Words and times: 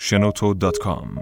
shenoto.com 0.00 1.18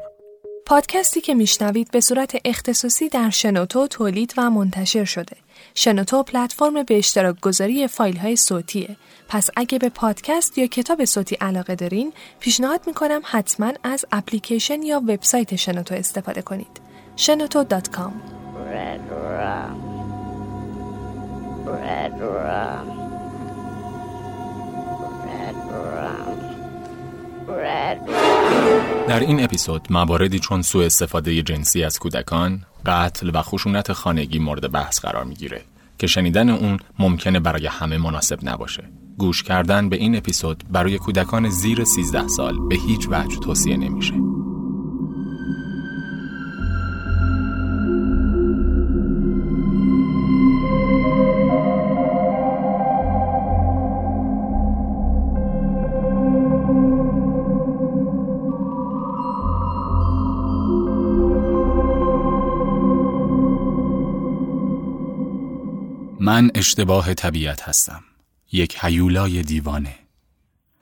پادکستی 0.66 1.20
که 1.20 1.34
میشنوید 1.34 1.90
به 1.90 2.00
صورت 2.00 2.36
اختصاصی 2.44 3.08
در 3.08 3.30
شنوتو 3.30 3.86
تولید 3.86 4.34
و 4.36 4.50
منتشر 4.50 5.04
شده. 5.04 5.36
شنوتو 5.74 6.22
پلتفرم 6.22 6.82
به 6.82 6.98
اشتراک 6.98 7.40
گذاری 7.40 7.86
فایل 7.86 8.16
های 8.16 8.36
صوتیه. 8.36 8.96
پس 9.28 9.50
اگه 9.56 9.78
به 9.78 9.88
پادکست 9.88 10.58
یا 10.58 10.66
کتاب 10.66 11.04
صوتی 11.04 11.34
علاقه 11.34 11.74
دارین، 11.74 12.12
پیشنهاد 12.40 12.80
می‌کنم 12.86 13.20
حتما 13.24 13.72
از 13.82 14.04
اپلیکیشن 14.12 14.82
یا 14.82 15.00
وبسایت 15.00 15.56
شنوتو 15.56 15.94
استفاده 15.94 16.42
کنید. 16.42 16.80
شنوتو.com 17.16 18.12
Red 18.72 19.00
rum. 19.10 19.76
Red 21.66 22.14
rum. 22.20 22.86
Red 25.26 25.56
rum. 25.72 26.56
Red 27.48 28.35
در 29.08 29.20
این 29.20 29.44
اپیزود 29.44 29.86
مواردی 29.90 30.38
چون 30.38 30.62
سوء 30.62 30.86
استفاده 30.86 31.42
جنسی 31.42 31.84
از 31.84 31.98
کودکان، 31.98 32.62
قتل 32.86 33.30
و 33.34 33.42
خشونت 33.42 33.92
خانگی 33.92 34.38
مورد 34.38 34.72
بحث 34.72 35.00
قرار 35.00 35.24
می‌گیره 35.24 35.62
که 35.98 36.06
شنیدن 36.06 36.48
اون 36.48 36.78
ممکنه 36.98 37.40
برای 37.40 37.66
همه 37.66 37.98
مناسب 37.98 38.38
نباشه. 38.42 38.84
گوش 39.18 39.42
کردن 39.42 39.88
به 39.88 39.96
این 39.96 40.16
اپیزود 40.16 40.64
برای 40.70 40.98
کودکان 40.98 41.48
زیر 41.48 41.84
13 41.84 42.28
سال 42.28 42.68
به 42.68 42.74
هیچ 42.74 43.08
وجه 43.10 43.38
توصیه 43.38 43.76
نمیشه. 43.76 44.14
من 66.26 66.50
اشتباه 66.54 67.14
طبیعت 67.14 67.62
هستم. 67.62 68.04
یک 68.52 68.76
هیولای 68.80 69.42
دیوانه. 69.42 69.94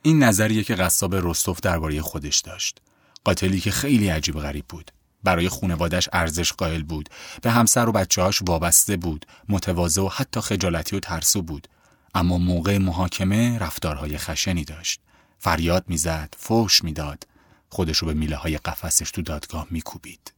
این 0.01 0.23
نظریه 0.23 0.63
که 0.63 0.75
قصاب 0.75 1.15
رستوف 1.15 1.59
درباره 1.59 2.01
خودش 2.01 2.39
داشت. 2.39 2.81
قاتلی 3.23 3.59
که 3.59 3.71
خیلی 3.71 4.07
عجیب 4.07 4.39
غریب 4.39 4.65
بود. 4.69 4.91
برای 5.23 5.49
خونوادش 5.49 6.09
ارزش 6.13 6.53
قائل 6.53 6.83
بود. 6.83 7.09
به 7.41 7.51
همسر 7.51 7.89
و 7.89 7.91
بچه‌هاش 7.91 8.41
وابسته 8.41 8.97
بود. 8.97 9.25
متواضع 9.49 10.01
و 10.01 10.07
حتی 10.07 10.41
خجالتی 10.41 10.95
و 10.95 10.99
ترسو 10.99 11.41
بود. 11.41 11.67
اما 12.15 12.37
موقع 12.37 12.77
محاکمه 12.77 13.59
رفتارهای 13.59 14.17
خشنی 14.17 14.63
داشت. 14.63 15.01
فریاد 15.39 15.85
می‌زد، 15.87 16.35
فوش 16.37 16.83
می‌داد. 16.83 17.27
خودش 17.69 17.97
رو 17.97 18.07
به 18.07 18.13
میله 18.13 18.35
های 18.35 18.57
قفسش 18.57 19.11
تو 19.11 19.21
دادگاه 19.21 19.67
میکوبید. 19.71 20.33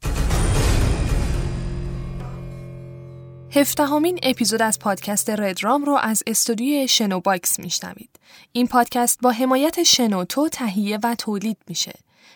هفدهمین 3.57 4.19
اپیزود 4.23 4.61
از 4.61 4.79
پادکست 4.79 5.29
ردرام 5.29 5.85
رو 5.85 5.93
از 5.93 6.23
استودیوی 6.27 6.87
شنو 6.87 7.19
باکس 7.19 7.59
میشنوید. 7.59 8.09
این 8.51 8.67
پادکست 8.67 9.19
با 9.21 9.31
حمایت 9.31 9.83
شنوتو 9.83 10.49
تهیه 10.49 10.99
و 11.03 11.15
تولید 11.15 11.57
میشه. 11.67 11.93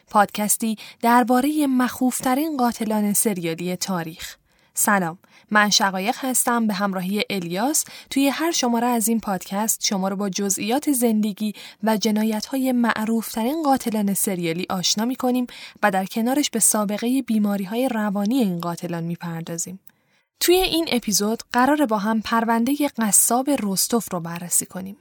پادکستی 0.10 0.76
درباره 1.02 1.68
مخوفترین 1.68 2.58
قاتلان 2.58 3.14
سریالی 3.14 3.76
تاریخ. 3.76 4.36
سلام، 4.74 5.18
من 5.52 5.70
شقایق 5.70 6.16
هستم 6.18 6.68
به 6.68 6.74
همراهی 6.74 7.24
الیاس 7.30 7.86
توی 8.10 8.30
هر 8.30 8.52
شماره 8.52 8.88
از 8.88 9.08
این 9.08 9.20
پادکست 9.20 9.86
شما 9.86 10.08
رو 10.08 10.16
با 10.16 10.30
جزئیات 10.30 10.92
زندگی 10.92 11.54
و 11.84 11.98
جنایت 11.98 12.46
های 12.46 12.72
معروفترین 12.72 13.64
قاتلان 13.64 14.14
سریالی 14.14 14.66
آشنا 14.70 15.06
می 15.06 15.16
کنیم 15.16 15.48
و 15.84 15.92
در 15.92 16.06
کنارش 16.06 16.50
به 16.50 16.60
سابقه 16.60 17.22
بیماری 17.22 17.64
های 17.64 17.90
روانی 17.90 18.38
این 18.38 18.60
قاتلان 18.60 19.04
می 19.04 19.16
پردازیم. 19.16 19.80
توی 20.42 20.56
این 20.56 20.88
اپیزود 20.92 21.44
قرار 21.54 21.86
با 21.86 21.98
هم 21.98 22.22
پرونده 22.22 22.76
قصاب 22.98 23.50
رستوف 23.64 24.14
رو 24.14 24.20
بررسی 24.20 24.66
کنیم. 24.66 24.98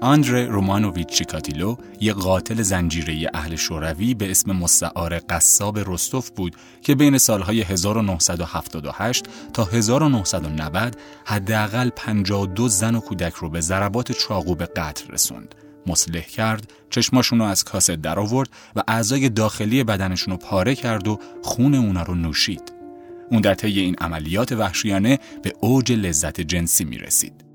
آندره 0.00 0.46
رومانوویچ 0.46 1.08
چیکاتیلو 1.08 1.76
یک 2.00 2.14
قاتل 2.14 2.62
زنجیره 2.62 3.30
اهل 3.34 3.56
شوروی 3.56 4.14
به 4.14 4.30
اسم 4.30 4.52
مستعار 4.52 5.18
قصاب 5.18 5.78
رستوف 5.78 6.30
بود 6.30 6.56
که 6.82 6.94
بین 6.94 7.18
سالهای 7.18 7.62
1978 7.62 9.24
تا 9.52 9.64
1990 9.64 10.96
حداقل 11.24 11.90
52 11.96 12.68
زن 12.68 12.94
و 12.94 13.00
کودک 13.00 13.32
رو 13.32 13.50
به 13.50 13.60
ضربات 13.60 14.12
چاقو 14.12 14.54
به 14.54 14.66
قتل 14.66 15.12
رسوند. 15.12 15.54
مسلح 15.86 16.22
کرد، 16.22 16.72
چشماشون 16.90 17.38
رو 17.38 17.44
از 17.44 17.64
کاسه 17.64 17.96
در 17.96 18.18
آورد 18.18 18.48
و 18.76 18.82
اعضای 18.88 19.28
داخلی 19.28 19.84
بدنشون 19.84 20.32
رو 20.32 20.36
پاره 20.36 20.74
کرد 20.74 21.08
و 21.08 21.18
خون 21.42 21.74
اونا 21.74 22.02
رو 22.02 22.14
نوشید. 22.14 22.72
اون 23.30 23.40
در 23.40 23.54
طی 23.54 23.80
این 23.80 23.94
عملیات 23.94 24.52
وحشیانه 24.52 25.18
به 25.42 25.52
اوج 25.60 25.92
لذت 25.92 26.40
جنسی 26.40 26.84
می 26.84 26.98
رسید. 26.98 27.49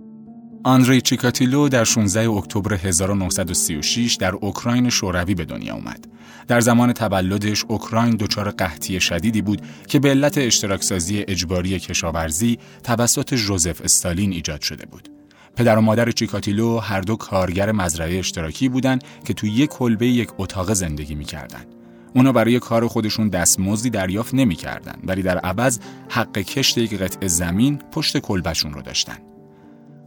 آندری 0.66 1.02
چیکاتیلو 1.02 1.70
در 1.70 1.84
16 1.84 2.30
اکتبر 2.30 2.74
1936 2.74 4.16
در 4.16 4.36
اوکراین 4.36 4.90
شوروی 4.90 5.36
به 5.36 5.46
دنیا 5.46 5.74
اومد. 5.74 6.08
در 6.48 6.60
زمان 6.62 6.94
تولدش 6.94 7.66
اوکراین 7.68 8.16
دچار 8.16 8.52
قحطی 8.52 9.00
شدیدی 9.00 9.42
بود 9.42 9.62
که 9.88 10.00
به 10.00 10.10
علت 10.10 10.38
اشتراکسازی 10.38 11.26
اجباری 11.28 11.80
کشاورزی 11.80 12.60
توسط 12.84 13.36
ژوزف 13.36 13.82
استالین 13.82 14.32
ایجاد 14.32 14.62
شده 14.62 14.86
بود. 14.86 15.10
پدر 15.56 15.78
و 15.78 15.82
مادر 15.82 16.12
چیکاتیلو 16.12 16.78
هر 16.78 17.02
دو 17.02 17.16
کارگر 17.16 17.72
مزرعه 17.72 18.20
اشتراکی 18.20 18.70
بودند 18.70 19.04
که 19.26 19.34
توی 19.34 19.50
یک 19.50 19.70
کلبه 19.70 20.08
یک 20.08 20.30
اتاق 20.38 20.74
زندگی 20.74 21.16
می‌کردند. 21.16 21.68
اونا 22.16 22.32
برای 22.32 22.60
کار 22.60 22.88
خودشون 22.88 23.30
دستمزدی 23.30 23.90
دریافت 23.90 24.34
نمی‌کردند 24.34 25.04
ولی 25.04 25.22
در 25.22 25.38
عوض 25.38 25.80
حق 26.10 26.38
کشت 26.38 26.78
یک 26.78 26.94
قطعه 26.94 27.28
زمین 27.28 27.80
پشت 27.92 28.18
کلبشون 28.18 28.74
رو 28.74 28.82
داشتن. 28.82 29.18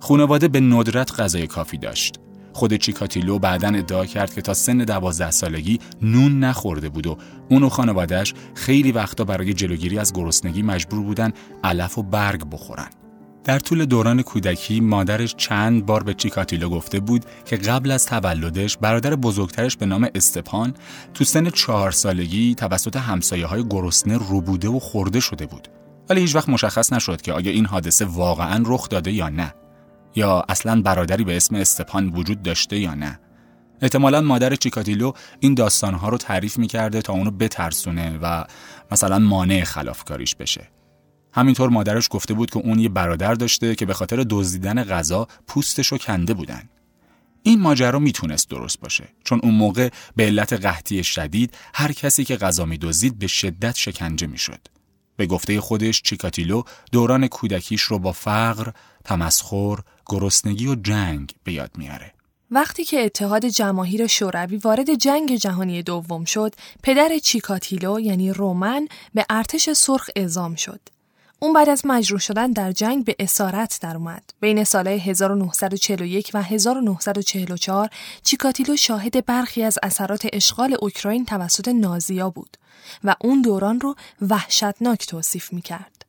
خانواده 0.00 0.48
به 0.48 0.60
ندرت 0.60 1.20
غذای 1.20 1.47
کافی 1.47 1.78
داشت. 1.78 2.20
خود 2.53 2.75
چیکاتیلو 2.75 3.38
بعدا 3.38 3.69
ادعا 3.69 4.06
کرد 4.06 4.34
که 4.34 4.42
تا 4.42 4.54
سن 4.54 4.78
دوازده 4.78 5.31
سالگی 5.31 5.78
نون 6.03 6.41
نخورده 6.41 6.88
بود 6.88 7.06
و 7.06 7.16
اون 7.50 7.62
و 7.62 7.69
خانوادهش 7.69 8.34
خیلی 8.54 8.92
وقتا 8.92 9.25
برای 9.25 9.54
جلوگیری 9.54 9.98
از 9.98 10.12
گرسنگی 10.12 10.62
مجبور 10.62 11.00
بودن 11.03 11.32
علف 11.64 11.98
و 11.98 12.03
برگ 12.03 12.50
بخورن. 12.50 12.88
در 13.44 13.59
طول 13.59 13.84
دوران 13.84 14.22
کودکی 14.22 14.81
مادرش 14.81 15.34
چند 15.36 15.86
بار 15.86 16.03
به 16.03 16.15
چیکاتیلو 16.15 16.69
گفته 16.69 17.00
بود 17.00 17.25
که 17.44 17.56
قبل 17.56 17.91
از 17.91 18.06
تولدش 18.06 18.76
برادر 18.76 19.15
بزرگترش 19.15 19.76
به 19.76 19.86
نام 19.86 20.09
استپان 20.15 20.75
تو 21.15 21.25
سن 21.25 21.50
چهار 21.50 21.91
سالگی 21.91 22.54
توسط 22.54 22.97
همسایه 22.97 23.47
های 23.47 23.65
گرسنه 23.70 24.16
روبوده 24.16 24.69
و 24.69 24.78
خورده 24.78 25.20
شده 25.20 25.47
بود. 25.47 25.69
ولی 26.09 26.20
هیچ 26.20 26.34
وقت 26.34 26.48
مشخص 26.48 26.92
نشد 26.92 27.20
که 27.20 27.32
آیا 27.32 27.50
این 27.50 27.66
حادثه 27.66 28.04
واقعا 28.04 28.65
رخ 28.66 28.88
داده 28.88 29.12
یا 29.12 29.28
نه. 29.28 29.54
یا 30.18 30.44
اصلا 30.48 30.82
برادری 30.82 31.24
به 31.24 31.36
اسم 31.36 31.54
استپان 31.54 32.08
وجود 32.08 32.42
داشته 32.42 32.78
یا 32.78 32.94
نه. 32.94 33.20
احتمالا 33.82 34.20
مادر 34.20 34.54
چیکاتیلو 34.54 35.12
این 35.40 35.54
داستانها 35.54 36.08
رو 36.08 36.18
تعریف 36.18 36.58
می‌کرده 36.58 37.02
تا 37.02 37.12
اونو 37.12 37.30
بترسونه 37.30 38.18
و 38.22 38.44
مثلا 38.90 39.18
مانع 39.18 39.64
خلافکاریش 39.64 40.34
بشه. 40.34 40.70
همینطور 41.32 41.70
مادرش 41.70 42.08
گفته 42.10 42.34
بود 42.34 42.50
که 42.50 42.58
اون 42.58 42.78
یه 42.78 42.88
برادر 42.88 43.34
داشته 43.34 43.74
که 43.74 43.86
به 43.86 43.94
خاطر 43.94 44.24
دزدیدن 44.30 44.84
غذا 44.84 45.28
پوستشو 45.46 45.98
کنده 45.98 46.34
بودن. 46.34 46.62
این 47.42 47.60
ماجرا 47.60 47.98
می‌تونست 47.98 48.50
درست 48.50 48.80
باشه 48.80 49.08
چون 49.24 49.40
اون 49.42 49.54
موقع 49.54 49.88
به 50.16 50.24
علت 50.24 50.52
قحطی 50.52 51.04
شدید 51.04 51.54
هر 51.74 51.92
کسی 51.92 52.24
که 52.24 52.36
غذا 52.36 52.64
میدزدید 52.64 53.18
به 53.18 53.26
شدت 53.26 53.76
شکنجه 53.76 54.26
می‌شد. 54.26 54.60
به 55.16 55.26
گفته 55.26 55.60
خودش 55.60 56.03
چیکاتیلو 56.03 56.62
دوران 56.92 57.26
کودکیش 57.26 57.82
رو 57.82 57.98
با 57.98 58.12
فقر، 58.12 58.71
تمسخر، 59.04 59.78
گرسنگی 60.09 60.66
و 60.66 60.75
جنگ 60.75 61.33
به 61.45 61.53
یاد 61.53 61.71
میاره. 61.77 62.13
وقتی 62.51 62.84
که 62.84 63.05
اتحاد 63.05 63.47
جماهیر 63.47 64.07
شوروی 64.07 64.57
وارد 64.57 64.95
جنگ 64.95 65.37
جهانی 65.37 65.83
دوم 65.83 66.25
شد، 66.25 66.55
پدر 66.83 67.19
چیکاتیلو 67.19 68.01
یعنی 68.01 68.33
رومن 68.33 68.89
به 69.15 69.27
ارتش 69.31 69.71
سرخ 69.71 70.10
اعزام 70.16 70.55
شد. 70.55 70.81
اون 71.41 71.53
بعد 71.53 71.69
از 71.69 71.87
مجروح 71.87 72.21
شدن 72.21 72.53
در 72.53 72.72
جنگ 72.72 73.05
به 73.05 73.16
اسارت 73.19 73.78
در 73.83 73.97
اومد. 73.97 74.22
بین 74.41 74.65
سالهای 74.65 74.99
1941 74.99 76.31
و 76.34 76.43
1944 76.43 77.91
چیکاتیلو 78.22 78.77
شاهد 78.77 79.27
برخی 79.27 79.63
از 79.63 79.78
اثرات 79.83 80.28
اشغال 80.33 80.77
اوکراین 80.81 81.25
توسط 81.25 81.69
نازیا 81.69 82.31
بود 82.31 82.57
و 83.05 83.15
اون 83.21 83.43
دوران 83.43 83.81
رو 83.81 83.95
وحشتناک 84.21 85.07
توصیف 85.07 85.53
می‌کرد. 85.53 86.05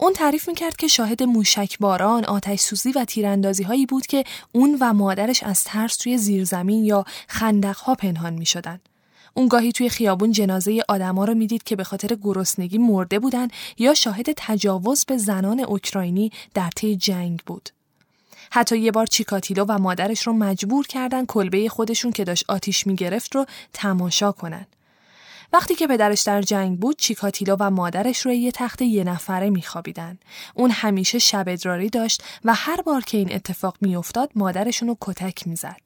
اون 0.00 0.12
تعریف 0.12 0.48
می‌کرد 0.48 0.76
که 0.76 0.88
شاهد 0.88 1.22
موشک 1.22 1.78
باران، 1.78 2.24
آتش 2.24 2.60
سوزی 2.60 2.92
و 2.92 3.04
تیراندازی 3.04 3.62
هایی 3.62 3.86
بود 3.86 4.06
که 4.06 4.24
اون 4.52 4.76
و 4.80 4.92
مادرش 4.92 5.42
از 5.42 5.64
ترس 5.64 5.96
توی 5.96 6.18
زیرزمین 6.18 6.84
یا 6.84 7.04
خندقها 7.28 7.94
پنهان 7.94 8.32
می‌شدن. 8.32 8.80
اون 9.34 9.48
گاهی 9.48 9.72
توی 9.72 9.88
خیابون 9.88 10.32
جنازه 10.32 10.82
آدما 10.88 11.24
رو 11.24 11.34
می‌دید 11.34 11.62
که 11.62 11.76
به 11.76 11.84
خاطر 11.84 12.16
گرسنگی 12.22 12.78
مرده 12.78 13.18
بودن 13.18 13.48
یا 13.78 13.94
شاهد 13.94 14.26
تجاوز 14.36 15.04
به 15.04 15.16
زنان 15.16 15.60
اوکراینی 15.60 16.32
در 16.54 16.70
طی 16.70 16.96
جنگ 16.96 17.40
بود. 17.46 17.70
حتی 18.50 18.78
یه 18.78 18.90
بار 18.90 19.06
چیکاتیلو 19.06 19.64
و 19.68 19.78
مادرش 19.78 20.26
رو 20.26 20.32
مجبور 20.32 20.86
کردن 20.86 21.26
کلبه 21.26 21.68
خودشون 21.68 22.12
که 22.12 22.24
داشت 22.24 22.44
آتیش 22.48 22.86
می‌گرفت 22.86 23.34
رو 23.34 23.46
تماشا 23.72 24.32
کنن. 24.32 24.66
وقتی 25.52 25.74
که 25.74 25.86
پدرش 25.86 26.22
در 26.22 26.42
جنگ 26.42 26.80
بود 26.80 26.96
چیکاتیلو 26.96 27.56
و 27.60 27.70
مادرش 27.70 28.26
روی 28.26 28.36
یه 28.36 28.52
تخت 28.52 28.82
یه 28.82 29.04
نفره 29.04 29.50
میخوابیدن. 29.50 30.18
اون 30.54 30.70
همیشه 30.70 31.18
شب 31.18 31.44
ادراری 31.48 31.90
داشت 31.90 32.22
و 32.44 32.54
هر 32.54 32.82
بار 32.82 33.00
که 33.00 33.18
این 33.18 33.34
اتفاق 33.34 33.76
میافتاد 33.80 34.30
مادرشون 34.34 34.88
رو 34.88 34.96
کتک 35.00 35.48
می‌زد. 35.48 35.80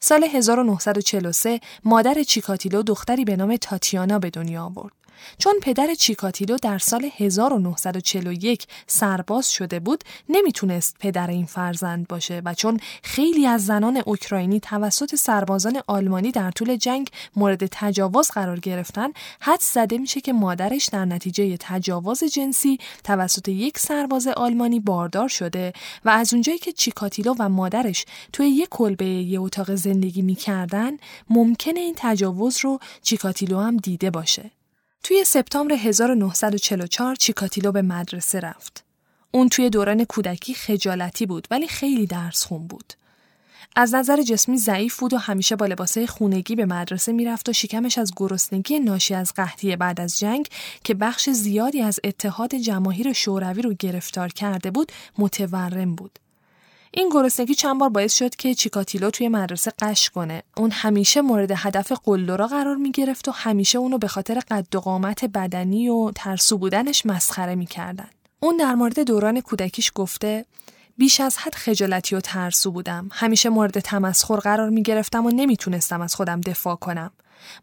سال 0.00 0.24
1943 0.24 1.60
مادر 1.84 2.22
چیکاتیلو 2.22 2.82
دختری 2.82 3.24
به 3.24 3.36
نام 3.36 3.56
تاتیانا 3.56 4.18
به 4.18 4.30
دنیا 4.30 4.64
آورد. 4.64 4.97
چون 5.38 5.54
پدر 5.62 5.94
چیکاتیلو 5.94 6.56
در 6.56 6.78
سال 6.78 7.10
1941 7.16 8.66
سرباز 8.86 9.52
شده 9.52 9.80
بود 9.80 10.04
نمی‌تونست 10.28 10.96
پدر 11.00 11.30
این 11.30 11.46
فرزند 11.46 12.08
باشه 12.08 12.42
و 12.44 12.54
چون 12.54 12.80
خیلی 13.02 13.46
از 13.46 13.66
زنان 13.66 14.02
اوکراینی 14.06 14.60
توسط 14.60 15.14
سربازان 15.14 15.80
آلمانی 15.86 16.32
در 16.32 16.50
طول 16.50 16.76
جنگ 16.76 17.08
مورد 17.36 17.66
تجاوز 17.66 18.30
قرار 18.30 18.60
گرفتن 18.60 19.08
حد 19.40 19.60
زده 19.60 19.98
میشه 19.98 20.20
که 20.20 20.32
مادرش 20.32 20.86
در 20.86 21.04
نتیجه 21.04 21.56
تجاوز 21.60 22.24
جنسی 22.24 22.78
توسط 23.04 23.48
یک 23.48 23.78
سرباز 23.78 24.26
آلمانی 24.26 24.80
باردار 24.80 25.28
شده 25.28 25.72
و 26.04 26.10
از 26.10 26.34
اونجایی 26.34 26.58
که 26.58 26.72
چیکاتیلو 26.72 27.34
و 27.38 27.48
مادرش 27.48 28.04
توی 28.32 28.48
یک 28.48 28.68
کلبه 28.68 29.06
یه 29.06 29.40
اتاق 29.40 29.74
زندگی 29.74 30.22
می‌کردن 30.22 30.96
ممکنه 31.30 31.80
این 31.80 31.94
تجاوز 31.96 32.58
رو 32.64 32.78
چیکاتیلو 33.02 33.58
هم 33.58 33.76
دیده 33.76 34.10
باشه. 34.10 34.50
توی 35.02 35.24
سپتامبر 35.24 35.74
1944 35.74 37.14
چیکاتیلو 37.14 37.72
به 37.72 37.82
مدرسه 37.82 38.40
رفت. 38.40 38.84
اون 39.30 39.48
توی 39.48 39.70
دوران 39.70 40.04
کودکی 40.04 40.54
خجالتی 40.54 41.26
بود 41.26 41.48
ولی 41.50 41.68
خیلی 41.68 42.06
درس 42.06 42.44
خون 42.44 42.66
بود. 42.66 42.92
از 43.76 43.94
نظر 43.94 44.22
جسمی 44.22 44.58
ضعیف 44.58 45.00
بود 45.00 45.12
و 45.12 45.18
همیشه 45.18 45.56
با 45.56 45.66
لباسه 45.66 46.06
خونگی 46.06 46.56
به 46.56 46.66
مدرسه 46.66 47.12
می‌رفت 47.12 47.48
و 47.48 47.52
شکمش 47.52 47.98
از 47.98 48.12
گرسنگی 48.16 48.78
ناشی 48.78 49.14
از 49.14 49.34
قحطی 49.34 49.76
بعد 49.76 50.00
از 50.00 50.18
جنگ 50.18 50.48
که 50.84 50.94
بخش 50.94 51.30
زیادی 51.30 51.82
از 51.82 52.00
اتحاد 52.04 52.54
جماهیر 52.54 53.12
شوروی 53.12 53.62
رو 53.62 53.74
گرفتار 53.78 54.28
کرده 54.28 54.70
بود 54.70 54.92
متورم 55.18 55.94
بود. 55.94 56.18
این 56.90 57.08
گرسنگی 57.08 57.54
چند 57.54 57.78
بار 57.80 57.88
باعث 57.88 58.14
شد 58.14 58.36
که 58.36 58.54
چیکاتیلو 58.54 59.10
توی 59.10 59.28
مدرسه 59.28 59.72
قش 59.78 60.10
کنه. 60.10 60.42
اون 60.56 60.70
همیشه 60.70 61.20
مورد 61.20 61.50
هدف 61.56 61.92
قلدرا 62.04 62.46
قرار 62.46 62.76
می 62.76 62.92
گرفت 62.92 63.28
و 63.28 63.30
همیشه 63.30 63.78
اونو 63.78 63.98
به 63.98 64.08
خاطر 64.08 64.40
قد 64.50 64.74
و 64.74 64.80
قامت 64.80 65.24
بدنی 65.24 65.88
و 65.88 66.10
ترسو 66.10 66.58
بودنش 66.58 67.06
مسخره 67.06 67.54
می‌کردن. 67.54 68.08
اون 68.40 68.56
در 68.56 68.74
مورد 68.74 69.00
دوران 69.00 69.40
کودکیش 69.40 69.92
گفته 69.94 70.44
بیش 70.98 71.20
از 71.20 71.38
حد 71.38 71.54
خجالتی 71.54 72.14
و 72.14 72.20
ترسو 72.20 72.70
بودم. 72.70 73.08
همیشه 73.12 73.48
مورد 73.48 73.80
تمسخر 73.80 74.36
قرار 74.36 74.70
می 74.70 74.82
گرفتم 74.82 75.26
و 75.26 75.30
نمی‌تونستم 75.30 76.00
از 76.00 76.14
خودم 76.14 76.40
دفاع 76.40 76.76
کنم. 76.76 77.10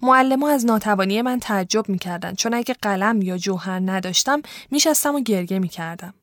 معلما 0.01 0.49
از 0.49 0.65
ناتوانی 0.65 1.21
من 1.21 1.39
تعجب 1.39 1.89
می‌کردن 1.89 2.35
چون 2.35 2.53
اگه 2.53 2.75
قلم 2.81 3.21
یا 3.21 3.37
جوهر 3.37 3.79
نداشتم 3.79 4.41
میشستم 4.71 5.15
و 5.15 5.19
گرگه 5.19 5.59
می‌کردم. 5.59 6.13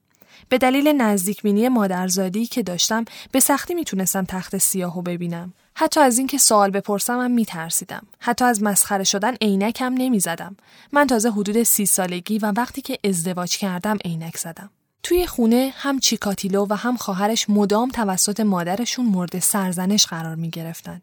به 0.48 0.58
دلیل 0.58 0.88
نزدیکبینی 0.88 1.68
مادرزادی 1.68 2.46
که 2.46 2.62
داشتم 2.62 3.04
به 3.32 3.40
سختی 3.40 3.74
می‌تونستم 3.74 4.24
تخت 4.24 4.58
سیاهو 4.58 5.02
ببینم. 5.02 5.52
حتی 5.74 6.00
از 6.00 6.18
اینکه 6.18 6.38
سوال 6.38 6.70
بپرسم 6.70 7.20
هم 7.20 7.30
میترسیدم. 7.30 8.06
حتی 8.18 8.44
از 8.44 8.62
مسخره 8.62 9.04
شدن 9.04 9.34
عینکم 9.34 9.94
نمی‌زدم. 9.98 10.56
من 10.92 11.06
تازه 11.06 11.30
حدود 11.30 11.62
سی 11.62 11.86
سالگی 11.86 12.38
و 12.38 12.52
وقتی 12.56 12.80
که 12.80 12.98
ازدواج 13.04 13.56
کردم 13.56 13.98
عینک 14.04 14.36
زدم. 14.36 14.70
توی 15.02 15.26
خونه 15.26 15.72
هم 15.76 15.98
چیکاتیلو 15.98 16.66
و 16.70 16.74
هم 16.74 16.96
خواهرش 16.96 17.50
مدام 17.50 17.90
توسط 17.90 18.40
مادرشون 18.40 19.06
مورد 19.06 19.38
سرزنش 19.38 20.06
قرار 20.06 20.34
می 20.34 20.50
گرفتن. 20.50 21.02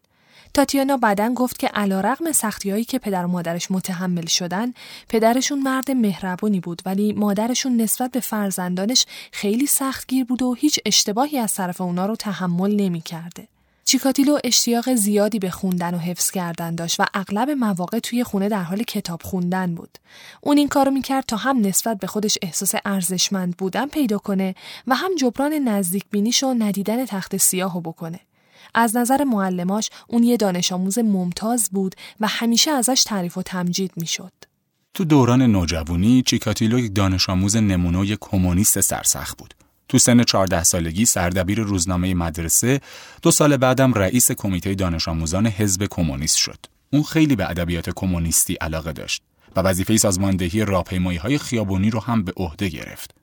تاتیانا 0.54 0.96
بعدا 0.96 1.32
گفت 1.34 1.58
که 1.58 1.66
علا 1.66 2.00
رقم 2.00 2.32
سختی 2.32 2.70
هایی 2.70 2.84
که 2.84 2.98
پدر 2.98 3.24
و 3.24 3.28
مادرش 3.28 3.70
متحمل 3.70 4.26
شدن 4.26 4.72
پدرشون 5.08 5.58
مرد 5.62 5.90
مهربونی 5.90 6.60
بود 6.60 6.82
ولی 6.86 7.12
مادرشون 7.12 7.76
نسبت 7.76 8.10
به 8.10 8.20
فرزندانش 8.20 9.06
خیلی 9.32 9.66
سختگیر 9.66 10.24
بود 10.24 10.42
و 10.42 10.54
هیچ 10.54 10.80
اشتباهی 10.86 11.38
از 11.38 11.54
طرف 11.54 11.80
اونا 11.80 12.06
رو 12.06 12.16
تحمل 12.16 12.76
نمی 12.76 13.00
کرده. 13.00 13.48
چیکاتیلو 13.84 14.38
اشتیاق 14.44 14.94
زیادی 14.94 15.38
به 15.38 15.50
خوندن 15.50 15.94
و 15.94 15.98
حفظ 15.98 16.30
کردن 16.30 16.74
داشت 16.74 17.00
و 17.00 17.04
اغلب 17.14 17.50
مواقع 17.50 17.98
توی 17.98 18.24
خونه 18.24 18.48
در 18.48 18.62
حال 18.62 18.82
کتاب 18.82 19.22
خوندن 19.22 19.74
بود. 19.74 19.98
اون 20.40 20.56
این 20.56 20.68
کارو 20.68 20.90
می‌کرد 20.90 21.24
تا 21.26 21.36
هم 21.36 21.58
نسبت 21.66 21.98
به 21.98 22.06
خودش 22.06 22.38
احساس 22.42 22.74
ارزشمند 22.84 23.56
بودن 23.56 23.86
پیدا 23.86 24.18
کنه 24.18 24.54
و 24.86 24.94
هم 24.94 25.14
جبران 25.14 25.52
نزدیک 25.52 26.04
بینیش 26.10 26.44
و 26.44 26.54
ندیدن 26.54 27.06
تخت 27.06 27.36
سیاهو 27.36 27.80
بکنه. 27.80 28.20
از 28.74 28.96
نظر 28.96 29.24
معلماش 29.24 29.90
اون 30.08 30.22
یه 30.22 30.36
دانش 30.36 30.72
آموز 30.72 30.98
ممتاز 30.98 31.68
بود 31.72 31.94
و 32.20 32.26
همیشه 32.28 32.70
ازش 32.70 33.04
تعریف 33.06 33.38
و 33.38 33.42
تمجید 33.42 33.92
می‌شد. 33.96 34.32
تو 34.94 35.04
دوران 35.04 35.42
نوجوانی 35.42 36.22
چیکاتیلو 36.22 36.78
یک 36.78 36.94
دانش 36.94 37.30
آموز 37.30 37.56
نمونه 37.56 38.16
کمونیست 38.20 38.80
سرسخت 38.80 39.38
بود. 39.38 39.54
تو 39.88 39.98
سن 39.98 40.22
14 40.22 40.62
سالگی 40.62 41.04
سردبیر 41.04 41.60
روزنامه 41.60 42.14
مدرسه، 42.14 42.80
دو 43.22 43.30
سال 43.30 43.56
بعدم 43.56 43.94
رئیس 43.94 44.30
کمیته 44.30 44.74
دانش 44.74 45.08
آموزان 45.08 45.46
حزب 45.46 45.86
کمونیست 45.90 46.36
شد. 46.36 46.58
اون 46.92 47.02
خیلی 47.02 47.36
به 47.36 47.50
ادبیات 47.50 47.90
کمونیستی 47.90 48.54
علاقه 48.54 48.92
داشت 48.92 49.22
و 49.56 49.60
وظیفه 49.60 49.96
سازماندهی 49.96 50.64
راهپیمایی 50.64 51.18
های 51.18 51.38
خیابونی 51.38 51.90
رو 51.90 52.00
هم 52.00 52.24
به 52.24 52.32
عهده 52.36 52.68
گرفت. 52.68 53.19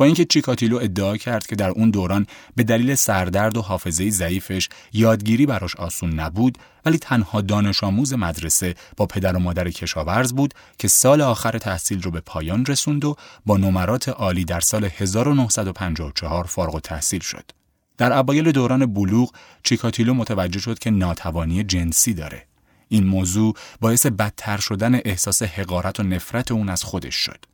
با 0.00 0.06
اینکه 0.06 0.24
چیکاتیلو 0.24 0.76
ادعا 0.76 1.16
کرد 1.16 1.46
که 1.46 1.56
در 1.56 1.70
اون 1.70 1.90
دوران 1.90 2.26
به 2.56 2.62
دلیل 2.62 2.94
سردرد 2.94 3.56
و 3.56 3.62
حافظه 3.62 4.10
ضعیفش 4.10 4.68
یادگیری 4.92 5.46
براش 5.46 5.76
آسون 5.76 6.20
نبود 6.20 6.58
ولی 6.86 6.98
تنها 6.98 7.40
دانش 7.40 7.84
آموز 7.84 8.12
مدرسه 8.12 8.74
با 8.96 9.06
پدر 9.06 9.36
و 9.36 9.38
مادر 9.38 9.70
کشاورز 9.70 10.32
بود 10.32 10.54
که 10.78 10.88
سال 10.88 11.20
آخر 11.20 11.58
تحصیل 11.58 12.02
رو 12.02 12.10
به 12.10 12.20
پایان 12.20 12.66
رسوند 12.66 13.04
و 13.04 13.16
با 13.46 13.56
نمرات 13.56 14.08
عالی 14.08 14.44
در 14.44 14.60
سال 14.60 14.84
1954 14.84 16.44
فارغ 16.44 16.80
تحصیل 16.80 17.20
شد. 17.20 17.50
در 17.98 18.12
اوایل 18.12 18.52
دوران 18.52 18.94
بلوغ 18.94 19.32
چیکاتیلو 19.62 20.14
متوجه 20.14 20.60
شد 20.60 20.78
که 20.78 20.90
ناتوانی 20.90 21.64
جنسی 21.64 22.14
داره. 22.14 22.46
این 22.88 23.06
موضوع 23.06 23.54
باعث 23.80 24.06
بدتر 24.06 24.56
شدن 24.56 25.00
احساس 25.04 25.42
حقارت 25.42 26.00
و 26.00 26.02
نفرت 26.02 26.52
اون 26.52 26.68
از 26.68 26.84
خودش 26.84 27.14
شد. 27.14 27.49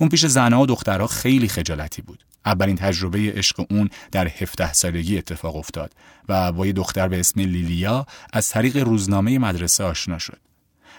اون 0.00 0.08
پیش 0.08 0.26
زنها 0.26 0.60
و 0.60 0.66
دخترها 0.66 1.06
خیلی 1.06 1.48
خجالتی 1.48 2.02
بود. 2.02 2.24
اولین 2.46 2.76
تجربه 2.76 3.32
عشق 3.32 3.66
اون 3.70 3.90
در 4.12 4.28
17 4.28 4.72
سالگی 4.72 5.18
اتفاق 5.18 5.56
افتاد 5.56 5.92
و 6.28 6.52
با 6.52 6.66
یه 6.66 6.72
دختر 6.72 7.08
به 7.08 7.20
اسم 7.20 7.40
لیلیا 7.40 8.06
از 8.32 8.48
طریق 8.48 8.76
روزنامه 8.76 9.38
مدرسه 9.38 9.84
آشنا 9.84 10.18
شد. 10.18 10.38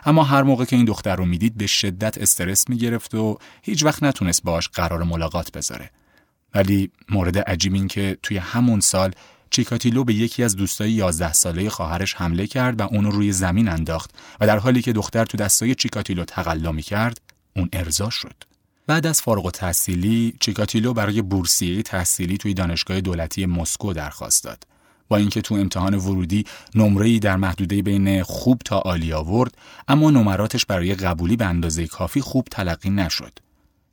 اما 0.06 0.24
هر 0.24 0.44
موقع 0.44 0.66
که 0.66 0.76
این 0.76 0.86
دختر 0.86 1.16
رو 1.16 1.26
می‌دید 1.26 1.58
به 1.58 1.68
شدت 1.68 2.18
استرس 2.18 2.70
می‌گرفت 2.70 3.16
و 3.16 3.38
هیچ 3.62 3.84
وقت 3.84 4.04
نتونست 4.04 4.44
باش 4.44 4.70
قرار 4.70 5.04
ملاقات 5.04 5.52
بذاره. 5.52 5.90
ولی 6.56 6.92
مورد 7.10 7.38
عجیب 7.38 7.74
این 7.74 7.88
که 7.88 8.18
توی 8.24 8.38
همون 8.38 8.80
سال 8.80 9.12
چیکاتیلو 9.50 10.04
به 10.04 10.14
یکی 10.14 10.44
از 10.44 10.56
دوستای 10.56 10.92
11 10.92 11.34
ساله 11.34 11.70
خواهرش 11.70 12.16
حمله 12.16 12.48
کرد 12.48 12.82
و 12.82 12.84
اونو 12.84 13.12
روی 13.12 13.32
زمین 13.32 13.70
انداخت 13.70 14.12
و 14.40 14.48
در 14.48 14.60
حالی 14.60 14.82
که 14.82 14.94
دختر 14.94 15.26
تو 15.26 15.38
دستای 15.38 15.76
چیکاتیلو 15.76 16.26
تقلا 16.26 16.74
کرد 16.74 17.22
اون 17.56 17.70
ارضا 17.74 18.10
شد. 18.10 18.51
بعد 18.92 19.08
از 19.08 19.22
فارغ 19.22 19.52
تحصیلی 19.52 20.34
چیکاتیلو 20.40 20.94
برای 20.94 21.22
بورسیه 21.22 21.82
تحصیلی 21.82 22.38
توی 22.38 22.54
دانشگاه 22.54 23.02
دولتی 23.02 23.46
مسکو 23.46 23.94
درخواست 23.94 24.44
داد. 24.44 24.68
با 25.08 25.18
اینکه 25.18 25.42
تو 25.42 25.56
امتحان 25.56 25.94
ورودی 25.96 26.46
نمره‌ای 26.76 27.20
در 27.20 27.36
محدوده 27.36 27.82
بین 27.82 28.24
خوب 28.24 28.62
تا 28.66 28.78
عالی 28.78 29.14
آورد 29.14 29.58
اما 29.88 30.12
نمراتش 30.12 30.66
برای 30.66 30.96
قبولی 30.96 31.36
به 31.36 31.46
اندازه 31.46 31.88
کافی 31.88 32.22
خوب 32.22 32.48
تلقی 32.52 32.90
نشد. 32.90 33.40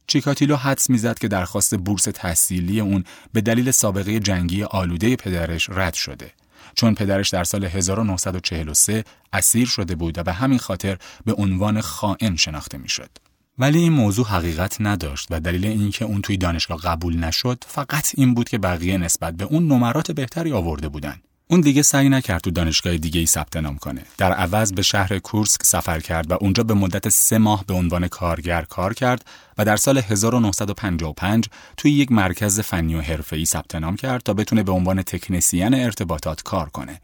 چیکاتیلو 0.06 0.56
حدس 0.56 0.90
می‌زد 0.90 1.18
که 1.18 1.28
درخواست 1.28 1.74
بورس 1.74 2.02
تحصیلی 2.02 2.80
اون 2.80 3.04
به 3.32 3.40
دلیل 3.40 3.70
سابقه 3.70 4.20
جنگی 4.20 4.62
آلوده 4.62 5.16
پدرش 5.16 5.70
رد 5.70 5.94
شده. 5.94 6.32
چون 6.74 6.94
پدرش 6.94 7.28
در 7.30 7.44
سال 7.44 7.64
1943 7.64 9.04
اسیر 9.32 9.66
شده 9.66 9.94
بود 9.94 10.18
و 10.18 10.22
به 10.22 10.32
همین 10.32 10.58
خاطر 10.58 10.98
به 11.24 11.32
عنوان 11.32 11.80
خائن 11.80 12.36
شناخته 12.36 12.78
می‌شد. 12.78 13.10
ولی 13.58 13.78
این 13.78 13.92
موضوع 13.92 14.26
حقیقت 14.26 14.76
نداشت 14.80 15.26
و 15.30 15.40
دلیل 15.40 15.66
اینکه 15.66 16.04
اون 16.04 16.22
توی 16.22 16.36
دانشگاه 16.36 16.78
قبول 16.78 17.16
نشد 17.16 17.64
فقط 17.66 18.12
این 18.14 18.34
بود 18.34 18.48
که 18.48 18.58
بقیه 18.58 18.98
نسبت 18.98 19.34
به 19.34 19.44
اون 19.44 19.68
نمرات 19.68 20.12
بهتری 20.12 20.52
آورده 20.52 20.88
بودن. 20.88 21.20
اون 21.50 21.60
دیگه 21.60 21.82
سعی 21.82 22.08
نکرد 22.08 22.40
تو 22.40 22.50
دانشگاه 22.50 22.96
دیگه 22.96 23.20
ای 23.20 23.26
ثبت 23.26 23.56
نام 23.56 23.76
کنه. 23.76 24.02
در 24.18 24.32
عوض 24.32 24.72
به 24.72 24.82
شهر 24.82 25.18
کورسک 25.18 25.62
سفر 25.62 26.00
کرد 26.00 26.30
و 26.30 26.34
اونجا 26.40 26.62
به 26.62 26.74
مدت 26.74 27.08
سه 27.08 27.38
ماه 27.38 27.64
به 27.66 27.74
عنوان 27.74 28.08
کارگر 28.08 28.62
کار 28.62 28.94
کرد 28.94 29.24
و 29.58 29.64
در 29.64 29.76
سال 29.76 29.98
1955 29.98 31.48
توی 31.76 31.90
یک 31.90 32.12
مرکز 32.12 32.60
فنی 32.60 32.94
و 32.94 33.00
حرفه‌ای 33.00 33.44
ثبت 33.44 33.74
نام 33.74 33.96
کرد 33.96 34.22
تا 34.22 34.34
بتونه 34.34 34.62
به 34.62 34.72
عنوان 34.72 35.02
تکنسین 35.02 35.74
ارتباطات 35.74 36.42
کار 36.42 36.68
کنه. 36.68 37.00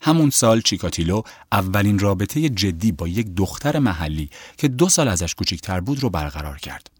همون 0.00 0.30
سال 0.30 0.60
چیکاتیلو 0.60 1.22
اولین 1.52 1.98
رابطه 1.98 2.48
جدی 2.48 2.92
با 2.92 3.08
یک 3.08 3.34
دختر 3.36 3.78
محلی 3.78 4.30
که 4.56 4.68
دو 4.68 4.88
سال 4.88 5.08
ازش 5.08 5.34
کوچیکتر 5.34 5.80
بود 5.80 6.02
رو 6.02 6.10
برقرار 6.10 6.58
کرد. 6.58 6.90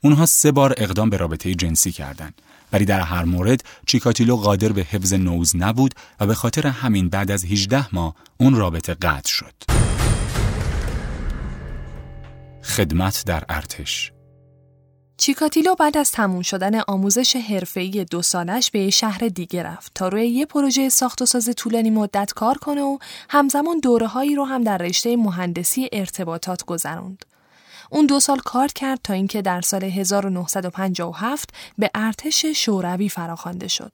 اونها 0.00 0.26
سه 0.26 0.52
بار 0.52 0.74
اقدام 0.76 1.10
به 1.10 1.16
رابطه 1.16 1.54
جنسی 1.54 1.92
کردند 1.92 2.42
ولی 2.72 2.84
در 2.84 3.00
هر 3.00 3.24
مورد 3.24 3.64
چیکاتیلو 3.86 4.36
قادر 4.36 4.72
به 4.72 4.82
حفظ 4.82 5.12
نوز 5.12 5.56
نبود 5.56 5.94
و 6.20 6.26
به 6.26 6.34
خاطر 6.34 6.66
همین 6.66 7.08
بعد 7.08 7.30
از 7.30 7.44
18 7.44 7.94
ماه 7.94 8.14
اون 8.38 8.54
رابطه 8.54 8.94
قطع 8.94 9.30
شد. 9.30 9.54
خدمت 12.62 13.22
در 13.26 13.44
ارتش 13.48 14.12
چیکاتیلو 15.20 15.74
بعد 15.74 15.96
از 15.96 16.12
تموم 16.12 16.42
شدن 16.42 16.80
آموزش 16.80 17.36
حرفه‌ای 17.36 18.04
دو 18.10 18.22
سالش 18.22 18.70
به 18.70 18.90
شهر 18.90 19.28
دیگه 19.28 19.62
رفت 19.62 19.92
تا 19.94 20.08
روی 20.08 20.28
یه 20.28 20.46
پروژه 20.46 20.88
ساخت 20.88 21.22
و 21.22 21.26
ساز 21.26 21.50
طولانی 21.56 21.90
مدت 21.90 22.32
کار 22.32 22.58
کنه 22.58 22.82
و 22.82 22.98
همزمان 23.28 23.80
دوره 23.80 24.06
هایی 24.06 24.34
رو 24.34 24.44
هم 24.44 24.64
در 24.64 24.78
رشته 24.78 25.16
مهندسی 25.16 25.88
ارتباطات 25.92 26.64
گذروند. 26.64 27.24
اون 27.90 28.06
دو 28.06 28.20
سال 28.20 28.38
کار 28.38 28.68
کرد 28.68 29.00
تا 29.04 29.14
اینکه 29.14 29.42
در 29.42 29.60
سال 29.60 29.84
1957 29.84 31.50
به 31.78 31.90
ارتش 31.94 32.46
شوروی 32.46 33.08
فراخوانده 33.08 33.68
شد. 33.68 33.92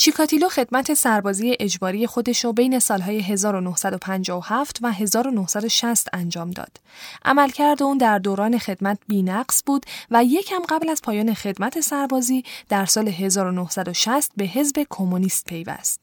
چیکاتیلو 0.00 0.48
خدمت 0.48 0.94
سربازی 0.94 1.56
اجباری 1.60 2.06
خودش 2.06 2.44
رو 2.44 2.52
بین 2.52 2.78
سالهای 2.78 3.20
1957 3.20 4.78
و 4.82 4.92
1960 4.92 6.08
انجام 6.12 6.50
داد. 6.50 6.76
عملکرد 7.24 7.82
اون 7.82 7.98
در 7.98 8.18
دوران 8.18 8.58
خدمت 8.58 8.98
بینقص 9.08 9.62
بود 9.66 9.86
و 10.10 10.24
یکم 10.24 10.62
قبل 10.68 10.88
از 10.88 11.02
پایان 11.02 11.34
خدمت 11.34 11.80
سربازی 11.80 12.44
در 12.68 12.86
سال 12.86 13.08
1960 13.08 14.32
به 14.36 14.44
حزب 14.44 14.86
کمونیست 14.90 15.44
پیوست. 15.44 16.00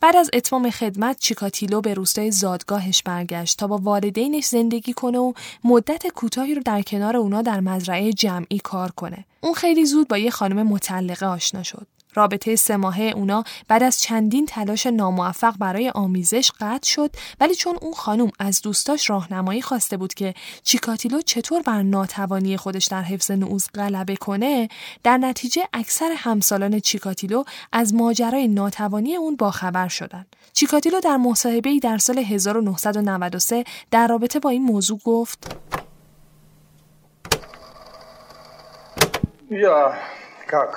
بعد 0.00 0.16
از 0.16 0.30
اتمام 0.32 0.70
خدمت 0.70 1.18
چیکاتیلو 1.20 1.80
به 1.80 1.94
روستای 1.94 2.30
زادگاهش 2.30 3.02
برگشت 3.02 3.58
تا 3.58 3.66
با 3.66 3.78
والدینش 3.78 4.44
زندگی 4.44 4.92
کنه 4.92 5.18
و 5.18 5.32
مدت 5.64 6.06
کوتاهی 6.06 6.54
رو 6.54 6.62
در 6.62 6.82
کنار 6.82 7.16
اونا 7.16 7.42
در 7.42 7.60
مزرعه 7.60 8.12
جمعی 8.12 8.58
کار 8.58 8.90
کنه. 8.90 9.24
اون 9.40 9.54
خیلی 9.54 9.84
زود 9.84 10.08
با 10.08 10.18
یه 10.18 10.30
خانم 10.30 10.66
مطلقه 10.66 11.26
آشنا 11.26 11.62
شد. 11.62 11.86
رابطه 12.15 12.55
سه 12.55 12.77
ماهه 12.77 13.11
اونا 13.15 13.43
بعد 13.67 13.83
از 13.83 13.99
چندین 13.99 14.45
تلاش 14.45 14.85
ناموفق 14.87 15.57
برای 15.57 15.89
آمیزش 15.89 16.51
قطع 16.59 16.89
شد 16.89 17.11
ولی 17.39 17.55
چون 17.55 17.77
اون 17.81 17.93
خانم 17.93 18.31
از 18.39 18.61
دوستاش 18.61 19.09
راهنمایی 19.09 19.61
خواسته 19.61 19.97
بود 19.97 20.13
که 20.13 20.33
چیکاتیلو 20.63 21.21
چطور 21.21 21.61
بر 21.61 21.81
ناتوانی 21.81 22.57
خودش 22.57 22.85
در 22.85 23.01
حفظ 23.01 23.31
نعوز 23.31 23.67
غلبه 23.75 24.15
کنه 24.15 24.69
در 25.03 25.17
نتیجه 25.17 25.63
اکثر 25.73 26.13
همسالان 26.17 26.79
چیکاتیلو 26.79 27.43
از 27.71 27.93
ماجرای 27.93 28.47
ناتوانی 28.47 29.15
اون 29.15 29.35
باخبر 29.35 29.87
شدن 29.87 30.25
چیکاتیلو 30.53 30.99
در 30.99 31.17
مصاحبه‌ای 31.17 31.79
در 31.79 31.97
سال 31.97 32.17
1993 32.17 33.63
در 33.91 34.07
رابطه 34.07 34.39
با 34.39 34.49
این 34.49 34.63
موضوع 34.63 34.99
گفت 35.05 35.55
Я 39.51 39.93
как? 40.47 40.71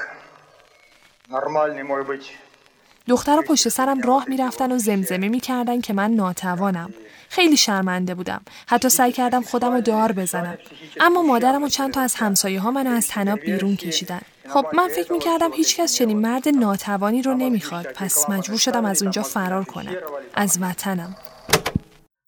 دختر 3.08 3.42
پشت 3.42 3.70
سرم 3.70 4.02
راه 4.02 4.26
می‌رفتن 4.30 4.72
و 4.72 4.78
زمزمه 4.78 5.30
می‌کردن 5.30 5.82
که 5.82 5.94
من 5.94 6.12
ناتوانم. 6.12 6.94
خیلی 7.30 7.58
شرمنده 7.58 8.16
بودم. 8.16 8.42
حتی 8.68 8.90
سعی 8.90 9.12
کردم 9.12 9.42
خودم 9.42 9.74
رو 9.74 9.82
دار 9.82 10.12
بزنم. 10.12 10.58
اما 11.00 11.22
مادرم 11.22 11.64
و 11.64 11.70
چند 11.70 11.94
تا 11.94 12.02
از 12.02 12.16
همسایه 12.16 12.60
ها 12.60 12.72
منو 12.72 12.90
از 12.90 13.08
تناب 13.08 13.40
بیرون 13.40 13.76
کشیدن. 13.76 14.22
خب 14.50 14.66
من 14.74 14.88
فکر 14.88 15.14
می‌کردم 15.14 15.52
هیچکس 15.54 15.96
چنین 15.96 16.18
مرد 16.18 16.50
ناتوانی 16.50 17.22
رو 17.22 17.34
نمی‌خواد 17.34 17.86
پس 17.86 18.30
مجبور 18.30 18.58
شدم 18.58 18.86
از 18.86 19.02
اونجا 19.02 19.24
فرار 19.24 19.64
کنم. 19.64 19.96
از 20.34 20.58
وطنم. 20.62 21.16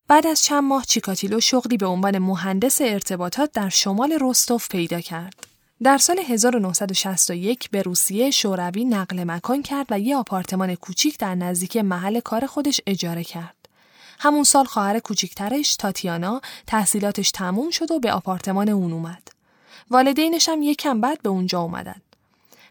بعد 0.08 0.28
از 0.28 0.44
چند 0.44 0.64
ماه 0.64 0.86
چیکاتیلو 0.86 1.40
شغلی 1.40 1.78
به 1.78 1.86
عنوان 1.86 2.18
مهندس 2.18 2.82
ارتباطات 2.82 3.52
در 3.52 3.70
شمال 3.70 4.18
رستوف 4.22 4.70
پیدا 4.70 5.00
کرد. 5.00 5.55
در 5.84 5.98
سال 5.98 6.20
1961 6.20 7.70
به 7.70 7.82
روسیه 7.82 8.32
شوروی 8.32 8.86
نقل 8.86 9.24
مکان 9.24 9.64
کرد 9.64 9.88
و 9.90 10.00
یه 10.00 10.16
آپارتمان 10.16 10.76
کوچیک 10.76 11.18
در 11.20 11.36
نزدیکی 11.36 11.82
محل 11.82 12.20
کار 12.20 12.46
خودش 12.46 12.82
اجاره 12.88 13.24
کرد. 13.24 13.56
همون 14.20 14.44
سال 14.44 14.66
خواهر 14.66 15.00
کوچیکترش 15.00 15.76
تاتیانا 15.76 16.42
تحصیلاتش 16.68 17.32
تموم 17.32 17.70
شد 17.70 17.92
و 17.92 18.00
به 18.00 18.12
آپارتمان 18.12 18.70
اون 18.70 18.94
اومد. 18.94 19.28
والدینش 19.92 20.50
هم 20.50 20.62
یکم 20.64 21.02
بعد 21.02 21.22
به 21.22 21.30
اونجا 21.30 21.60
اومدن. 21.60 22.02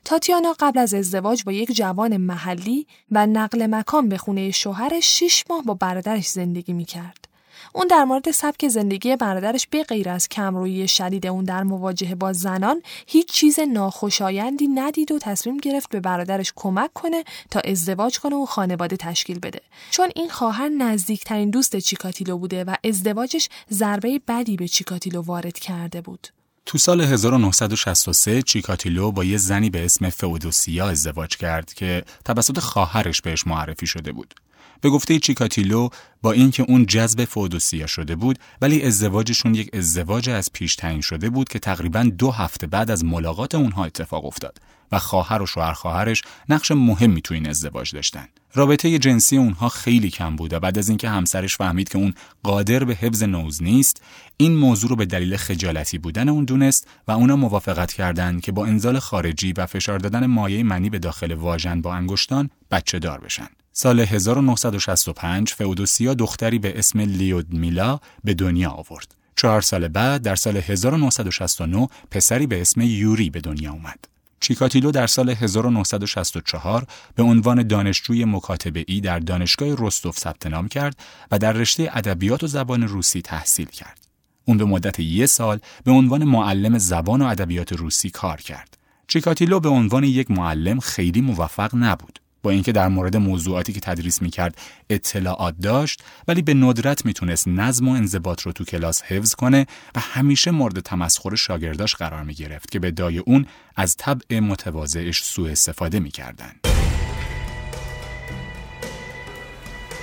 تاتیانا 0.05 0.55
قبل 0.61 0.79
از 0.79 0.95
ازدواج 0.95 1.45
با 1.45 1.53
یک 1.53 1.73
جوان 1.73 2.17
محلی 2.17 2.87
و 3.11 3.27
نقل 3.27 3.67
مکان 3.67 4.09
به 4.09 4.17
خونه 4.19 4.51
شوهرش 4.51 5.07
شیش 5.07 5.45
ماه 5.51 5.63
با 5.65 5.75
برادرش 5.75 6.29
زندگی 6.29 6.73
می‌کرد. 6.73 7.24
اون 7.73 7.87
در 7.87 8.05
مورد 8.05 8.31
سبک 8.31 8.69
زندگی 8.69 9.17
برادرش 9.17 9.67
به 9.67 9.83
غیر 9.83 10.09
از 10.09 10.29
کمرویی 10.29 10.89
شدید 10.89 11.27
اون 11.27 11.45
در 11.45 11.63
مواجهه 11.63 12.15
با 12.15 12.33
زنان 12.33 12.83
هیچ 13.07 13.33
چیز 13.33 13.61
ناخوشایندی 13.61 14.69
ندید 14.69 15.13
و 15.13 15.19
تصمیم 15.19 15.57
گرفت 15.57 15.89
به 15.91 16.01
برادرش 16.01 16.53
کمک 16.57 16.93
کنه 16.93 17.25
تا 17.51 17.61
ازدواج 17.61 18.19
کنه 18.19 18.37
و 18.37 18.47
خانواده 18.47 18.97
تشکیل 18.97 19.39
بده 19.39 19.61
چون 19.91 20.09
این 20.17 20.29
خواهر 20.29 20.69
نزدیکترین 20.69 21.51
دوست 21.51 21.77
چیکاتیلو 21.77 22.39
بوده 22.39 22.65
و 22.65 22.75
ازدواجش 22.85 23.49
ضربه 23.71 24.21
بدی 24.29 24.57
به 24.57 24.69
چیکاتیلو 24.69 25.23
وارد 25.23 25.59
کرده 25.59 26.01
بود 26.01 26.29
تو 26.67 26.79
سال 26.79 27.01
1963 27.01 28.43
چیکاتیلو 28.43 29.13
با 29.13 29.25
یه 29.25 29.37
زنی 29.37 29.71
به 29.71 29.85
اسم 29.85 30.11
فئودوسیا 30.11 30.89
ازدواج 30.89 31.37
کرد 31.37 31.75
که 31.75 32.05
توسط 32.25 32.59
خواهرش 32.59 33.21
بهش 33.21 33.47
معرفی 33.47 33.87
شده 33.87 34.13
بود. 34.13 34.35
به 34.81 34.91
گفته 34.91 35.19
چیکاتیلو 35.19 35.89
با 36.23 36.33
اینکه 36.33 36.63
اون 36.69 36.87
جذب 36.87 37.25
فودوسیا 37.25 37.87
شده 37.87 38.17
بود 38.17 38.39
ولی 38.61 38.83
ازدواجشون 38.83 39.55
یک 39.55 39.71
ازدواج 39.75 40.31
از 40.31 40.53
پیش 40.53 40.77
تعیین 40.77 41.01
شده 41.01 41.31
بود 41.31 41.49
که 41.49 41.59
تقریبا 41.59 42.03
دو 42.19 42.31
هفته 42.31 42.67
بعد 42.67 42.91
از 42.91 43.05
ملاقات 43.05 43.55
اونها 43.55 43.85
اتفاق 43.85 44.25
افتاد 44.25 44.59
و 44.93 44.99
خواهر 44.99 45.43
و 45.43 45.47
شوهر 45.47 45.73
خواهرش 45.73 46.23
نقش 46.49 46.71
مهمی 46.71 47.23
تو 47.23 47.35
این 47.35 47.49
ازدواج 47.49 47.95
داشتن. 47.95 48.29
رابطه 48.55 48.99
جنسی 48.99 49.37
اونها 49.37 49.69
خیلی 49.69 50.11
کم 50.11 50.37
بود 50.37 50.53
و 50.53 50.61
بعد 50.61 50.79
از 50.79 50.89
اینکه 50.89 51.09
همسرش 51.09 51.57
فهمید 51.57 51.89
که 51.89 51.99
اون 51.99 52.15
قادر 52.43 52.85
به 52.85 52.95
حفظ 52.95 53.23
نوز 53.23 53.63
نیست، 53.63 54.03
این 54.37 54.57
موضوع 54.57 54.91
رو 54.91 54.97
به 54.97 55.07
دلیل 55.07 55.37
خجالتی 55.37 55.99
بودن 55.99 56.29
اون 56.29 56.45
دونست 56.45 56.89
و 57.09 57.13
اونا 57.13 57.37
موافقت 57.37 57.93
کردند 57.93 58.41
که 58.41 58.53
با 58.53 58.67
انزال 58.67 58.99
خارجی 58.99 59.53
و 59.53 59.67
فشار 59.67 59.99
دادن 59.99 60.27
مایع 60.27 60.63
منی 60.63 60.91
به 60.91 60.99
داخل 60.99 61.35
واژن 61.35 61.81
با 61.81 61.95
انگشتان 61.95 62.51
بچه 62.71 62.99
دار 62.99 63.21
بشن. 63.21 63.49
سال 63.77 64.01
1965 64.01 65.53
فئودوسیا 65.53 66.15
دختری 66.15 66.59
به 66.59 66.79
اسم 66.79 67.01
لیودمیلا 67.01 68.01
به 68.25 68.35
دنیا 68.35 68.71
آورد. 68.71 69.15
چهار 69.37 69.61
سال 69.61 69.89
بعد 69.89 70.23
در 70.23 70.37
سال 70.37 70.57
1969 70.57 71.89
پسری 72.11 72.47
به 72.47 72.61
اسم 72.61 72.81
یوری 72.81 73.31
به 73.31 73.41
دنیا 73.41 73.73
اومد. 73.73 74.05
چیکاتیلو 74.41 74.91
در 74.91 75.07
سال 75.07 75.31
1964 75.31 76.87
به 77.15 77.23
عنوان 77.23 77.63
دانشجوی 77.63 78.25
مکاتبه 78.25 78.85
ای 78.89 79.01
در 79.01 79.19
دانشگاه 79.19 79.69
رستوف 79.79 80.19
ثبت 80.19 80.47
نام 80.47 80.69
کرد 80.69 80.97
و 81.31 81.39
در 81.39 81.53
رشته 81.53 81.91
ادبیات 81.93 82.45
و 82.45 82.47
زبان 82.47 82.83
روسی 82.83 83.23
تحصیل 83.23 83.67
کرد. 83.67 84.07
اون 84.45 84.59
به 84.59 84.65
مدت 84.65 85.01
یک 85.01 85.27
سال 85.27 85.61
به 85.85 85.93
عنوان 85.93 86.25
معلم 86.25 86.79
زبان 86.79 87.23
و 87.23 87.27
ادبیات 87.27 87.73
روسی 87.73 88.11
کار 88.11 88.41
کرد. 88.41 88.79
چیکاتیلو 89.07 89.61
به 89.61 89.69
عنوان 89.69 90.05
یک 90.05 90.31
معلم 90.31 90.81
خیلی 90.81 91.21
موفق 91.21 91.71
نبود. 91.75 92.19
با 92.45 92.51
اینکه 92.51 92.73
در 92.73 92.89
مورد 92.89 93.17
موضوعاتی 93.17 93.73
که 93.73 93.81
تدریس 93.81 94.23
می‌کرد 94.23 94.59
اطلاعات 94.91 95.55
داشت 95.63 96.03
ولی 96.29 96.43
به 96.43 96.55
ندرت 96.55 97.07
می‌تونست 97.07 97.49
نظم 97.49 97.89
و 97.89 97.93
انضباط 97.93 98.43
رو 98.43 98.53
تو 98.53 98.65
کلاس 98.65 99.03
حفظ 99.03 99.35
کنه 99.35 99.67
و 99.95 100.01
همیشه 100.01 100.51
مورد 100.51 100.81
تمسخر 100.81 101.35
شاگرداش 101.35 101.95
قرار 101.95 102.23
می‌گرفت 102.23 102.71
که 102.71 102.79
به 102.79 102.91
دای 102.91 103.19
اون 103.19 103.47
از 103.77 103.97
طبع 103.97 104.41
متواضعش 104.41 105.23
سوء 105.23 105.51
استفاده 105.51 106.01
می‌کردن. 106.01 106.53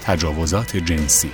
تجاوزات 0.03 0.77
جنسی 0.77 1.31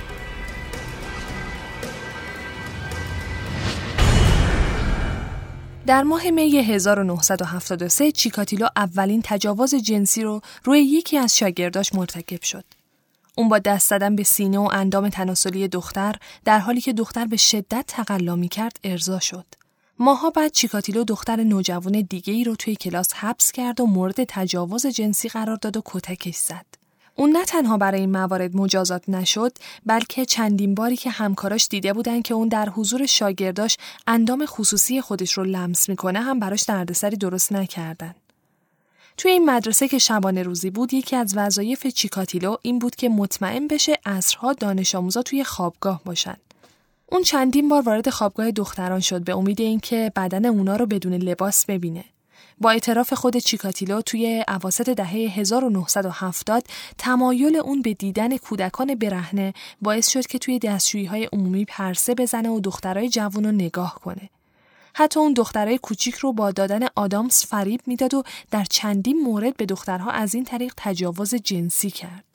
در 5.88 6.02
ماه 6.02 6.30
می 6.30 6.56
1973 6.56 8.12
چیکاتیلو 8.12 8.66
اولین 8.76 9.22
تجاوز 9.24 9.74
جنسی 9.74 10.22
رو 10.22 10.40
روی 10.64 10.80
یکی 10.80 11.18
از 11.18 11.36
شاگرداش 11.36 11.94
مرتکب 11.94 12.42
شد. 12.42 12.64
اون 13.36 13.48
با 13.48 13.58
دست 13.58 13.88
زدن 13.88 14.16
به 14.16 14.22
سینه 14.22 14.58
و 14.58 14.70
اندام 14.72 15.08
تناسلی 15.08 15.68
دختر 15.68 16.14
در 16.44 16.58
حالی 16.58 16.80
که 16.80 16.92
دختر 16.92 17.26
به 17.26 17.36
شدت 17.36 17.84
تقلا 17.88 18.36
می 18.36 18.48
کرد 18.48 18.80
ارضا 18.84 19.18
شد. 19.18 19.44
ماها 19.98 20.30
بعد 20.30 20.52
چیکاتیلو 20.52 21.04
دختر 21.04 21.36
نوجوان 21.36 22.06
دیگه 22.10 22.32
ای 22.32 22.44
رو 22.44 22.56
توی 22.56 22.76
کلاس 22.76 23.12
حبس 23.14 23.52
کرد 23.52 23.80
و 23.80 23.86
مورد 23.86 24.24
تجاوز 24.28 24.86
جنسی 24.86 25.28
قرار 25.28 25.56
داد 25.56 25.76
و 25.76 25.82
کتکش 25.84 26.36
زد. 26.36 26.77
اون 27.18 27.30
نه 27.30 27.44
تنها 27.44 27.76
برای 27.76 28.00
این 28.00 28.10
موارد 28.10 28.56
مجازات 28.56 29.08
نشد 29.08 29.52
بلکه 29.86 30.24
چندین 30.24 30.74
باری 30.74 30.96
که 30.96 31.10
همکاراش 31.10 31.68
دیده 31.68 31.92
بودن 31.92 32.22
که 32.22 32.34
اون 32.34 32.48
در 32.48 32.68
حضور 32.68 33.06
شاگرداش 33.06 33.76
اندام 34.06 34.46
خصوصی 34.46 35.00
خودش 35.00 35.32
رو 35.32 35.44
لمس 35.44 35.88
می‌کنه 35.88 36.20
هم 36.20 36.40
براش 36.40 36.62
دردسری 36.62 37.16
درست 37.16 37.52
نکردن. 37.52 38.14
توی 39.16 39.30
این 39.30 39.50
مدرسه 39.50 39.88
که 39.88 39.98
شبانه 39.98 40.42
روزی 40.42 40.70
بود 40.70 40.94
یکی 40.94 41.16
از 41.16 41.36
وظایف 41.36 41.86
چیکاتیلو 41.86 42.56
این 42.62 42.78
بود 42.78 42.96
که 42.96 43.08
مطمئن 43.08 43.68
بشه 43.68 43.98
عصرها 44.06 44.52
دانش 44.52 44.94
آموزا 44.94 45.22
توی 45.22 45.44
خوابگاه 45.44 46.00
باشن. 46.04 46.36
اون 47.06 47.22
چندین 47.22 47.68
بار 47.68 47.82
وارد 47.82 48.10
خوابگاه 48.10 48.50
دختران 48.50 49.00
شد 49.00 49.24
به 49.24 49.36
امید 49.36 49.60
اینکه 49.60 50.12
بدن 50.16 50.46
اونا 50.46 50.76
رو 50.76 50.86
بدون 50.86 51.14
لباس 51.14 51.64
ببینه. 51.66 52.04
با 52.60 52.70
اعتراف 52.70 53.12
خود 53.12 53.36
چیکاتیلو 53.36 54.00
توی 54.00 54.44
عواسط 54.48 54.90
دهه 54.90 55.08
1970 55.10 56.64
تمایل 56.98 57.56
اون 57.56 57.82
به 57.82 57.94
دیدن 57.94 58.36
کودکان 58.36 58.94
برهنه 58.94 59.54
باعث 59.82 60.10
شد 60.10 60.26
که 60.26 60.38
توی 60.38 60.58
دستشویی 60.58 61.28
عمومی 61.32 61.64
پرسه 61.64 62.14
بزنه 62.14 62.48
و 62.48 62.60
دخترای 62.60 63.08
جوون 63.08 63.44
رو 63.44 63.52
نگاه 63.52 63.94
کنه. 63.94 64.30
حتی 64.94 65.20
اون 65.20 65.32
دخترای 65.32 65.78
کوچیک 65.78 66.14
رو 66.14 66.32
با 66.32 66.50
دادن 66.50 66.86
آدامس 66.96 67.46
فریب 67.46 67.80
می‌داد 67.86 68.14
و 68.14 68.22
در 68.50 68.64
چندین 68.64 69.20
مورد 69.20 69.56
به 69.56 69.66
دخترها 69.66 70.10
از 70.10 70.34
این 70.34 70.44
طریق 70.44 70.74
تجاوز 70.76 71.34
جنسی 71.34 71.90
کرد. 71.90 72.27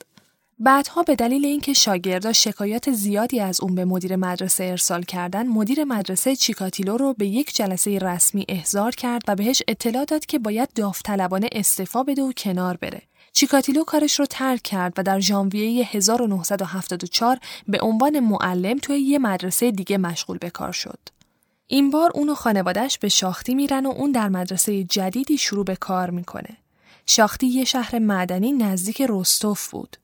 بعدها 0.58 1.02
به 1.02 1.14
دلیل 1.14 1.44
اینکه 1.44 1.72
شاگردا 1.72 2.32
شکایات 2.32 2.92
زیادی 2.92 3.40
از 3.40 3.60
اون 3.60 3.74
به 3.74 3.84
مدیر 3.84 4.16
مدرسه 4.16 4.64
ارسال 4.64 5.02
کردن 5.02 5.46
مدیر 5.46 5.84
مدرسه 5.84 6.36
چیکاتیلو 6.36 6.96
رو 6.96 7.14
به 7.14 7.26
یک 7.26 7.54
جلسه 7.54 7.98
رسمی 7.98 8.44
احضار 8.48 8.90
کرد 8.90 9.22
و 9.28 9.34
بهش 9.36 9.62
اطلاع 9.68 10.04
داد 10.04 10.26
که 10.26 10.38
باید 10.38 10.68
داوطلبانه 10.74 11.48
استعفا 11.52 12.02
بده 12.02 12.22
و 12.22 12.32
کنار 12.32 12.76
بره 12.76 13.02
چیکاتیلو 13.32 13.84
کارش 13.84 14.18
رو 14.18 14.26
ترک 14.26 14.62
کرد 14.62 14.92
و 14.96 15.02
در 15.02 15.20
ژانویه 15.20 15.86
1974 15.86 17.38
به 17.68 17.80
عنوان 17.80 18.20
معلم 18.20 18.78
توی 18.78 19.00
یه 19.00 19.18
مدرسه 19.18 19.70
دیگه 19.70 19.98
مشغول 19.98 20.38
به 20.38 20.50
کار 20.50 20.72
شد. 20.72 20.98
این 21.66 21.90
بار 21.90 22.10
اون 22.14 22.28
و 22.28 22.34
خانوادش 22.34 22.98
به 22.98 23.08
شاختی 23.08 23.54
میرن 23.54 23.86
و 23.86 23.90
اون 23.90 24.12
در 24.12 24.28
مدرسه 24.28 24.84
جدیدی 24.84 25.38
شروع 25.38 25.64
به 25.64 25.76
کار 25.76 26.10
می‌کنه. 26.10 26.56
شاختی 27.06 27.46
یه 27.46 27.64
شهر 27.64 27.98
معدنی 27.98 28.52
نزدیک 28.52 29.02
رستوف 29.08 29.70
بود. 29.70 29.96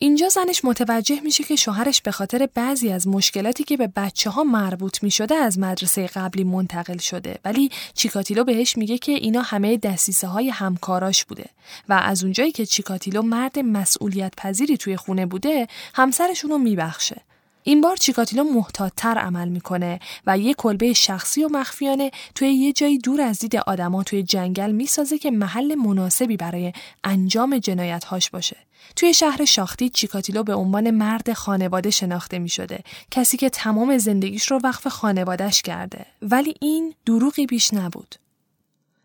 اینجا 0.00 0.28
زنش 0.28 0.64
متوجه 0.64 1.20
میشه 1.20 1.44
که 1.44 1.56
شوهرش 1.56 2.02
به 2.02 2.10
خاطر 2.10 2.48
بعضی 2.54 2.90
از 2.90 3.08
مشکلاتی 3.08 3.64
که 3.64 3.76
به 3.76 3.86
بچه 3.96 4.30
ها 4.30 4.44
مربوط 4.44 5.02
می 5.02 5.10
شده 5.10 5.34
از 5.34 5.58
مدرسه 5.58 6.06
قبلی 6.06 6.44
منتقل 6.44 6.98
شده 6.98 7.38
ولی 7.44 7.70
چیکاتیلو 7.94 8.44
بهش 8.44 8.76
میگه 8.76 8.98
که 8.98 9.12
اینا 9.12 9.42
همه 9.42 9.76
دستیسه 9.76 10.26
های 10.26 10.48
همکاراش 10.48 11.24
بوده 11.24 11.46
و 11.88 11.92
از 11.92 12.22
اونجایی 12.24 12.52
که 12.52 12.66
چیکاتیلو 12.66 13.22
مرد 13.22 13.58
مسئولیت 13.58 14.32
پذیری 14.36 14.76
توی 14.76 14.96
خونه 14.96 15.26
بوده 15.26 15.66
همسرشون 15.94 16.50
رو 16.50 16.58
میبخشه 16.58 17.22
این 17.62 17.80
بار 17.80 17.96
چیکاتیلو 17.96 18.44
محتاطتر 18.44 19.18
عمل 19.18 19.48
می‌کنه 19.48 20.00
و 20.26 20.38
یه 20.38 20.54
کلبه 20.54 20.92
شخصی 20.92 21.44
و 21.44 21.48
مخفیانه 21.48 22.10
توی 22.34 22.48
یه 22.48 22.72
جایی 22.72 22.98
دور 22.98 23.20
از 23.20 23.38
دید 23.38 23.56
آدما 23.56 24.02
توی 24.02 24.22
جنگل 24.22 24.72
می‌سازه 24.72 25.18
که 25.18 25.30
محل 25.30 25.74
مناسبی 25.74 26.36
برای 26.36 26.72
انجام 27.04 27.58
جنایتهاش 27.58 28.30
باشه. 28.30 28.56
توی 28.98 29.14
شهر 29.14 29.44
شاختی 29.44 29.88
چیکاتیلو 29.88 30.42
به 30.42 30.54
عنوان 30.54 30.90
مرد 30.90 31.32
خانواده 31.32 31.90
شناخته 31.90 32.38
می 32.38 32.48
شده. 32.48 32.80
کسی 33.10 33.36
که 33.36 33.50
تمام 33.50 33.98
زندگیش 33.98 34.50
رو 34.50 34.60
وقف 34.64 34.86
خانوادهش 34.86 35.62
کرده. 35.62 36.06
ولی 36.22 36.54
این 36.60 36.94
دروغی 37.06 37.46
بیش 37.46 37.74
نبود. 37.74 38.14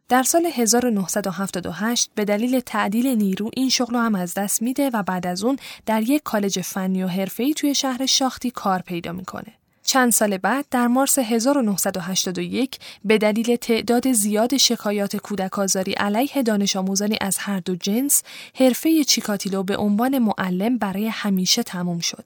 در 0.10 0.24
سال 0.24 0.46
1978 0.46 2.12
به 2.16 2.26
دلیل 2.26 2.60
تعدیل 2.60 3.08
نیرو 3.08 3.52
این 3.54 3.70
شغل 3.70 3.94
رو 3.94 4.00
هم 4.00 4.16
از 4.16 4.34
دست 4.34 4.62
میده 4.62 4.90
و 4.94 5.04
بعد 5.04 5.28
از 5.28 5.44
اون 5.44 5.58
در 5.86 6.02
یک 6.02 6.24
کالج 6.24 6.62
فنی 6.62 7.04
و 7.04 7.08
حرفه‌ای 7.08 7.54
توی 7.54 7.76
شهر 7.76 8.06
شاختی 8.06 8.52
کار 8.52 8.80
پیدا 8.80 9.12
می‌کنه. 9.12 9.54
چند 9.84 10.12
سال 10.12 10.38
بعد 10.38 10.66
در 10.72 10.88
مارس 10.88 11.20
1981 11.20 12.80
به 13.06 13.18
دلیل 13.18 13.56
تعداد 13.56 14.12
زیاد 14.12 14.58
شکایات 14.58 15.16
کودک 15.16 15.60
آزاری 15.60 15.94
علیه 15.94 16.44
دانش 16.44 16.76
آموزانی 16.76 17.18
از 17.22 17.38
هر 17.38 17.60
دو 17.60 17.76
جنس، 17.76 18.24
حرفه 18.56 19.04
چیکاتیلو 19.04 19.64
به 19.64 19.78
عنوان 19.78 20.20
معلم 20.20 20.78
برای 20.78 21.08
همیشه 21.08 21.64
تموم 21.64 22.00
شد. 22.00 22.26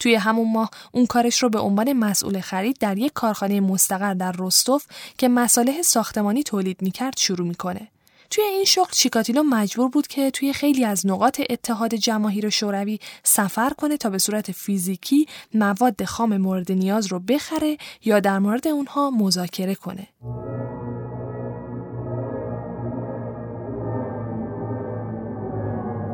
توی 0.00 0.14
همون 0.14 0.52
ماه 0.52 0.70
اون 0.92 1.06
کارش 1.06 1.42
رو 1.42 1.48
به 1.48 1.58
عنوان 1.58 1.92
مسئول 1.92 2.40
خرید 2.40 2.76
در 2.80 2.98
یک 2.98 3.12
کارخانه 3.12 3.60
مستقر 3.60 4.14
در 4.14 4.34
رستوف 4.38 4.86
که 5.18 5.28
مصالح 5.28 5.82
ساختمانی 5.82 6.42
تولید 6.42 6.82
می‌کرد 6.82 7.16
شروع 7.16 7.48
می‌کنه. 7.48 7.88
توی 8.30 8.44
این 8.44 8.64
شغل 8.64 8.92
چیکاتیلو 8.92 9.42
مجبور 9.42 9.88
بود 9.88 10.06
که 10.06 10.30
توی 10.30 10.52
خیلی 10.52 10.84
از 10.84 11.06
نقاط 11.06 11.40
اتحاد 11.50 11.94
جماهیر 11.94 12.48
شوروی 12.48 12.98
سفر 13.22 13.70
کنه 13.70 13.96
تا 13.96 14.10
به 14.10 14.18
صورت 14.18 14.52
فیزیکی 14.52 15.26
مواد 15.54 16.04
خام 16.04 16.36
مورد 16.36 16.72
نیاز 16.72 17.06
رو 17.06 17.18
بخره 17.18 17.76
یا 18.04 18.20
در 18.20 18.38
مورد 18.38 18.68
اونها 18.68 19.10
مذاکره 19.10 19.74
کنه. 19.74 20.06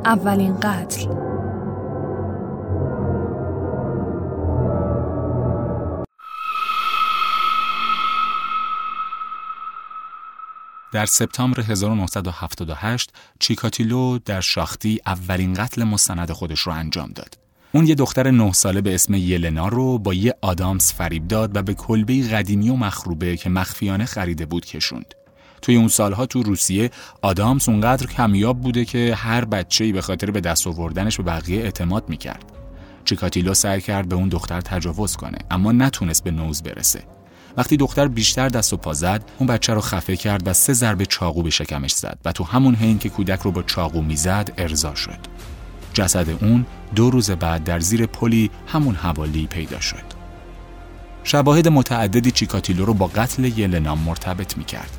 اولین 0.05 0.61
قتل 0.61 1.34
در 10.95 11.07
سپتامبر 11.07 11.61
1978 11.61 13.13
چیکاتیلو 13.39 14.19
در 14.19 14.41
شاختی 14.41 15.01
اولین 15.07 15.55
قتل 15.55 15.85
مستند 15.85 16.33
خودش 16.33 16.61
رو 16.61 16.73
انجام 16.73 17.11
داد. 17.15 17.39
اون 17.73 17.87
یه 17.87 17.95
دختر 17.95 18.31
نه 18.31 18.53
ساله 18.53 18.81
به 18.81 18.95
اسم 18.95 19.15
یلنا 19.15 19.69
رو 19.69 19.99
با 19.99 20.15
یه 20.15 20.35
آدامس 20.43 20.95
فریب 20.95 21.29
داد 21.29 21.57
و 21.57 21.63
به 21.63 21.75
کلبه 21.75 22.23
قدیمی 22.23 22.69
و 22.69 22.77
مخروبه 22.77 23.37
که 23.37 23.51
مخفیانه 23.51 24.05
خریده 24.05 24.47
بود 24.47 24.65
کشوند. 24.65 25.15
توی 25.63 25.77
اون 25.77 25.89
سالها 25.89 26.27
تو 26.27 26.43
روسیه 26.43 26.91
آدامس 27.23 27.69
اونقدر 27.69 28.07
کمیاب 28.07 28.61
بوده 28.61 28.85
که 28.85 29.15
هر 29.15 29.45
بچه‌ای 29.45 29.93
به 29.93 30.01
خاطر 30.01 30.31
به 30.31 30.41
دست 30.41 30.67
آوردنش 30.67 31.17
به 31.17 31.23
بقیه 31.23 31.63
اعتماد 31.63 32.09
می‌کرد. 32.09 32.45
چیکاتیلو 33.05 33.55
سعی 33.55 33.81
کرد 33.81 34.09
به 34.09 34.17
اون 34.17 34.29
دختر 34.29 34.61
تجاوز 34.61 35.17
کنه 35.17 35.39
اما 35.51 35.73
نتونست 35.73 36.25
به 36.25 36.31
نوز 36.31 36.63
برسه. 36.63 37.03
وقتی 37.57 37.77
دختر 37.77 38.09
بیشتر 38.09 38.49
دست 38.49 38.73
و 38.73 38.77
پا 38.77 38.93
زد 38.93 39.25
اون 39.39 39.47
بچه 39.47 39.75
رو 39.75 39.81
خفه 39.81 40.17
کرد 40.17 40.49
و 40.49 40.53
سه 40.53 40.73
ضربه 40.73 41.07
چاقو 41.07 41.43
به 41.43 41.51
شکمش 41.51 41.93
زد 41.93 42.19
و 42.25 42.33
تو 42.33 42.45
همون 42.45 42.75
حین 42.75 42.99
که 42.99 43.09
کودک 43.09 43.41
رو 43.41 43.53
با 43.53 43.63
چاقو 43.63 44.03
می‌زد 44.03 44.53
ارضا 44.59 44.95
شد. 44.95 45.19
جسد 45.93 46.31
اون 46.31 46.67
دو 46.95 47.11
روز 47.11 47.31
بعد 47.31 47.65
در 47.65 47.81
زیر 47.81 48.07
پلی 48.07 48.51
همون 48.67 48.95
حوالی 48.95 49.47
پیدا 49.47 49.81
شد. 49.81 50.05
شواهد 51.25 51.69
متعددی 51.69 52.31
چیکاتیلو 52.31 52.85
رو 52.85 52.95
با 52.95 53.07
قتل 53.07 53.45
یلنا 53.45 53.95
مرتبط 53.95 54.57
می‌کرد. 54.57 54.91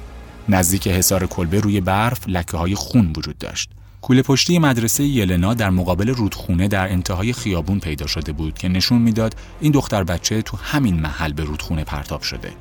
نزدیک 0.49 0.87
حصار 0.87 1.27
کلبه 1.27 1.59
روی 1.59 1.81
برف 1.81 2.19
لکه 2.27 2.57
های 2.57 2.75
خون 2.75 3.13
وجود 3.17 3.37
داشت. 3.37 3.69
کوله 4.05 4.21
پشتی 4.21 4.59
مدرسه 4.59 5.03
یلنا 5.03 5.53
در 5.53 5.69
مقابل 5.69 6.09
رودخونه 6.09 6.67
در 6.67 6.91
انتهای 6.91 7.33
خیابون 7.33 7.79
پیدا 7.79 8.07
شده 8.07 8.31
بود 8.31 8.57
که 8.57 8.67
نشون 8.67 9.01
می‌داد 9.01 9.35
این 9.61 9.71
دختر 9.71 10.03
بچه 10.03 10.41
تو 10.41 10.57
همین 10.57 10.99
محل 10.99 11.33
به 11.33 11.43
رودخونه 11.43 11.83
پرتاب 11.83 12.21
شده. 12.21 12.51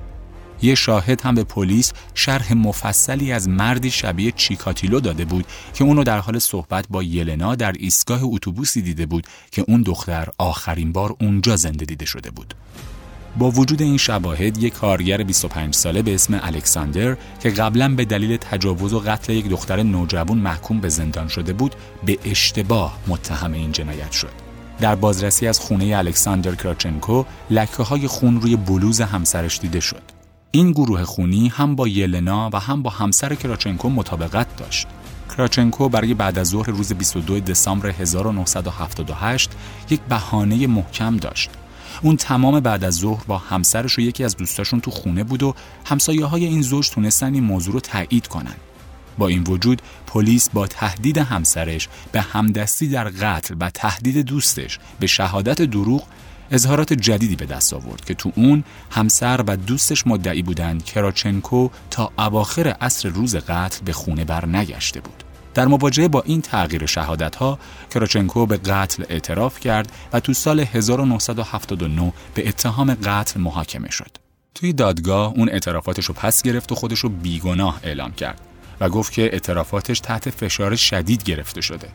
یه 0.63 0.75
شاهد 0.75 1.21
هم 1.21 1.35
به 1.35 1.45
پلیس 1.45 1.93
شرح 2.15 2.53
مفصلی 2.55 3.33
از 3.33 3.49
مردی 3.49 3.91
شبیه 3.91 4.33
چیکاتیلو 4.37 5.01
داده 5.01 5.25
بود 5.25 5.45
که 5.75 5.85
اونو 5.85 6.05
در 6.05 6.19
حال 6.19 6.39
صحبت 6.39 6.87
با 6.91 7.03
یلنا 7.03 7.55
در 7.55 7.73
ایستگاه 7.73 8.21
اتوبوسی 8.23 8.83
دیده 8.83 9.07
بود 9.07 9.27
که 9.53 9.65
اون 9.69 9.83
دختر 9.83 10.29
آخرین 10.39 10.93
بار 10.93 11.17
اونجا 11.21 11.57
زنده 11.57 11.85
دیده 11.85 12.05
شده 12.05 12.31
بود. 12.31 12.55
با 13.39 13.51
وجود 13.51 13.83
این 13.83 13.97
شواهد 13.97 14.59
یک 14.59 14.75
کارگر 14.75 15.23
25 15.23 15.75
ساله 15.75 16.03
به 16.03 16.15
اسم 16.15 16.41
الکساندر 16.43 17.17
که 17.43 17.51
قبلا 17.51 17.95
به 17.95 18.05
دلیل 18.05 18.37
تجاوز 18.37 18.93
و 18.93 19.01
قتل 19.01 19.33
یک 19.33 19.49
دختر 19.49 19.83
نوجوان 19.83 20.39
محکوم 20.39 20.81
به 20.81 20.89
زندان 20.89 21.29
شده 21.29 21.53
بود 21.53 21.75
به 22.07 22.19
اشتباه 22.25 22.99
متهم 23.07 23.53
این 23.53 23.73
جنایت 23.73 24.13
شد. 24.13 24.33
در 24.81 24.95
بازرسی 24.95 25.47
از 25.47 25.61
خونه 25.61 25.97
الکساندر 25.97 26.55
کراچنکو 26.55 27.25
لکه 27.51 27.83
های 27.83 28.07
خون 28.07 28.41
روی 28.41 28.57
بلوز 28.57 29.01
همسرش 29.01 29.59
دیده 29.61 29.81
شد. 29.81 30.03
این 30.51 30.73
گروه 30.73 31.05
خونی 31.05 31.49
هم 31.49 31.77
با 31.77 31.89
یلنا 31.89 32.51
و 32.53 32.57
هم 32.57 32.83
با 32.83 32.91
همسر 32.91 33.35
کراچنکو 33.35 33.89
مطابقت 33.89 34.57
داشت. 34.57 34.87
کراچنکو 35.37 35.89
برای 35.89 36.15
بعد 36.15 36.39
از 36.39 36.49
ظهر 36.49 36.71
روز 36.71 36.93
22 36.93 37.41
دسامبر 37.41 37.89
1978 37.89 39.51
یک 39.91 40.01
بهانه 40.01 40.67
محکم 40.67 41.17
داشت. 41.17 41.51
اون 42.05 42.17
تمام 42.17 42.61
بعد 42.61 42.85
از 42.85 42.95
ظهر 42.95 43.25
با 43.27 43.39
همسرش 43.39 43.99
و 43.99 44.01
یکی 44.01 44.25
از 44.25 44.37
دوستاشون 44.37 44.81
تو 44.81 44.91
خونه 44.91 45.25
بود 45.25 45.43
و 45.43 45.55
همسایه 45.85 46.25
های 46.25 46.45
این 46.45 46.63
زوج 46.63 46.91
تونستن 46.91 47.35
این 47.35 47.45
موضوع 47.45 47.75
رو 47.75 47.81
تایید 47.81 48.27
کنن. 48.27 48.55
با 49.19 49.29
این 49.29 49.43
وجود 49.43 49.83
پلیس 50.07 50.51
با 50.51 50.67
تهدید 50.67 51.19
همسرش 51.19 51.89
به 52.13 52.21
همدستی 52.21 52.89
در 52.89 53.05
قتل 53.09 53.55
و 53.61 53.71
تهدید 53.71 54.19
دوستش 54.19 54.79
به 55.01 55.07
شهادت 55.07 55.63
دروغ 55.63 56.03
اظهارات 56.51 56.93
جدیدی 56.93 57.37
به 57.37 57.47
دست 57.47 57.73
آورد 57.73 58.05
که 58.05 58.15
تو 58.15 58.33
اون 58.37 58.65
همسر 58.91 59.45
و 59.47 59.57
دوستش 59.57 60.07
مدعی 60.07 60.43
بودند 60.43 60.85
کراچنکو 60.85 61.69
تا 61.91 62.13
اواخر 62.19 62.69
عصر 62.69 63.09
روز 63.09 63.37
قتل 63.37 63.85
به 63.85 63.93
خونه 63.93 64.25
بر 64.25 64.47
نگشته 64.47 65.01
بود. 65.01 65.24
در 65.55 65.67
مواجهه 65.67 66.09
با 66.09 66.23
این 66.23 66.41
تغییر 66.41 66.87
شهادت 66.87 67.37
ها 67.37 67.59
کراچنکو 67.95 68.47
به 68.47 68.57
قتل 68.57 69.05
اعتراف 69.09 69.61
کرد 69.61 69.93
و 70.13 70.21
تو 70.21 70.33
سال 70.33 70.61
1979 70.61 72.13
به 72.35 72.49
اتهام 72.49 72.95
قتل 72.95 73.41
محاکمه 73.41 73.91
شد. 73.91 74.11
توی 74.55 74.73
دادگاه 74.73 75.33
اون 75.37 75.49
اعترافاتش 75.49 76.05
رو 76.05 76.15
پس 76.15 76.43
گرفت 76.43 76.73
و 76.73 76.75
خودش 76.75 76.99
رو 76.99 77.09
بیگناه 77.09 77.81
اعلام 77.83 78.13
کرد 78.13 78.41
و 78.81 78.89
گفت 78.89 79.13
که 79.13 79.23
اعترافاتش 79.23 80.01
تحت 80.01 80.31
فشار 80.31 80.77
شدید 80.77 81.23
گرفته 81.23 81.61
شده. 81.61 81.89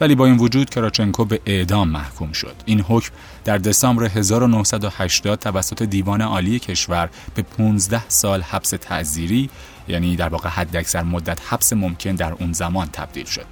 ولی 0.00 0.14
با 0.14 0.26
این 0.26 0.36
وجود 0.36 0.70
کراچنکو 0.70 1.24
به 1.24 1.40
اعدام 1.46 1.88
محکوم 1.88 2.32
شد. 2.32 2.54
این 2.64 2.80
حکم 2.80 3.10
در 3.44 3.58
دسامبر 3.58 4.04
1980 4.04 5.38
توسط 5.38 5.82
دیوان 5.82 6.20
عالی 6.20 6.58
کشور 6.58 7.08
به 7.34 7.42
15 7.42 8.08
سال 8.08 8.42
حبس 8.42 8.70
تعذیری 8.70 9.50
یعنی 9.88 10.16
در 10.16 10.28
واقع 10.28 10.48
حداکثر 10.48 11.02
مدت 11.02 11.40
حبس 11.48 11.72
ممکن 11.72 12.14
در 12.14 12.32
اون 12.32 12.52
زمان 12.52 12.88
تبدیل 12.92 13.24
شد. 13.26 13.46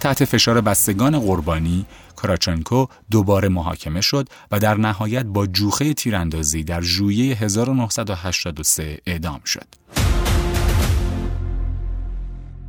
تحت 0.00 0.24
فشار 0.24 0.60
بستگان 0.60 1.18
قربانی 1.18 1.86
کراچنکو 2.16 2.86
دوباره 3.10 3.48
محاکمه 3.48 4.00
شد 4.00 4.28
و 4.50 4.58
در 4.58 4.74
نهایت 4.74 5.24
با 5.24 5.46
جوخه 5.46 5.94
تیراندازی 5.94 6.64
در 6.64 6.80
ژوئیه 6.80 7.36
1983 7.36 8.98
اعدام 9.06 9.40
شد. 9.44 9.66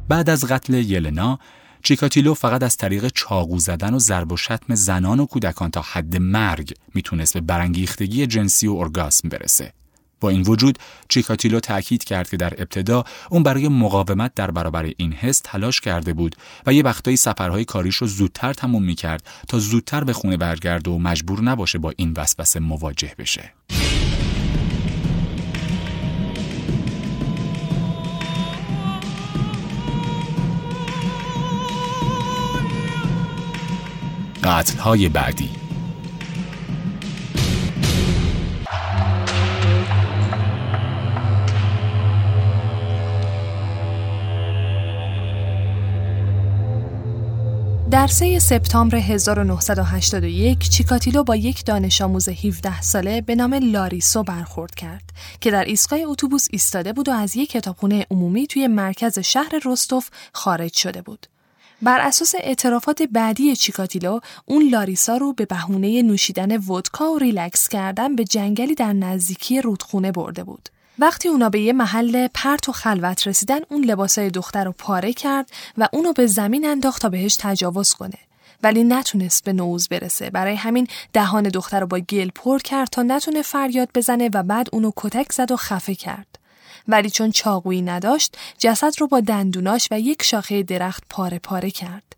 بعد 0.10 0.30
از 0.30 0.46
قتل 0.46 0.74
یلنا 0.74 1.40
چیکاتیلو 1.84 2.34
فقط 2.34 2.64
از 2.64 2.78
طریق 2.78 3.08
چاقو 3.08 3.60
زدن 3.60 3.94
و 3.94 4.00
ضرب 4.00 4.32
و 4.32 4.38
شتم 4.38 4.76
زنان 4.76 5.20
و 5.20 5.26
کودکان 5.26 5.72
تا 5.72 5.82
حد 5.82 6.18
مرگ 6.18 6.74
می‌تونست 6.94 7.34
به 7.34 7.42
برانگیختگی 7.42 8.28
جنسی 8.28 8.68
و 8.68 8.74
ارگاسم 8.74 9.30
برسه. 9.30 9.74
با 10.20 10.30
این 10.30 10.42
وجود 10.42 10.80
چیکاتیلو 11.10 11.60
تاکید 11.60 12.04
کرد 12.04 12.30
که 12.30 12.38
در 12.38 12.54
ابتدا 12.58 13.04
اون 13.30 13.44
برای 13.44 13.68
مقاومت 13.68 14.34
در 14.36 14.52
برابر 14.52 14.92
این 14.98 15.14
حس 15.14 15.42
تلاش 15.44 15.82
کرده 15.82 16.14
بود 16.14 16.36
و 16.66 16.74
یه 16.74 16.84
وقتایی 16.84 17.18
سفرهای 17.18 17.66
کاریش 17.66 17.96
رو 17.96 18.08
زودتر 18.08 18.54
تموم 18.54 18.84
می‌کرد 18.84 19.28
تا 19.48 19.60
زودتر 19.60 20.04
به 20.04 20.14
خونه 20.14 20.38
برگرده 20.38 20.92
و 20.92 20.98
مجبور 20.98 21.42
نباشه 21.42 21.78
با 21.78 21.94
این 21.98 22.14
وسوسه 22.18 22.60
مواجه 22.60 23.12
بشه. 23.18 23.54
قتل 34.44 34.78
های 34.78 35.10
بعدی 35.10 35.65
در 47.96 48.08
3 48.08 48.40
سپتامبر 48.40 48.96
1981 48.96 50.70
چیکاتیلو 50.70 51.24
با 51.24 51.36
یک 51.36 51.66
دانش 51.66 52.02
آموز 52.02 52.30
17 52.30 52.82
ساله 52.82 53.22
به 53.22 53.36
نام 53.36 53.54
لاریسو 53.54 54.24
برخورد 54.24 54.76
کرد 54.76 55.04
که 55.42 55.52
در 55.52 55.64
ایستگاه 55.64 56.00
اتوبوس 56.00 56.48
ایستاده 56.52 56.94
بود 56.94 57.10
و 57.10 57.12
از 57.12 57.36
یک 57.36 57.52
کتابخونه 57.52 58.06
عمومی 58.12 58.48
توی 58.48 58.68
مرکز 58.68 59.20
شهر 59.20 59.62
رستوف 59.66 60.10
خارج 60.34 60.74
شده 60.74 61.02
بود. 61.02 61.28
بر 61.82 62.00
اساس 62.00 62.36
اعترافات 62.40 63.02
بعدی 63.02 63.56
چیکاتیلو 63.56 64.20
اون 64.46 64.70
لاریسا 64.70 65.18
رو 65.18 65.34
به 65.34 65.46
بهونه 65.46 66.02
نوشیدن 66.02 66.58
ودکا 66.58 67.12
و 67.12 67.20
ریلکس 67.20 67.68
کردن 67.68 68.16
به 68.16 68.24
جنگلی 68.24 68.76
در 68.76 68.94
نزدیکی 68.94 69.62
رودخونه 69.62 70.12
برده 70.12 70.44
بود. 70.44 70.70
وقتی 71.00 71.30
اونا 71.30 71.50
به 71.50 71.60
یه 71.60 71.74
محل 71.74 72.28
پرت 72.34 72.70
و 72.70 72.72
خلوت 72.72 73.28
رسیدن 73.28 73.60
اون 73.70 73.86
لباسای 73.86 74.30
دختر 74.30 74.64
رو 74.64 74.72
پاره 74.72 75.14
کرد 75.14 75.52
و 75.78 75.88
اونو 75.94 76.14
به 76.14 76.28
زمین 76.28 76.66
انداخت 76.66 77.02
تا 77.02 77.10
بهش 77.10 77.36
تجاوز 77.40 77.94
کنه. 77.94 78.18
ولی 78.64 78.84
نتونست 78.84 79.44
به 79.44 79.54
نوز 79.54 79.88
برسه 79.88 80.30
برای 80.30 80.56
همین 80.56 80.88
دهان 81.14 81.44
دختر 81.44 81.80
رو 81.80 81.88
با 81.88 82.00
گل 82.00 82.30
پر 82.36 82.60
کرد 82.60 82.90
تا 82.90 83.04
نتونه 83.04 83.42
فریاد 83.42 83.90
بزنه 83.96 84.30
و 84.34 84.44
بعد 84.44 84.70
اونو 84.74 84.92
کتک 84.96 85.32
زد 85.32 85.52
و 85.52 85.56
خفه 85.56 85.96
کرد. 85.96 86.40
ولی 86.88 87.10
چون 87.10 87.32
چاقویی 87.32 87.82
نداشت 87.82 88.38
جسد 88.58 88.92
رو 89.00 89.08
با 89.08 89.20
دندوناش 89.20 89.88
و 89.92 90.00
یک 90.00 90.24
شاخه 90.24 90.64
درخت 90.64 91.04
پاره 91.10 91.40
پاره 91.40 91.72
کرد. 91.72 92.16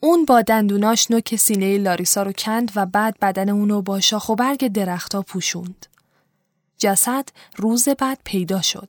اون 0.00 0.24
با 0.24 0.42
دندوناش 0.42 1.10
نوک 1.10 1.36
سینه 1.36 1.78
لاریسا 1.78 2.22
رو 2.22 2.32
کند 2.32 2.72
و 2.76 2.86
بعد 2.86 3.16
بدن 3.22 3.48
اونو 3.48 3.82
با 3.82 4.00
شاخ 4.00 4.28
و 4.28 4.34
برگ 4.34 4.68
درختها 4.68 5.22
پوشوند. 5.22 5.86
جسد 6.78 7.28
روز 7.56 7.88
بعد 7.88 8.18
پیدا 8.24 8.62
شد. 8.62 8.88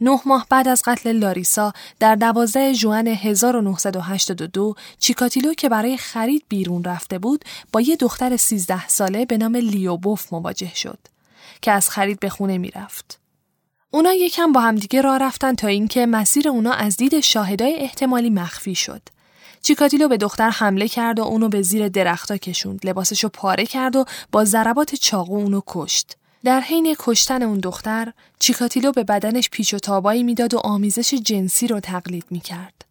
نه 0.00 0.20
ماه 0.26 0.46
بعد 0.50 0.68
از 0.68 0.82
قتل 0.84 1.12
لاریسا 1.12 1.72
در 2.00 2.14
دوازده 2.14 2.74
جوان 2.74 3.06
1982 3.06 4.74
چیکاتیلو 4.98 5.54
که 5.54 5.68
برای 5.68 5.96
خرید 5.96 6.44
بیرون 6.48 6.84
رفته 6.84 7.18
بود 7.18 7.44
با 7.72 7.80
یه 7.80 7.96
دختر 7.96 8.36
13 8.36 8.88
ساله 8.88 9.24
به 9.24 9.38
نام 9.38 9.56
لیوبوف 9.56 10.32
مواجه 10.32 10.74
شد 10.74 10.98
که 11.62 11.72
از 11.72 11.90
خرید 11.90 12.20
به 12.20 12.28
خونه 12.28 12.58
می‌رفت. 12.58 13.20
اونا 13.90 14.12
یکم 14.12 14.52
با 14.52 14.60
همدیگه 14.60 15.00
راه 15.00 15.18
رفتن 15.18 15.54
تا 15.54 15.68
اینکه 15.68 16.06
مسیر 16.06 16.48
اونا 16.48 16.72
از 16.72 16.96
دید 16.96 17.20
شاهدای 17.20 17.74
احتمالی 17.74 18.30
مخفی 18.30 18.74
شد. 18.74 19.02
چیکاتیلو 19.62 20.08
به 20.08 20.16
دختر 20.16 20.50
حمله 20.50 20.88
کرد 20.88 21.18
و 21.18 21.22
اونو 21.22 21.48
به 21.48 21.62
زیر 21.62 21.88
درختا 21.88 22.36
کشوند. 22.36 22.86
لباسشو 22.86 23.28
پاره 23.28 23.66
کرد 23.66 23.96
و 23.96 24.04
با 24.32 24.44
ضربات 24.44 24.94
چاقو 24.94 25.36
اونو 25.36 25.60
کشت. 25.66 26.16
در 26.44 26.60
حین 26.60 26.96
کشتن 26.98 27.42
اون 27.42 27.60
دختر، 27.60 28.12
چیکاتیلو 28.38 28.92
به 28.92 29.04
بدنش 29.04 29.50
پیچ 29.50 29.74
و 29.74 29.78
تابایی 29.78 30.22
می‌داد 30.22 30.54
و 30.54 30.58
آمیزش 30.58 31.14
جنسی 31.14 31.66
رو 31.66 31.80
تقلید 31.80 32.24
می‌کرد. 32.30 32.84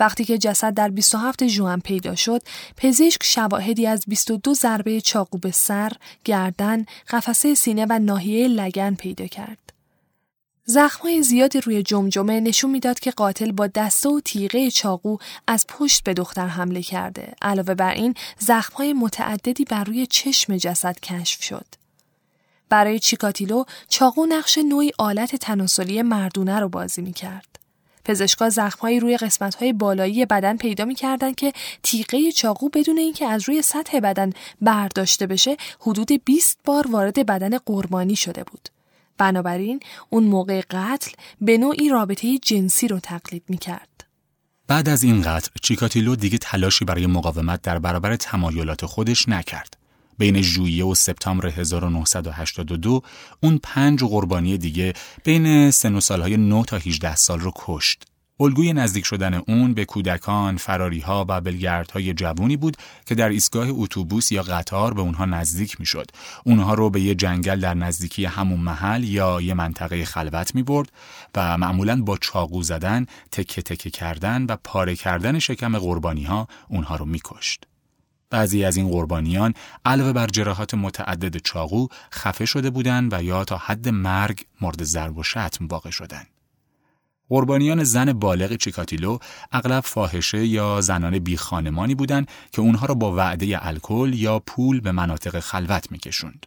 وقتی 0.00 0.24
که 0.24 0.38
جسد 0.38 0.74
در 0.74 0.88
27 0.88 1.46
ژوئن 1.46 1.78
پیدا 1.78 2.14
شد، 2.14 2.42
پزشک 2.76 3.22
شواهدی 3.24 3.86
از 3.86 4.04
22 4.06 4.54
ضربه 4.54 5.00
چاقو 5.00 5.38
به 5.38 5.50
سر، 5.50 5.92
گردن، 6.24 6.84
قفسه 7.08 7.54
سینه 7.54 7.86
و 7.90 7.98
ناحیه 7.98 8.48
لگن 8.48 8.94
پیدا 8.94 9.26
کرد. 9.26 9.72
زخمای 10.64 11.22
زیادی 11.22 11.60
روی 11.60 11.82
جمجمه 11.82 12.40
نشون 12.40 12.70
می‌داد 12.70 13.00
که 13.00 13.10
قاتل 13.10 13.52
با 13.52 13.66
دسته 13.66 14.08
و 14.08 14.20
تیغه 14.20 14.70
چاقو 14.70 15.16
از 15.46 15.66
پشت 15.68 16.04
به 16.04 16.14
دختر 16.14 16.46
حمله 16.46 16.82
کرده. 16.82 17.34
علاوه 17.42 17.74
بر 17.74 17.94
این، 17.94 18.14
زخمای 18.38 18.92
متعددی 18.92 19.64
بر 19.64 19.84
روی 19.84 20.06
چشم 20.06 20.56
جسد 20.56 21.00
کشف 21.00 21.42
شد. 21.42 21.79
برای 22.70 22.98
چیکاتیلو 22.98 23.64
چاقو 23.88 24.26
نقش 24.26 24.58
نوعی 24.58 24.92
آلت 24.98 25.36
تناسلی 25.36 26.02
مردونه 26.02 26.60
رو 26.60 26.68
بازی 26.68 27.02
می 27.02 27.12
کرد. 27.12 27.46
پزشکا 28.04 28.48
زخمهایی 28.48 29.00
روی 29.00 29.16
قسمتهای 29.16 29.72
بالایی 29.72 30.26
بدن 30.26 30.56
پیدا 30.56 30.84
می‌کردند 30.84 31.34
که 31.34 31.52
تیغه 31.82 32.32
چاقو 32.32 32.68
بدون 32.68 32.98
اینکه 32.98 33.26
از 33.26 33.48
روی 33.48 33.62
سطح 33.62 34.00
بدن 34.00 34.32
برداشته 34.60 35.26
بشه 35.26 35.56
حدود 35.80 36.24
20 36.24 36.58
بار 36.64 36.86
وارد 36.90 37.26
بدن 37.26 37.58
قربانی 37.58 38.16
شده 38.16 38.44
بود. 38.44 38.68
بنابراین 39.18 39.80
اون 40.10 40.24
موقع 40.24 40.62
قتل 40.70 41.10
به 41.40 41.58
نوعی 41.58 41.88
رابطه 41.88 42.38
جنسی 42.38 42.88
رو 42.88 43.00
تقلید 43.00 43.42
می‌کرد. 43.48 44.04
بعد 44.68 44.88
از 44.88 45.02
این 45.02 45.22
قتل 45.22 45.50
چیکاتیلو 45.62 46.16
دیگه 46.16 46.38
تلاشی 46.38 46.84
برای 46.84 47.06
مقاومت 47.06 47.62
در 47.62 47.78
برابر 47.78 48.16
تمایلات 48.16 48.86
خودش 48.86 49.28
نکرد. 49.28 49.79
بین 50.20 50.42
ژوئیه 50.42 50.84
و 50.84 50.94
سپتامبر 50.94 51.46
1982 51.46 53.02
اون 53.42 53.60
پنج 53.62 54.04
قربانی 54.04 54.58
دیگه 54.58 54.92
بین 55.24 55.70
سن 55.70 55.94
و 55.94 56.00
سالهای 56.00 56.36
9 56.36 56.64
تا 56.64 56.76
18 56.76 57.16
سال 57.16 57.40
رو 57.40 57.52
کشت. 57.56 58.04
الگوی 58.40 58.72
نزدیک 58.72 59.04
شدن 59.04 59.34
اون 59.34 59.74
به 59.74 59.84
کودکان، 59.84 60.56
فراریها 60.56 61.26
و 61.28 61.40
بلگردهای 61.40 62.14
جوونی 62.14 62.56
بود 62.56 62.76
که 63.06 63.14
در 63.14 63.28
ایستگاه 63.28 63.68
اتوبوس 63.70 64.32
یا 64.32 64.42
قطار 64.42 64.94
به 64.94 65.00
اونها 65.00 65.24
نزدیک 65.24 65.80
می‌شد. 65.80 66.10
اونها 66.44 66.74
رو 66.74 66.90
به 66.90 67.00
یه 67.00 67.14
جنگل 67.14 67.60
در 67.60 67.74
نزدیکی 67.74 68.24
همون 68.24 68.60
محل 68.60 69.04
یا 69.04 69.40
یه 69.40 69.54
منطقه 69.54 70.04
خلوت 70.04 70.54
می 70.54 70.62
برد 70.62 70.92
و 71.34 71.58
معمولا 71.58 72.02
با 72.02 72.16
چاقو 72.16 72.62
زدن، 72.62 73.06
تکه 73.32 73.62
تکه 73.62 73.90
کردن 73.90 74.46
و 74.48 74.56
پاره 74.64 74.96
کردن 74.96 75.38
شکم 75.38 75.78
قربانی 75.78 76.24
ها 76.24 76.48
اونها 76.68 76.96
رو 76.96 77.04
میکشت. 77.04 77.69
بعضی 78.30 78.64
از 78.64 78.76
این 78.76 78.88
قربانیان 78.88 79.54
علاوه 79.84 80.12
بر 80.12 80.26
جراحات 80.26 80.74
متعدد 80.74 81.36
چاقو 81.36 81.86
خفه 82.12 82.44
شده 82.44 82.70
بودند 82.70 83.12
و 83.12 83.22
یا 83.22 83.44
تا 83.44 83.56
حد 83.56 83.88
مرگ 83.88 84.44
مورد 84.60 84.84
ضرب 84.84 85.18
و 85.18 85.22
شتم 85.22 85.66
واقع 85.66 85.90
شدند. 85.90 86.26
قربانیان 87.28 87.84
زن 87.84 88.12
بالغ 88.12 88.56
چیکاتیلو 88.56 89.18
اغلب 89.52 89.80
فاحشه 89.80 90.46
یا 90.46 90.80
زنان 90.80 91.18
بی 91.18 91.36
خانمانی 91.36 91.94
بودند 91.94 92.28
که 92.52 92.62
اونها 92.62 92.86
را 92.86 92.94
با 92.94 93.14
وعده 93.14 93.66
الکل 93.66 94.12
یا 94.14 94.38
پول 94.38 94.80
به 94.80 94.92
مناطق 94.92 95.40
خلوت 95.40 95.92
میکشوند. 95.92 96.46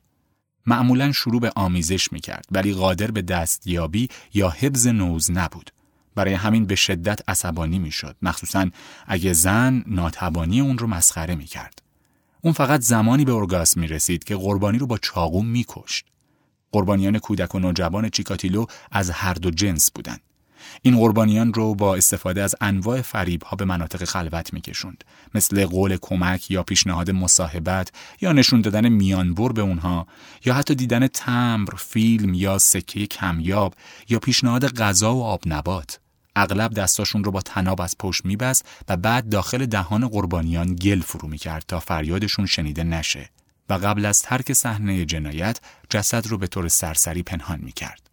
معمولا 0.66 1.12
شروع 1.12 1.42
به 1.42 1.52
آمیزش 1.56 2.12
می‌کرد 2.14 2.46
ولی 2.52 2.74
قادر 2.74 3.12
به 3.12 3.22
دستیابی 3.22 4.10
یا 4.34 4.50
حبز 4.50 4.88
نوز 4.88 5.32
نبود. 5.32 5.72
برای 6.16 6.34
همین 6.34 6.66
به 6.66 6.76
شدت 6.76 7.30
عصبانی 7.30 7.80
می‌شد 7.80 8.16
مخصوصا 8.22 8.70
اگه 9.08 9.34
زن 9.34 9.84
ناتوانی 9.88 10.62
اون 10.62 10.78
رو 10.78 10.88
مسخره 10.88 11.36
می‌کرد. 11.36 11.82
اون 12.42 12.54
فقط 12.54 12.82
زمانی 12.82 13.26
به 13.26 13.34
ارگاسم 13.34 13.80
می 13.80 13.88
رسید 13.88 14.24
که 14.24 14.36
قربانی 14.36 14.78
رو 14.78 14.88
با 14.88 14.98
چاقو 14.98 15.44
میکشت. 15.44 16.06
قربانیان 16.72 17.20
کودک 17.20 17.56
و 17.56 17.60
نوجوان 17.60 18.10
چیکاتیلو 18.10 18.66
از 18.92 19.10
هر 19.10 19.34
دو 19.34 19.52
جنس 19.52 19.92
بودند. 19.92 20.22
این 20.82 20.98
قربانیان 20.98 21.54
رو 21.54 21.76
با 21.76 21.96
استفاده 21.96 22.44
از 22.44 22.56
انواع 22.62 23.02
فریب 23.02 23.44
ها 23.44 23.56
به 23.56 23.66
مناطق 23.66 24.04
خلوت 24.04 24.54
میکشوند 24.54 25.04
مثل 25.36 25.66
قول 25.66 25.98
کمک 26.02 26.52
یا 26.52 26.64
پیشنهاد 26.64 27.12
مصاحبت 27.12 27.92
یا 28.22 28.32
نشون 28.32 28.62
دادن 28.62 28.90
میانبر 28.90 29.52
به 29.52 29.62
اونها 29.62 30.08
یا 30.46 30.54
حتی 30.54 30.76
دیدن 30.76 31.08
تمبر، 31.08 31.76
فیلم 31.76 32.34
یا 32.34 32.58
سکه 32.58 33.08
کمیاب 33.08 33.76
یا 34.10 34.20
پیشنهاد 34.20 34.74
غذا 34.78 35.16
و 35.16 35.24
آب 35.24 35.42
نبات 35.46 36.00
اغلب 36.36 36.74
دستاشون 36.74 37.24
رو 37.24 37.32
با 37.32 37.42
تناب 37.42 37.82
از 37.82 37.96
پشت 38.00 38.26
میبست 38.26 38.66
و 38.90 38.98
بعد 38.98 39.30
داخل 39.30 39.66
دهان 39.66 40.08
قربانیان 40.08 40.76
گل 40.76 41.02
فرو 41.02 41.28
می‌کرد 41.28 41.66
تا 41.68 41.80
فریادشون 41.80 42.46
شنیده 42.46 42.84
نشه 42.84 43.30
و 43.70 43.74
قبل 43.74 44.06
از 44.06 44.22
ترک 44.22 44.54
صحنه 44.54 45.06
جنایت 45.06 45.60
جسد 45.90 46.28
رو 46.28 46.38
به 46.38 46.48
طور 46.48 46.68
سرسری 46.68 47.24
پنهان 47.24 47.60
می‌کرد. 47.62 48.10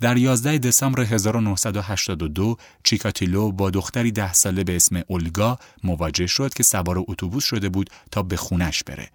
در 0.00 0.16
11 0.16 0.58
دسامبر 0.58 1.00
1982 1.00 2.56
چیکاتیلو 2.84 3.52
با 3.52 3.70
دختری 3.70 4.12
ده 4.12 4.32
ساله 4.32 4.64
به 4.64 4.76
اسم 4.76 5.02
اولگا 5.06 5.58
مواجه 5.84 6.26
شد 6.26 6.54
که 6.54 6.62
سوار 6.62 6.98
اتوبوس 6.98 7.44
شده 7.44 7.68
بود 7.68 7.90
تا 8.10 8.22
به 8.22 8.36
خونش 8.36 8.82
بره. 8.82 9.10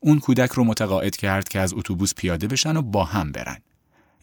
اون 0.00 0.18
کودک 0.18 0.50
رو 0.50 0.64
متقاعد 0.64 1.16
کرد 1.16 1.48
که 1.48 1.60
از 1.60 1.74
اتوبوس 1.74 2.14
پیاده 2.14 2.46
بشن 2.46 2.76
و 2.76 2.82
با 2.82 3.04
هم 3.04 3.32
برن. 3.32 3.58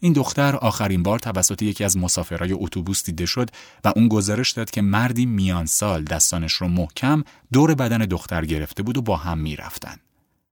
این 0.00 0.12
دختر 0.12 0.56
آخرین 0.56 1.02
بار 1.02 1.18
توسط 1.18 1.62
یکی 1.62 1.84
از 1.84 1.96
مسافرای 1.96 2.52
اتوبوس 2.52 3.04
دیده 3.04 3.26
شد 3.26 3.50
و 3.84 3.92
اون 3.96 4.08
گزارش 4.08 4.52
داد 4.52 4.70
که 4.70 4.82
مردی 4.82 5.26
میان 5.26 5.66
سال 5.66 6.04
دستانش 6.04 6.52
رو 6.52 6.68
محکم 6.68 7.24
دور 7.52 7.74
بدن 7.74 7.98
دختر 7.98 8.44
گرفته 8.44 8.82
بود 8.82 8.96
و 8.96 9.02
با 9.02 9.16
هم 9.16 9.38
می‌رفتن. 9.38 9.96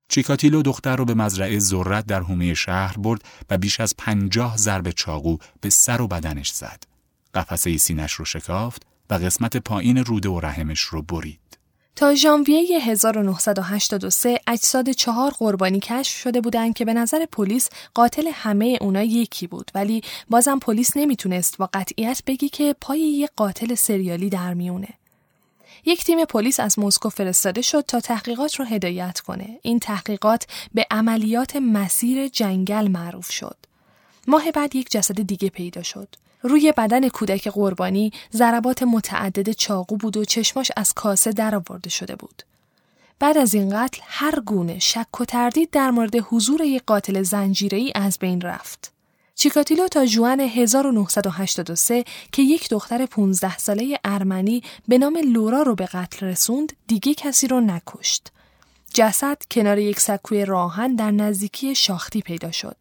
چیکاتیلو 0.08 0.62
دختر 0.62 0.96
رو 0.96 1.04
به 1.04 1.14
مزرعه 1.14 1.58
ذرت 1.58 2.06
در 2.06 2.20
حومه 2.20 2.54
شهر 2.54 2.96
برد 2.98 3.24
و 3.50 3.58
بیش 3.58 3.80
از 3.80 3.94
پنجاه 3.98 4.56
ضرب 4.56 4.90
چاقو 4.90 5.36
به 5.60 5.70
سر 5.70 6.00
و 6.00 6.08
بدنش 6.08 6.50
زد. 6.50 6.82
قفسه 7.34 7.76
سینش 7.76 8.12
رو 8.12 8.24
شکافت 8.24 8.82
و 9.10 9.14
قسمت 9.14 9.56
پایین 9.56 10.04
روده 10.04 10.28
و 10.28 10.40
رحمش 10.40 10.80
رو 10.80 11.02
برید. 11.02 11.58
تا 11.96 12.14
ژانویه 12.14 12.80
1983 12.80 14.40
اجساد 14.46 14.90
چهار 14.90 15.30
قربانی 15.38 15.80
کشف 15.80 16.16
شده 16.16 16.40
بودند 16.40 16.74
که 16.74 16.84
به 16.84 16.94
نظر 16.94 17.26
پلیس 17.26 17.68
قاتل 17.94 18.30
همه 18.32 18.78
اونا 18.80 19.02
یکی 19.02 19.46
بود 19.46 19.70
ولی 19.74 20.02
بازم 20.30 20.58
پلیس 20.58 20.96
نمی‌تونست 20.96 21.58
با 21.58 21.70
قطعیت 21.74 22.22
بگی 22.26 22.48
که 22.48 22.74
پای 22.80 23.00
یک 23.00 23.30
قاتل 23.36 23.74
سریالی 23.74 24.28
در 24.28 24.54
میونه. 24.54 24.88
یک 25.84 26.04
تیم 26.04 26.24
پلیس 26.24 26.60
از 26.60 26.78
مسکو 26.78 27.08
فرستاده 27.08 27.62
شد 27.62 27.84
تا 27.88 28.00
تحقیقات 28.00 28.54
رو 28.54 28.64
هدایت 28.64 29.20
کنه. 29.20 29.58
این 29.62 29.78
تحقیقات 29.78 30.46
به 30.74 30.86
عملیات 30.90 31.56
مسیر 31.56 32.28
جنگل 32.28 32.88
معروف 32.88 33.30
شد. 33.30 33.56
ماه 34.26 34.50
بعد 34.50 34.76
یک 34.76 34.90
جسد 34.90 35.22
دیگه 35.22 35.48
پیدا 35.48 35.82
شد. 35.82 36.08
روی 36.48 36.72
بدن 36.76 37.08
کودک 37.08 37.48
قربانی 37.48 38.12
ضربات 38.32 38.82
متعدد 38.82 39.50
چاقو 39.50 39.96
بود 39.96 40.16
و 40.16 40.24
چشماش 40.24 40.70
از 40.76 40.92
کاسه 40.92 41.32
درآورده 41.32 41.90
شده 41.90 42.16
بود. 42.16 42.42
بعد 43.18 43.38
از 43.38 43.54
این 43.54 43.70
قتل 43.70 44.00
هر 44.04 44.40
گونه 44.40 44.78
شک 44.78 45.20
و 45.20 45.24
تردید 45.24 45.70
در 45.70 45.90
مورد 45.90 46.16
حضور 46.16 46.60
یک 46.60 46.82
قاتل 46.86 47.22
زنجیره‌ای 47.22 47.92
از 47.94 48.18
بین 48.18 48.40
رفت. 48.40 48.92
چیکاتیلو 49.34 49.88
تا 49.88 50.06
جوان 50.06 50.40
1983 50.40 52.04
که 52.32 52.42
یک 52.42 52.68
دختر 52.68 53.06
15 53.06 53.58
ساله 53.58 53.98
ارمنی 54.04 54.62
به 54.88 54.98
نام 54.98 55.16
لورا 55.16 55.62
رو 55.62 55.74
به 55.74 55.86
قتل 55.86 56.26
رسوند 56.26 56.72
دیگه 56.86 57.14
کسی 57.14 57.46
رو 57.46 57.60
نکشت. 57.60 58.32
جسد 58.94 59.38
کنار 59.50 59.78
یک 59.78 60.00
سکوی 60.00 60.44
راهن 60.44 60.94
در 60.94 61.10
نزدیکی 61.10 61.74
شاختی 61.74 62.20
پیدا 62.20 62.50
شد. 62.50 62.76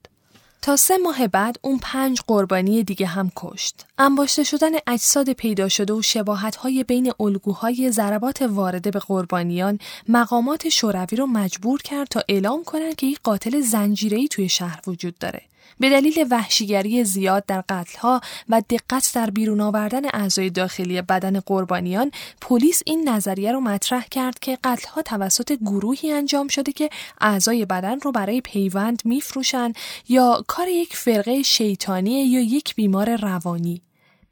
تا 0.65 0.75
سه 0.75 0.97
ماه 0.97 1.27
بعد 1.27 1.59
اون 1.61 1.79
پنج 1.81 2.21
قربانی 2.27 2.83
دیگه 2.83 3.05
هم 3.05 3.31
کشت. 3.35 3.85
انباشته 3.97 4.43
شدن 4.43 4.71
اجساد 4.87 5.33
پیدا 5.33 5.69
شده 5.69 5.93
و 5.93 6.01
شباهت 6.01 6.55
های 6.55 6.83
بین 6.83 7.13
الگوهای 7.19 7.91
ضربات 7.91 8.41
وارده 8.41 8.91
به 8.91 8.99
قربانیان 8.99 9.79
مقامات 10.07 10.69
شوروی 10.69 11.17
رو 11.17 11.25
مجبور 11.25 11.81
کرد 11.81 12.07
تا 12.07 12.21
اعلام 12.29 12.63
کنند 12.63 12.95
که 12.95 13.07
یک 13.07 13.19
قاتل 13.23 13.61
زنجیره‌ای 13.61 14.27
توی 14.27 14.49
شهر 14.49 14.81
وجود 14.87 15.17
داره. 15.17 15.41
به 15.79 15.89
دلیل 15.89 16.27
وحشیگری 16.31 17.03
زیاد 17.03 17.45
در 17.45 17.63
قتلها 17.69 18.21
و 18.49 18.61
دقت 18.69 19.11
در 19.15 19.29
بیرون 19.29 19.61
آوردن 19.61 20.05
اعضای 20.13 20.49
داخلی 20.49 21.01
بدن 21.01 21.39
قربانیان 21.39 22.11
پلیس 22.41 22.81
این 22.85 23.09
نظریه 23.09 23.51
رو 23.51 23.59
مطرح 23.59 24.05
کرد 24.11 24.39
که 24.39 24.57
قتلها 24.63 25.01
توسط 25.01 25.51
گروهی 25.61 26.11
انجام 26.11 26.47
شده 26.47 26.71
که 26.71 26.89
اعضای 27.21 27.65
بدن 27.65 27.99
رو 27.99 28.11
برای 28.11 28.41
پیوند 28.41 29.01
میفروشن 29.05 29.73
یا 30.09 30.43
کار 30.47 30.67
یک 30.67 30.95
فرقه 30.95 31.41
شیطانی 31.41 32.25
یا 32.25 32.41
یک 32.41 32.75
بیمار 32.75 33.15
روانی. 33.15 33.84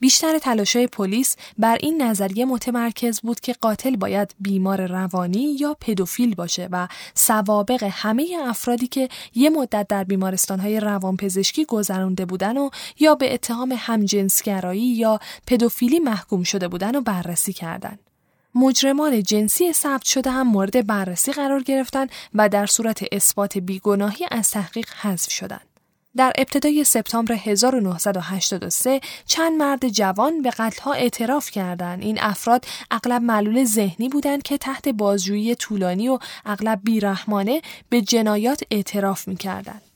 بیشتر 0.04 0.38
تلاشای 0.38 0.88
پلیس 0.88 1.36
بر 1.58 1.78
این 1.82 2.02
نظریه 2.02 2.46
متمرکز 2.46 3.22
بود 3.22 3.40
که 3.40 3.54
قاتل 3.54 3.96
باید 3.96 4.36
بیمار 4.40 4.88
روانی 4.88 5.58
یا 5.60 5.78
پدوفیل 5.80 6.36
باشه 6.36 6.70
و 6.72 6.88
سوابق 7.14 7.84
همه 7.92 8.38
افرادی 8.46 8.88
که 8.88 9.10
یه 9.36 9.50
مدت 9.50 9.88
در 9.88 10.04
بیمارستانهای 10.04 10.80
روانپزشکی 10.80 11.66
گذرانده 11.66 12.26
بودن 12.26 12.58
و 12.58 12.70
یا 13.00 13.16
به 13.16 13.34
اتهام 13.34 13.76
همجنسگرایی 13.78 14.82
یا 14.82 15.20
پدوفیلی 15.48 16.00
محکوم 16.00 16.44
شده 16.44 16.68
بودن 16.68 16.96
و 16.96 17.02
بررسی 17.02 17.54
کردند. 17.54 18.00
مجرمان 18.56 19.24
جنسی 19.24 19.74
ثبت 19.74 20.06
شده 20.06 20.32
هم 20.32 20.48
مورد 20.48 20.88
بررسی 20.88 21.32
قرار 21.32 21.64
گرفتن 21.64 22.08
و 22.34 22.50
در 22.50 22.66
صورت 22.66 23.04
اثبات 23.12 23.58
بیگناهی 23.58 24.26
از 24.32 24.52
تحقیق 24.52 24.90
حذف 25.02 25.32
شدند. 25.32 25.73
در 26.18 26.34
ابتدای 26.38 26.84
سپتامبر 26.84 27.34
1983 27.34 29.02
چند 29.26 29.58
مرد 29.58 29.90
جوان 29.90 30.42
به 30.42 30.50
قتلها 30.50 30.94
اعتراف 30.94 31.52
کردند. 31.52 32.02
این 32.02 32.18
افراد 32.22 32.66
اغلب 32.92 33.22
معلول 33.22 33.64
ذهنی 33.64 34.10
بودند 34.10 34.44
که 34.44 34.58
تحت 34.58 34.90
بازجویی 34.90 35.56
طولانی 35.56 36.10
و 36.10 36.20
اغلب 36.46 36.80
بیرحمانه 36.84 37.62
به 37.90 38.02
جنایات 38.02 38.64
اعتراف 38.72 39.28
می‌کردند. 39.28 39.93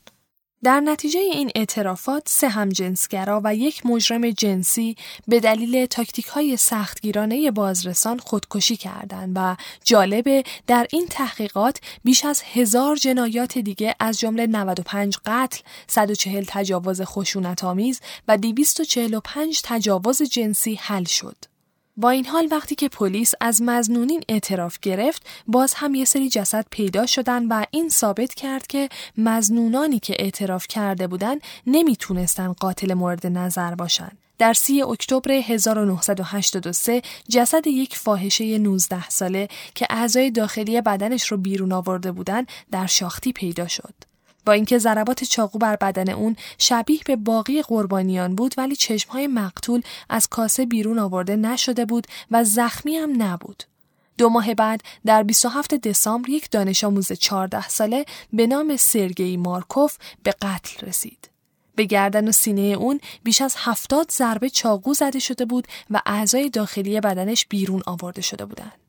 در 0.63 0.79
نتیجه 0.79 1.19
این 1.19 1.51
اعترافات 1.55 2.23
سه 2.25 2.49
همجنسگرا 2.49 3.41
و 3.43 3.55
یک 3.55 3.85
مجرم 3.85 4.31
جنسی 4.31 4.95
به 5.27 5.39
دلیل 5.39 5.85
تاکتیک 5.85 6.25
های 6.25 6.57
سختگیرانه 6.57 7.51
بازرسان 7.51 8.19
خودکشی 8.19 8.77
کردند 8.77 9.31
و 9.35 9.55
جالبه 9.83 10.43
در 10.67 10.87
این 10.91 11.07
تحقیقات 11.09 11.79
بیش 12.03 12.25
از 12.25 12.41
هزار 12.53 12.95
جنایات 12.95 13.57
دیگه 13.57 13.95
از 13.99 14.19
جمله 14.19 14.47
95 14.47 15.17
قتل، 15.25 15.61
140 15.87 16.43
تجاوز 16.47 17.01
خشونت 17.01 17.63
آمیز 17.63 18.01
و 18.27 18.37
245 18.37 19.61
تجاوز 19.63 20.21
جنسی 20.21 20.75
حل 20.75 21.03
شد. 21.03 21.56
با 21.99 22.09
این 22.09 22.25
حال 22.25 22.47
وقتی 22.51 22.75
که 22.75 22.89
پلیس 22.89 23.33
از 23.41 23.61
مزنونین 23.61 24.23
اعتراف 24.29 24.79
گرفت 24.79 25.27
باز 25.47 25.73
هم 25.73 25.95
یه 25.95 26.05
سری 26.05 26.29
جسد 26.29 26.65
پیدا 26.69 27.05
شدن 27.05 27.47
و 27.47 27.65
این 27.71 27.89
ثابت 27.89 28.33
کرد 28.33 28.67
که 28.67 28.89
مزنونانی 29.17 29.99
که 29.99 30.15
اعتراف 30.19 30.67
کرده 30.67 31.07
بودن 31.07 31.35
نمی‌تونستن 31.67 32.53
قاتل 32.53 32.93
مورد 32.93 33.27
نظر 33.27 33.75
باشن. 33.75 34.11
در 34.37 34.53
سی 34.53 34.81
اکتبر 34.81 35.31
1983 35.31 37.01
جسد 37.29 37.67
یک 37.67 37.97
فاحشه 37.97 38.57
19 38.57 39.09
ساله 39.09 39.47
که 39.75 39.87
اعضای 39.89 40.31
داخلی 40.31 40.81
بدنش 40.81 41.31
رو 41.31 41.37
بیرون 41.37 41.71
آورده 41.71 42.11
بودن 42.11 42.45
در 42.71 42.85
شاختی 42.85 43.31
پیدا 43.31 43.67
شد. 43.67 43.93
با 44.47 44.53
اینکه 44.53 44.77
ضربات 44.77 45.23
چاقو 45.23 45.59
بر 45.59 45.75
بدن 45.75 46.09
اون 46.09 46.35
شبیه 46.57 46.99
به 47.05 47.15
باقی 47.15 47.61
قربانیان 47.61 48.35
بود 48.35 48.55
ولی 48.57 48.75
چشمهای 48.75 49.27
مقتول 49.27 49.81
از 50.09 50.27
کاسه 50.27 50.65
بیرون 50.65 50.99
آورده 50.99 51.35
نشده 51.35 51.85
بود 51.85 52.07
و 52.31 52.43
زخمی 52.43 52.95
هم 52.95 53.23
نبود. 53.23 53.63
دو 54.17 54.29
ماه 54.29 54.53
بعد 54.53 54.81
در 55.05 55.23
27 55.23 55.73
دسامبر 55.73 56.29
یک 56.29 56.51
دانش 56.51 56.83
آموز 56.83 57.11
14 57.11 57.67
ساله 57.67 58.05
به 58.33 58.47
نام 58.47 58.75
سرگئی 58.75 59.37
مارکوف 59.37 59.97
به 60.23 60.31
قتل 60.31 60.87
رسید. 60.87 61.29
به 61.75 61.83
گردن 61.83 62.27
و 62.27 62.31
سینه 62.31 62.61
اون 62.61 62.99
بیش 63.23 63.41
از 63.41 63.55
هفتاد 63.57 64.11
ضربه 64.11 64.49
چاقو 64.49 64.93
زده 64.93 65.19
شده 65.19 65.45
بود 65.45 65.67
و 65.89 66.01
اعضای 66.05 66.49
داخلی 66.49 66.99
بدنش 66.99 67.45
بیرون 67.45 67.81
آورده 67.85 68.21
شده 68.21 68.45
بودند. 68.45 68.86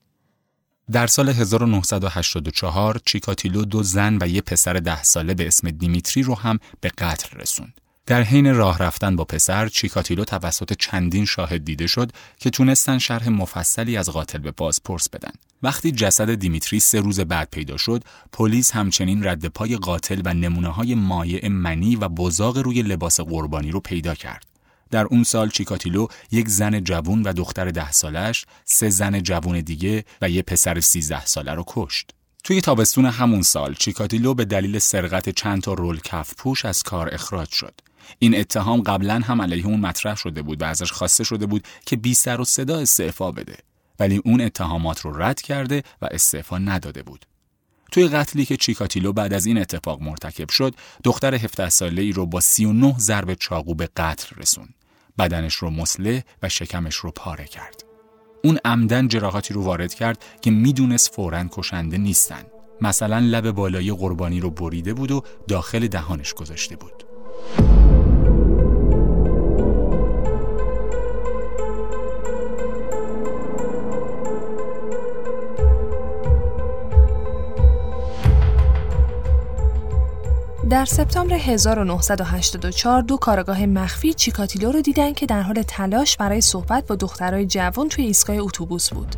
در 0.93 1.07
سال 1.07 1.29
1984 1.29 3.01
چیکاتیلو 3.05 3.65
دو 3.65 3.83
زن 3.83 4.19
و 4.21 4.29
یه 4.29 4.41
پسر 4.41 4.73
ده 4.73 5.03
ساله 5.03 5.35
به 5.35 5.47
اسم 5.47 5.71
دیمیتری 5.71 6.23
رو 6.23 6.35
هم 6.35 6.59
به 6.81 6.89
قتل 6.89 7.39
رسوند. 7.39 7.81
در 8.07 8.23
حین 8.23 8.55
راه 8.55 8.79
رفتن 8.79 9.17
با 9.17 9.25
پسر 9.25 9.69
چیکاتیلو 9.69 10.25
توسط 10.25 10.73
چندین 10.73 11.25
شاهد 11.25 11.65
دیده 11.65 11.87
شد 11.87 12.11
که 12.39 12.51
تونستن 12.51 12.99
شرح 12.99 13.29
مفصلی 13.29 13.97
از 13.97 14.11
قاتل 14.11 14.39
به 14.39 14.51
بازپرس 14.51 15.09
بدن. 15.09 15.33
وقتی 15.63 15.93
جسد 15.93 16.35
دیمیتری 16.35 16.81
سه 16.81 17.01
روز 17.01 17.21
بعد 17.21 17.49
پیدا 17.51 17.77
شد، 17.77 18.05
پلیس 18.33 18.71
همچنین 18.71 19.27
رد 19.27 19.47
پای 19.47 19.77
قاتل 19.77 20.23
و 20.25 20.35
نمونه 20.35 20.69
های 20.69 20.95
مایع 20.95 21.49
منی 21.49 21.97
و 21.97 22.09
بزاق 22.09 22.59
روی 22.59 22.83
لباس 22.83 23.21
قربانی 23.21 23.71
رو 23.71 23.81
پیدا 23.81 24.15
کرد. 24.15 24.58
در 24.91 25.05
اون 25.05 25.25
سال 25.25 25.51
چیکاتیلو 25.51 26.07
یک 26.31 26.49
زن 26.49 26.85
جوون 26.85 27.23
و 27.23 27.33
دختر 27.33 27.71
ده 27.71 27.93
سالش، 27.93 28.47
سه 28.65 28.91
زن 28.91 29.23
جوون 29.23 29.61
دیگه 29.61 30.05
و 30.23 30.31
یه 30.31 30.43
پسر 30.43 30.81
سیزده 30.81 31.27
ساله 31.27 31.55
رو 31.55 31.65
کشت. 31.67 32.11
توی 32.45 32.61
تابستون 32.61 33.07
همون 33.07 33.43
سال 33.43 33.75
چیکاتیلو 33.75 34.35
به 34.35 34.45
دلیل 34.45 34.79
سرقت 34.79 35.29
چند 35.29 35.63
تا 35.63 35.75
رول 35.75 36.01
کف 36.01 36.35
پوش 36.35 36.65
از 36.65 36.83
کار 36.83 37.15
اخراج 37.15 37.49
شد. 37.49 37.81
این 38.19 38.41
اتهام 38.41 38.83
قبلا 38.83 39.21
هم 39.25 39.43
علیه 39.43 39.67
اون 39.67 39.81
مطرح 39.81 40.17
شده 40.17 40.43
بود 40.43 40.63
و 40.63 40.65
ازش 40.65 40.93
خواسته 40.93 41.25
شده 41.25 41.47
بود 41.47 41.65
که 41.87 41.97
بی 41.97 42.15
سر 42.15 42.41
و 42.41 42.45
صدا 42.45 42.79
استعفا 42.79 43.33
بده 43.33 43.57
ولی 44.01 44.23
اون 44.25 44.41
اتهامات 44.41 45.01
رو 45.01 45.23
رد 45.23 45.41
کرده 45.41 45.83
و 46.03 46.09
استعفا 46.11 46.59
نداده 46.59 47.03
بود 47.03 47.27
توی 47.93 48.09
قتلی 48.09 48.45
که 48.45 48.57
چیکاتیلو 48.57 49.13
بعد 49.13 49.33
از 49.33 49.47
این 49.47 49.59
اتفاق 49.59 50.03
مرتکب 50.03 50.51
شد 50.51 50.75
دختر 51.05 51.35
17 51.35 51.69
ساله 51.69 52.03
ای 52.03 52.13
رو 52.13 52.27
با 52.27 52.41
39 52.41 52.95
ضرب 52.99 53.35
چاقو 53.35 53.75
به 53.75 53.89
قتل 53.97 54.37
رسون 54.37 54.69
بدنش 55.19 55.55
رو 55.55 55.71
مسله 55.71 56.25
و 56.43 56.49
شکمش 56.49 56.95
رو 56.95 57.11
پاره 57.11 57.45
کرد. 57.45 57.85
اون 58.45 58.59
عمدن 58.65 59.09
جراحاتی 59.09 59.55
رو 59.55 59.63
وارد 59.63 59.95
کرد 59.95 60.25
که 60.43 60.51
می‌دونست 60.51 61.15
فورا 61.15 61.45
کشنده 61.53 61.99
نیستن. 61.99 62.43
مثلا 62.81 63.19
لب 63.19 63.51
بالای 63.51 63.93
قربانی 63.93 64.41
رو 64.41 64.51
بریده 64.51 64.95
بود 64.95 65.11
و 65.11 65.23
داخل 65.49 65.87
دهانش 65.87 66.35
گذاشته 66.35 66.77
بود. 66.77 67.05
در 80.71 80.85
سپتامبر 80.85 81.35
1984 81.35 83.03
دو 83.03 83.17
کارگاه 83.17 83.67
مخفی 83.67 84.15
چیکاتیلو 84.15 84.73
رو 84.73 84.81
دیدن 84.81 85.13
که 85.13 85.27
در 85.27 85.43
حال 85.43 85.63
تلاش 85.63 86.17
برای 86.17 86.41
صحبت 86.41 86.87
با 86.87 86.97
دخترای 86.97 87.47
جوان 87.47 87.89
توی 87.89 88.05
ایستگاه 88.05 88.37
اتوبوس 88.37 88.91
بود. 88.91 89.17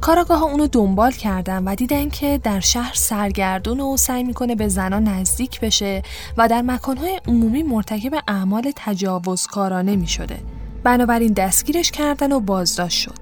کاراگاه 0.00 0.38
ها 0.38 0.46
اونو 0.46 0.66
دنبال 0.66 1.12
کردن 1.12 1.64
و 1.64 1.74
دیدن 1.74 2.08
که 2.08 2.40
در 2.42 2.60
شهر 2.60 2.92
سرگردون 2.94 3.80
و 3.80 3.96
سعی 3.96 4.24
می‌کنه 4.24 4.54
به 4.54 4.68
زنان 4.68 5.04
نزدیک 5.04 5.60
بشه 5.60 6.02
و 6.36 6.48
در 6.48 6.62
مکانهای 6.62 7.20
عمومی 7.28 7.62
مرتکب 7.62 8.12
اعمال 8.28 8.72
تجاوزکارانه 8.76 9.96
می‌شده. 9.96 10.38
بنابراین 10.84 11.32
دستگیرش 11.32 11.90
کردن 11.90 12.32
و 12.32 12.40
بازداشت 12.40 12.98
شد. 12.98 13.21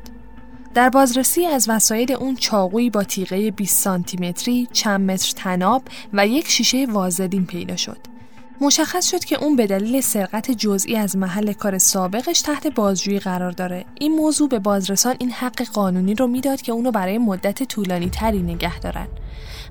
در 0.75 0.89
بازرسی 0.89 1.47
از 1.47 1.69
وسایل 1.69 2.13
اون 2.13 2.37
چاقویی 2.37 2.91
با 2.91 3.05
تیغه 3.05 3.51
20 3.51 3.85
سانتیمتری، 3.85 4.69
چند 4.73 5.11
متر 5.11 5.33
تناب 5.37 5.83
و 6.13 6.27
یک 6.27 6.49
شیشه 6.49 6.87
وازلین 6.91 7.47
پیدا 7.47 7.77
شد. 7.77 7.99
مشخص 8.61 9.11
شد 9.11 9.25
که 9.25 9.45
اون 9.45 9.57
به 9.57 9.67
دلیل 9.67 10.01
سرقت 10.01 10.51
جزئی 10.51 10.97
از 10.97 11.17
محل 11.17 11.53
کار 11.53 11.79
سابقش 11.79 12.41
تحت 12.41 12.67
بازجویی 12.67 13.19
قرار 13.19 13.51
داره. 13.51 13.85
این 13.95 14.13
موضوع 14.13 14.49
به 14.49 14.59
بازرسان 14.59 15.17
این 15.19 15.31
حق 15.31 15.63
قانونی 15.63 16.15
رو 16.15 16.27
می‌داد 16.27 16.63
که 16.63 16.73
اونو 16.73 16.91
برای 16.91 17.19
مدت 17.19 17.63
طولانی 17.63 18.11
تری 18.11 18.43
نگه 18.43 18.81
دارن. 18.81 19.09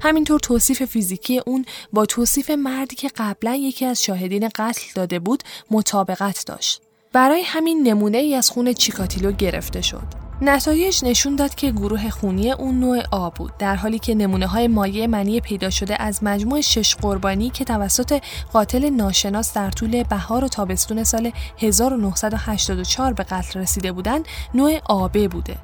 همینطور 0.01 0.39
توصیف 0.39 0.83
فیزیکی 0.83 1.41
اون 1.45 1.65
با 1.93 2.05
توصیف 2.05 2.49
مردی 2.49 2.95
که 2.95 3.09
قبلا 3.17 3.55
یکی 3.55 3.85
از 3.85 4.03
شاهدین 4.03 4.49
قتل 4.55 4.81
داده 4.95 5.19
بود 5.19 5.43
مطابقت 5.71 6.43
داشت. 6.45 6.81
برای 7.13 7.41
همین 7.41 7.87
نمونه 7.87 8.17
ای 8.17 8.35
از 8.35 8.49
خون 8.49 8.73
چیکاتیلو 8.73 9.31
گرفته 9.31 9.81
شد. 9.81 10.28
نتایج 10.41 11.05
نشون 11.05 11.35
داد 11.35 11.55
که 11.55 11.71
گروه 11.71 12.09
خونی 12.09 12.51
اون 12.51 12.79
نوع 12.79 13.03
آ 13.11 13.29
بود 13.29 13.57
در 13.57 13.75
حالی 13.75 13.99
که 13.99 14.15
نمونه 14.15 14.47
های 14.47 14.67
مایع 14.67 15.05
منی 15.05 15.41
پیدا 15.41 15.69
شده 15.69 16.01
از 16.01 16.23
مجموع 16.23 16.61
شش 16.61 16.95
قربانی 16.95 17.49
که 17.49 17.65
توسط 17.65 18.21
قاتل 18.53 18.89
ناشناس 18.89 19.53
در 19.53 19.71
طول 19.71 20.03
بهار 20.03 20.43
و 20.43 20.47
تابستون 20.47 21.03
سال 21.03 21.31
1984 21.57 23.13
به 23.13 23.23
قتل 23.23 23.59
رسیده 23.59 23.91
بودند 23.91 24.25
نوع 24.53 24.79
آبه 24.85 25.27
بوده. 25.27 25.55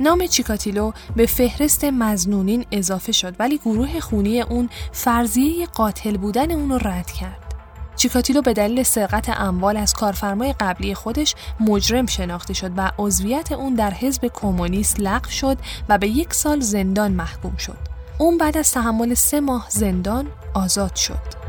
نام 0.00 0.26
چیکاتیلو 0.26 0.92
به 1.16 1.26
فهرست 1.26 1.84
مزنونین 1.84 2.64
اضافه 2.72 3.12
شد 3.12 3.34
ولی 3.38 3.58
گروه 3.58 4.00
خونی 4.00 4.40
اون 4.40 4.68
فرضیه 4.92 5.66
قاتل 5.66 6.16
بودن 6.16 6.50
اون 6.50 6.70
رو 6.70 6.78
رد 6.78 7.10
کرد. 7.10 7.41
چیکاتیلو 8.02 8.42
به 8.42 8.52
دلیل 8.52 8.82
سرقت 8.82 9.28
اموال 9.28 9.76
از 9.76 9.94
کارفرمای 9.94 10.54
قبلی 10.60 10.94
خودش 10.94 11.34
مجرم 11.60 12.06
شناخته 12.06 12.54
شد 12.54 12.70
و 12.76 12.92
عضویت 12.98 13.52
اون 13.52 13.74
در 13.74 13.90
حزب 13.90 14.30
کمونیست 14.34 15.00
لغو 15.00 15.30
شد 15.30 15.58
و 15.88 15.98
به 15.98 16.08
یک 16.08 16.34
سال 16.34 16.60
زندان 16.60 17.12
محکوم 17.12 17.56
شد. 17.56 17.78
اون 18.18 18.38
بعد 18.38 18.58
از 18.58 18.72
تحمل 18.72 19.14
سه 19.14 19.40
ماه 19.40 19.66
زندان 19.68 20.26
آزاد 20.54 20.96
شد. 20.96 21.41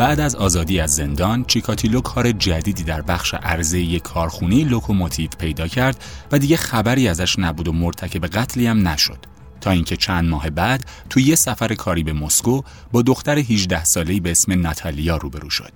بعد 0.00 0.20
از 0.20 0.36
آزادی 0.36 0.80
از 0.80 0.94
زندان 0.94 1.44
چیکاتیلو 1.44 2.00
کار 2.00 2.32
جدیدی 2.32 2.82
در 2.82 3.02
بخش 3.02 3.34
عرضه 3.34 3.98
کارخونه 3.98 4.64
لوکوموتیو 4.64 5.30
پیدا 5.38 5.68
کرد 5.68 6.04
و 6.32 6.38
دیگه 6.38 6.56
خبری 6.56 7.08
ازش 7.08 7.38
نبود 7.38 7.68
و 7.68 7.72
مرتکب 7.72 8.26
قتلی 8.26 8.66
هم 8.66 8.88
نشد 8.88 9.18
تا 9.60 9.70
اینکه 9.70 9.96
چند 9.96 10.28
ماه 10.28 10.50
بعد 10.50 10.84
تو 11.10 11.20
یه 11.20 11.34
سفر 11.34 11.74
کاری 11.74 12.02
به 12.02 12.12
مسکو 12.12 12.62
با 12.92 13.02
دختر 13.02 13.38
18 13.38 13.84
ساله‌ای 13.84 14.20
به 14.20 14.30
اسم 14.30 14.60
ناتالیا 14.60 15.16
روبرو 15.16 15.50
شد. 15.50 15.72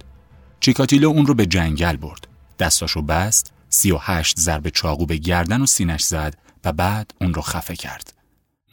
چیکاتیلو 0.61 1.09
اون 1.09 1.27
رو 1.27 1.35
به 1.35 1.47
جنگل 1.47 1.97
برد. 1.97 2.29
دستاشو 2.59 3.03
بست، 3.03 3.53
38 3.69 4.41
ضربه 4.41 4.71
چاقو 4.71 5.07
به 5.07 5.17
گردن 5.17 5.63
و 5.63 5.67
سینش 5.67 6.03
زد 6.03 6.35
و 6.65 6.73
بعد 6.73 7.11
اون 7.21 7.35
رو 7.35 7.43
خفه 7.43 7.77
کرد. 7.77 8.13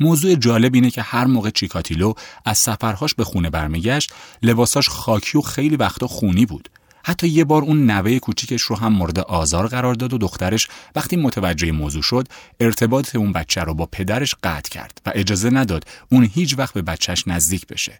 موضوع 0.02 0.36
جالب 0.36 0.76
اینه 0.76 0.90
که 0.90 1.02
هر 1.02 1.26
موقع 1.26 1.50
چیکاتیلو 1.50 2.14
از 2.46 2.58
سفرهاش 2.58 3.14
به 3.14 3.24
خونه 3.24 3.50
برمیگشت 3.50 4.14
لباساش 4.44 4.90
خاکی 4.90 5.38
و 5.38 5.42
خیلی 5.42 5.76
وقتا 5.76 6.08
خونی 6.08 6.46
بود. 6.46 6.70
حتی 7.06 7.28
یه 7.28 7.44
بار 7.44 7.62
اون 7.62 7.92
نوه 7.92 8.20
کوچیکش 8.20 8.62
رو 8.62 8.76
هم 8.76 8.94
مورد 8.94 9.20
آزار 9.20 9.68
قرار 9.68 9.94
داد 9.94 10.14
و 10.14 10.18
دخترش 10.18 10.68
وقتی 10.96 11.16
متوجه 11.16 11.72
موضوع 11.72 12.02
شد 12.02 12.28
ارتباط 12.60 13.16
اون 13.16 13.32
بچه 13.32 13.62
رو 13.62 13.74
با 13.74 13.86
پدرش 13.86 14.36
قطع 14.44 14.70
کرد 14.70 15.02
و 15.06 15.12
اجازه 15.16 15.50
نداد 15.50 15.84
اون 16.12 16.30
هیچ 16.34 16.58
وقت 16.58 16.74
به 16.74 16.82
بچهش 16.82 17.28
نزدیک 17.28 17.68
بشه. 17.68 18.00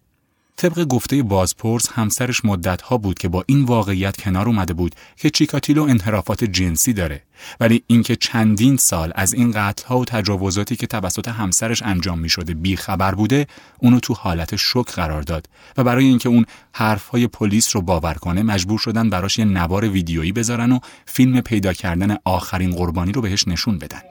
طبق 0.62 0.88
گفته 0.88 1.24
بازپرس 1.24 1.92
همسرش 1.92 2.46
مدتها 2.46 2.98
بود 2.98 3.20
که 3.20 3.28
با 3.28 3.44
این 3.48 3.64
واقعیت 3.64 4.18
کنار 4.18 4.48
اومده 4.48 4.74
بود 4.74 4.96
که 5.16 5.30
چیکاتیلو 5.30 5.84
انحرافات 5.84 6.44
جنسی 6.44 6.94
داره. 6.94 7.24
ولی 7.60 7.84
اینکه 7.88 8.16
چندین 8.16 8.78
سال 8.78 9.12
از 9.16 9.34
این 9.34 9.52
قتلها 9.52 10.00
و 10.00 10.06
تجاوزاتی 10.06 10.76
که 10.76 10.88
توسط 10.88 11.28
همسرش 11.28 11.84
انجام 11.84 12.20
می 12.20 12.30
شده 12.30 12.54
بی 12.54 12.76
خبر 12.76 13.16
بوده 13.16 13.48
اونو 13.80 14.00
تو 14.00 14.14
حالت 14.14 14.56
شک 14.56 14.92
قرار 14.96 15.22
داد. 15.22 15.50
و 15.78 15.84
برای 15.84 16.06
اینکه 16.06 16.30
اون 16.30 16.46
حرفهای 16.74 17.28
پلیس 17.28 17.76
رو 17.76 17.82
باور 17.82 18.14
کنه 18.14 18.44
مجبور 18.44 18.80
شدن 18.80 19.10
براش 19.10 19.40
یه 19.40 19.46
نوار 19.46 19.90
ویدیویی 19.90 20.32
بذارن 20.32 20.72
و 20.72 20.80
فیلم 21.06 21.42
پیدا 21.42 21.74
کردن 21.74 22.18
آخرین 22.26 22.72
قربانی 22.72 23.12
رو 23.12 23.22
بهش 23.22 23.48
نشون 23.48 23.78
بدن. 23.78 24.02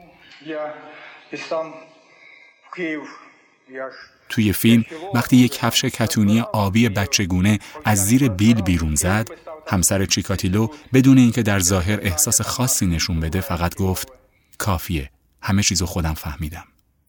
توی 4.31 4.53
فیلم 4.53 4.85
وقتی 5.15 5.37
یک 5.37 5.53
کفش 5.53 5.85
کتونی 5.85 6.41
آبی 6.41 6.89
بچگونه 6.89 7.59
از 7.85 8.07
زیر 8.07 8.29
بیل 8.29 8.61
بیرون 8.61 8.95
زد 8.95 9.29
همسر 9.67 10.07
چیکاتیلو 10.07 10.69
بدون 10.93 11.19
اینکه 11.19 11.43
در 11.43 11.61
ظاهر 11.61 11.99
احساس 12.03 12.41
خاصی 12.41 12.87
نشون 12.87 13.21
بده 13.21 13.41
فقط 13.41 13.75
گفت 13.75 14.09
کافیه 14.59 15.11
همه 15.43 15.63
چیزو 15.63 15.87
خودم 15.87 16.15
فهمیدم. 16.15 16.65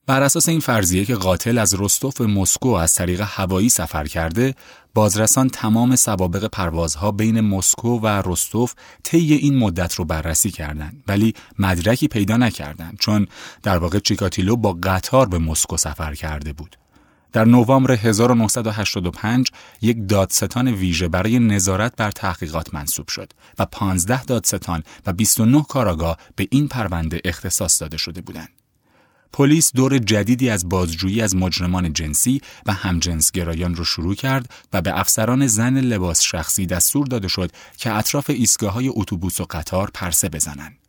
بر 0.07 0.23
اساس 0.23 0.49
این 0.49 0.59
فرضیه 0.59 1.05
که 1.05 1.15
قاتل 1.15 1.57
از 1.57 1.75
رستوف 1.79 2.21
مسکو 2.21 2.69
از 2.69 2.95
طریق 2.95 3.21
هوایی 3.25 3.69
سفر 3.69 4.07
کرده 4.07 4.55
بازرسان 4.93 5.49
تمام 5.49 5.95
سوابق 5.95 6.47
پروازها 6.47 7.11
بین 7.11 7.41
مسکو 7.41 7.99
و 7.99 8.21
رستوف 8.25 8.73
طی 9.03 9.33
این 9.33 9.57
مدت 9.57 9.95
رو 9.95 10.05
بررسی 10.05 10.51
کردند 10.51 11.03
ولی 11.07 11.33
مدرکی 11.59 12.07
پیدا 12.07 12.37
نکردند 12.37 12.97
چون 12.99 13.27
در 13.63 13.77
واقع 13.77 13.99
چیکاتیلو 13.99 14.55
با 14.55 14.77
قطار 14.83 15.27
به 15.27 15.37
مسکو 15.39 15.77
سفر 15.77 16.15
کرده 16.15 16.53
بود. 16.53 16.80
در 17.31 17.45
نوامبر 17.45 17.91
1985 17.91 19.51
یک 19.81 19.97
دادستان 20.07 20.67
ویژه 20.67 21.07
برای 21.07 21.39
نظارت 21.39 21.95
بر 21.95 22.11
تحقیقات 22.11 22.73
منصوب 22.73 23.07
شد 23.07 23.33
و 23.59 23.65
15 23.65 24.23
دادستان 24.23 24.83
و 25.05 25.13
29 25.13 25.65
کاراگاه 25.69 26.17
به 26.35 26.47
این 26.51 26.67
پرونده 26.67 27.21
اختصاص 27.25 27.81
داده 27.81 27.97
شده 27.97 28.21
بودند. 28.21 28.49
پلیس 29.33 29.71
دور 29.75 29.97
جدیدی 29.97 30.49
از 30.49 30.69
بازجویی 30.69 31.21
از 31.21 31.35
مجرمان 31.35 31.93
جنسی 31.93 32.41
و 32.65 32.73
همجنسگرایان 32.73 33.75
را 33.75 33.83
شروع 33.83 34.15
کرد 34.15 34.49
و 34.73 34.81
به 34.81 34.99
افسران 34.99 35.47
زن 35.47 35.77
لباس 35.77 36.21
شخصی 36.21 36.65
دستور 36.65 37.07
داده 37.07 37.27
شد 37.27 37.51
که 37.77 37.93
اطراف 37.93 38.29
ایستگاه 38.29 38.73
های 38.73 38.91
اتوبوس 38.95 39.41
و 39.41 39.45
قطار 39.49 39.91
پرسه 39.93 40.29
بزنند. 40.29 40.80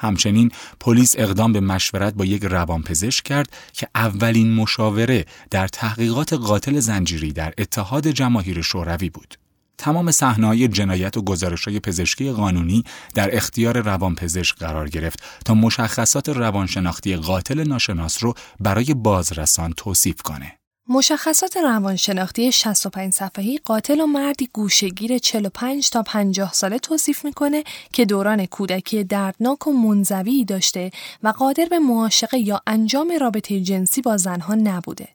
همچنین 0.00 0.50
پلیس 0.80 1.14
اقدام 1.18 1.52
به 1.52 1.60
مشورت 1.60 2.14
با 2.14 2.24
یک 2.24 2.44
روانپزشک 2.44 3.24
کرد 3.24 3.52
که 3.72 3.88
اولین 3.94 4.54
مشاوره 4.54 5.26
در 5.50 5.68
تحقیقات 5.68 6.32
قاتل 6.32 6.80
زنجیری 6.80 7.32
در 7.32 7.54
اتحاد 7.58 8.08
جماهیر 8.08 8.62
شوروی 8.62 9.10
بود. 9.10 9.38
تمام 9.78 10.10
صحنه‌های 10.10 10.68
جنایت 10.68 11.16
و 11.16 11.22
گزارش‌های 11.22 11.80
پزشکی 11.80 12.30
قانونی 12.30 12.84
در 13.14 13.36
اختیار 13.36 13.80
روانپزشک 13.80 14.56
قرار 14.56 14.88
گرفت 14.88 15.22
تا 15.44 15.54
مشخصات 15.54 16.28
روانشناختی 16.28 17.16
قاتل 17.16 17.68
ناشناس 17.68 18.24
رو 18.24 18.34
برای 18.60 18.94
بازرسان 18.94 19.72
توصیف 19.72 20.22
کنه. 20.22 20.59
مشخصات 20.92 21.56
روانشناختی 21.56 22.52
65 22.52 23.12
صفحه‌ای 23.12 23.60
قاتل 23.64 24.00
و 24.00 24.06
مردی 24.06 24.48
گوشگیر 24.52 25.18
45 25.18 25.90
تا 25.90 26.02
50 26.02 26.52
ساله 26.52 26.78
توصیف 26.78 27.24
می‌کنه 27.24 27.64
که 27.92 28.04
دوران 28.04 28.46
کودکی 28.46 29.04
دردناک 29.04 29.66
و 29.66 29.72
منزوی 29.72 30.44
داشته 30.44 30.90
و 31.22 31.28
قادر 31.28 31.64
به 31.64 31.78
معاشقه 31.78 32.38
یا 32.38 32.60
انجام 32.66 33.12
رابطه 33.20 33.60
جنسی 33.60 34.02
با 34.02 34.16
زنها 34.16 34.54
نبوده. 34.54 35.08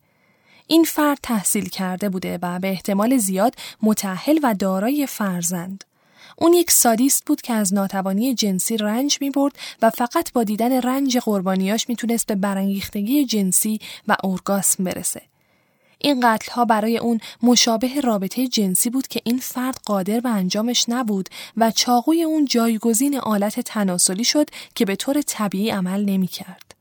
این 0.67 0.83
فرد 0.83 1.19
تحصیل 1.23 1.69
کرده 1.69 2.09
بوده 2.09 2.39
و 2.41 2.59
به 2.59 2.69
احتمال 2.69 3.17
زیاد 3.17 3.55
متأهل 3.81 4.39
و 4.43 4.53
دارای 4.59 5.07
فرزند. 5.07 5.83
اون 6.37 6.53
یک 6.53 6.71
سادیست 6.71 7.25
بود 7.25 7.41
که 7.41 7.53
از 7.53 7.73
ناتوانی 7.73 8.33
جنسی 8.33 8.77
رنج 8.77 9.17
می 9.21 9.29
برد 9.29 9.53
و 9.81 9.89
فقط 9.89 10.33
با 10.33 10.43
دیدن 10.43 10.81
رنج 10.81 11.17
قربانیاش 11.17 11.89
می‌تونست 11.89 12.27
به 12.27 12.35
برانگیختگی 12.35 13.25
جنسی 13.25 13.79
و 14.07 14.15
اورگاسم 14.23 14.83
برسه. 14.83 15.21
این 16.05 16.19
قتل 16.19 16.51
ها 16.51 16.65
برای 16.65 16.97
اون 16.97 17.19
مشابه 17.43 18.01
رابطه 18.01 18.47
جنسی 18.47 18.89
بود 18.89 19.07
که 19.07 19.21
این 19.23 19.37
فرد 19.37 19.79
قادر 19.85 20.19
به 20.19 20.29
انجامش 20.29 20.85
نبود 20.89 21.29
و 21.57 21.71
چاقوی 21.71 22.23
اون 22.23 22.45
جایگزین 22.45 23.17
آلت 23.19 23.59
تناسلی 23.59 24.23
شد 24.23 24.49
که 24.75 24.85
به 24.85 24.95
طور 24.95 25.21
طبیعی 25.21 25.69
عمل 25.69 26.05
نمی 26.05 26.27
کرد. 26.27 26.74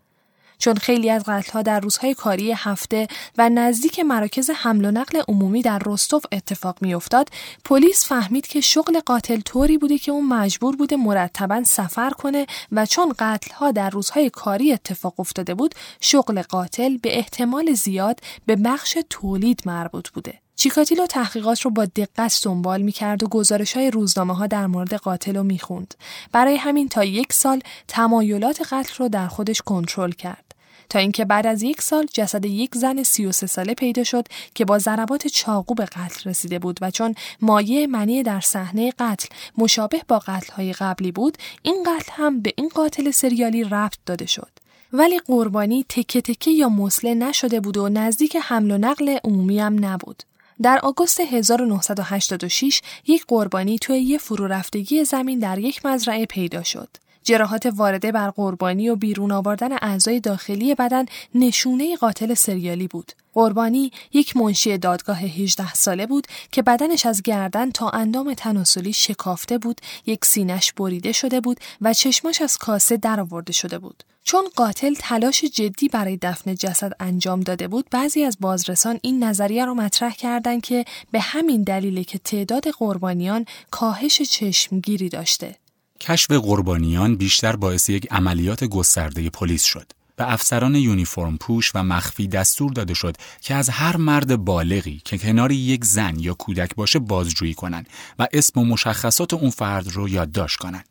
چون 0.58 0.74
خیلی 0.74 1.10
از 1.10 1.24
قتلها 1.26 1.62
در 1.62 1.80
روزهای 1.80 2.14
کاری 2.14 2.52
هفته 2.52 3.08
و 3.38 3.48
نزدیک 3.48 4.00
مراکز 4.00 4.50
حمل 4.50 4.84
و 4.84 4.90
نقل 4.90 5.22
عمومی 5.28 5.62
در 5.62 5.82
رستوف 5.86 6.26
اتفاق 6.32 6.78
میافتاد 6.80 7.28
پلیس 7.64 8.06
فهمید 8.06 8.46
که 8.46 8.60
شغل 8.60 9.00
قاتل 9.00 9.40
طوری 9.40 9.78
بوده 9.78 9.98
که 9.98 10.12
اون 10.12 10.26
مجبور 10.26 10.76
بوده 10.76 10.96
مرتبا 10.96 11.62
سفر 11.64 12.10
کنه 12.10 12.46
و 12.72 12.86
چون 12.86 13.14
قتلها 13.18 13.70
در 13.70 13.90
روزهای 13.90 14.30
کاری 14.30 14.72
اتفاق 14.72 15.20
افتاده 15.20 15.54
بود 15.54 15.74
شغل 16.00 16.42
قاتل 16.42 16.96
به 16.96 17.18
احتمال 17.18 17.72
زیاد 17.72 18.20
به 18.46 18.56
بخش 18.56 18.98
تولید 19.10 19.62
مربوط 19.66 20.08
بوده. 20.10 20.43
چیکاتیلو 20.56 21.06
تحقیقات 21.06 21.60
رو 21.60 21.70
با 21.70 21.84
دقت 21.84 22.40
دنبال 22.44 22.82
می‌کرد 22.82 23.22
و 23.22 23.28
گزارش 23.28 23.76
های 23.76 23.90
روزنامه 23.90 24.36
ها 24.36 24.46
در 24.46 24.66
مورد 24.66 24.94
قاتل 24.94 25.36
رو 25.36 25.42
می‌خوند. 25.42 25.94
برای 26.32 26.56
همین 26.56 26.88
تا 26.88 27.04
یک 27.04 27.32
سال 27.32 27.60
تمایلات 27.88 28.72
قتل 28.72 28.94
رو 28.98 29.08
در 29.08 29.28
خودش 29.28 29.62
کنترل 29.62 30.10
کرد. 30.10 30.54
تا 30.88 30.98
اینکه 30.98 31.24
بعد 31.24 31.46
از 31.46 31.62
یک 31.62 31.82
سال 31.82 32.06
جسد 32.12 32.44
یک 32.44 32.74
زن 32.74 33.02
33 33.02 33.46
ساله 33.46 33.74
پیدا 33.74 34.04
شد 34.04 34.28
که 34.54 34.64
با 34.64 34.78
ضربات 34.78 35.26
چاقو 35.26 35.74
به 35.74 35.84
قتل 35.84 36.30
رسیده 36.30 36.58
بود 36.58 36.78
و 36.82 36.90
چون 36.90 37.14
مایه 37.40 37.86
منی 37.86 38.22
در 38.22 38.40
صحنه 38.40 38.92
قتل 38.98 39.28
مشابه 39.58 40.02
با 40.08 40.22
های 40.52 40.72
قبلی 40.72 41.12
بود 41.12 41.38
این 41.62 41.86
قتل 41.86 42.12
هم 42.12 42.40
به 42.40 42.52
این 42.56 42.68
قاتل 42.68 43.10
سریالی 43.10 43.64
ربط 43.64 43.98
داده 44.06 44.26
شد 44.26 44.50
ولی 44.92 45.18
قربانی 45.18 45.84
تکه 45.88 46.20
تکه 46.20 46.50
یا 46.50 46.68
مسله 46.68 47.14
نشده 47.14 47.60
بود 47.60 47.76
و 47.76 47.88
نزدیک 47.88 48.36
حمل 48.42 48.70
و 48.70 48.78
نقل 48.78 49.18
عمومی 49.24 49.60
هم 49.60 49.84
نبود 49.84 50.22
در 50.62 50.78
آگوست 50.82 51.20
1986 51.20 52.80
یک 53.06 53.24
قربانی 53.28 53.78
توی 53.78 53.98
یه 53.98 54.18
فرو 54.18 54.46
رفتگی 54.46 55.04
زمین 55.04 55.38
در 55.38 55.58
یک 55.58 55.86
مزرعه 55.86 56.26
پیدا 56.26 56.62
شد. 56.62 56.88
جراحات 57.22 57.66
وارده 57.76 58.12
بر 58.12 58.30
قربانی 58.30 58.88
و 58.88 58.96
بیرون 58.96 59.32
آوردن 59.32 59.72
اعضای 59.72 60.20
داخلی 60.20 60.74
بدن 60.74 61.04
نشونه 61.34 61.96
قاتل 61.96 62.34
سریالی 62.34 62.88
بود. 62.88 63.12
قربانی 63.34 63.92
یک 64.12 64.36
منشی 64.36 64.78
دادگاه 64.78 65.18
18 65.18 65.74
ساله 65.74 66.06
بود 66.06 66.26
که 66.52 66.62
بدنش 66.62 67.06
از 67.06 67.22
گردن 67.22 67.70
تا 67.70 67.90
اندام 67.90 68.34
تناسلی 68.34 68.92
شکافته 68.92 69.58
بود، 69.58 69.80
یک 70.06 70.24
سینش 70.24 70.72
بریده 70.72 71.12
شده 71.12 71.40
بود 71.40 71.60
و 71.80 71.92
چشماش 71.92 72.42
از 72.42 72.56
کاسه 72.56 72.96
درآورده 72.96 73.52
شده 73.52 73.78
بود. 73.78 74.04
چون 74.24 74.44
قاتل 74.56 74.94
تلاش 74.98 75.44
جدی 75.44 75.88
برای 75.88 76.16
دفن 76.16 76.54
جسد 76.54 76.92
انجام 77.00 77.40
داده 77.40 77.68
بود 77.68 77.86
بعضی 77.90 78.24
از 78.24 78.36
بازرسان 78.40 78.98
این 79.02 79.24
نظریه 79.24 79.64
را 79.64 79.74
مطرح 79.74 80.14
کردند 80.14 80.62
که 80.62 80.84
به 81.10 81.20
همین 81.20 81.62
دلیل 81.62 82.02
که 82.02 82.18
تعداد 82.18 82.68
قربانیان 82.68 83.46
کاهش 83.70 84.22
چشمگیری 84.22 85.08
داشته 85.08 85.56
کشف 86.00 86.30
قربانیان 86.30 87.16
بیشتر 87.16 87.56
باعث 87.56 87.88
یک 87.88 88.12
عملیات 88.12 88.64
گسترده 88.64 89.30
پلیس 89.30 89.62
شد. 89.62 89.92
به 90.16 90.32
افسران 90.32 90.74
یونیفرم 90.74 91.36
پوش 91.36 91.70
و 91.74 91.82
مخفی 91.82 92.28
دستور 92.28 92.72
داده 92.72 92.94
شد 92.94 93.16
که 93.40 93.54
از 93.54 93.68
هر 93.68 93.96
مرد 93.96 94.44
بالغی 94.44 95.02
که 95.04 95.18
کنار 95.18 95.52
یک 95.52 95.84
زن 95.84 96.18
یا 96.18 96.34
کودک 96.34 96.74
باشه 96.74 96.98
بازجویی 96.98 97.54
کنند 97.54 97.88
و 98.18 98.28
اسم 98.32 98.60
و 98.60 98.64
مشخصات 98.64 99.34
اون 99.34 99.50
فرد 99.50 99.88
رو 99.88 100.08
یادداشت 100.08 100.58
کنند. 100.58 100.88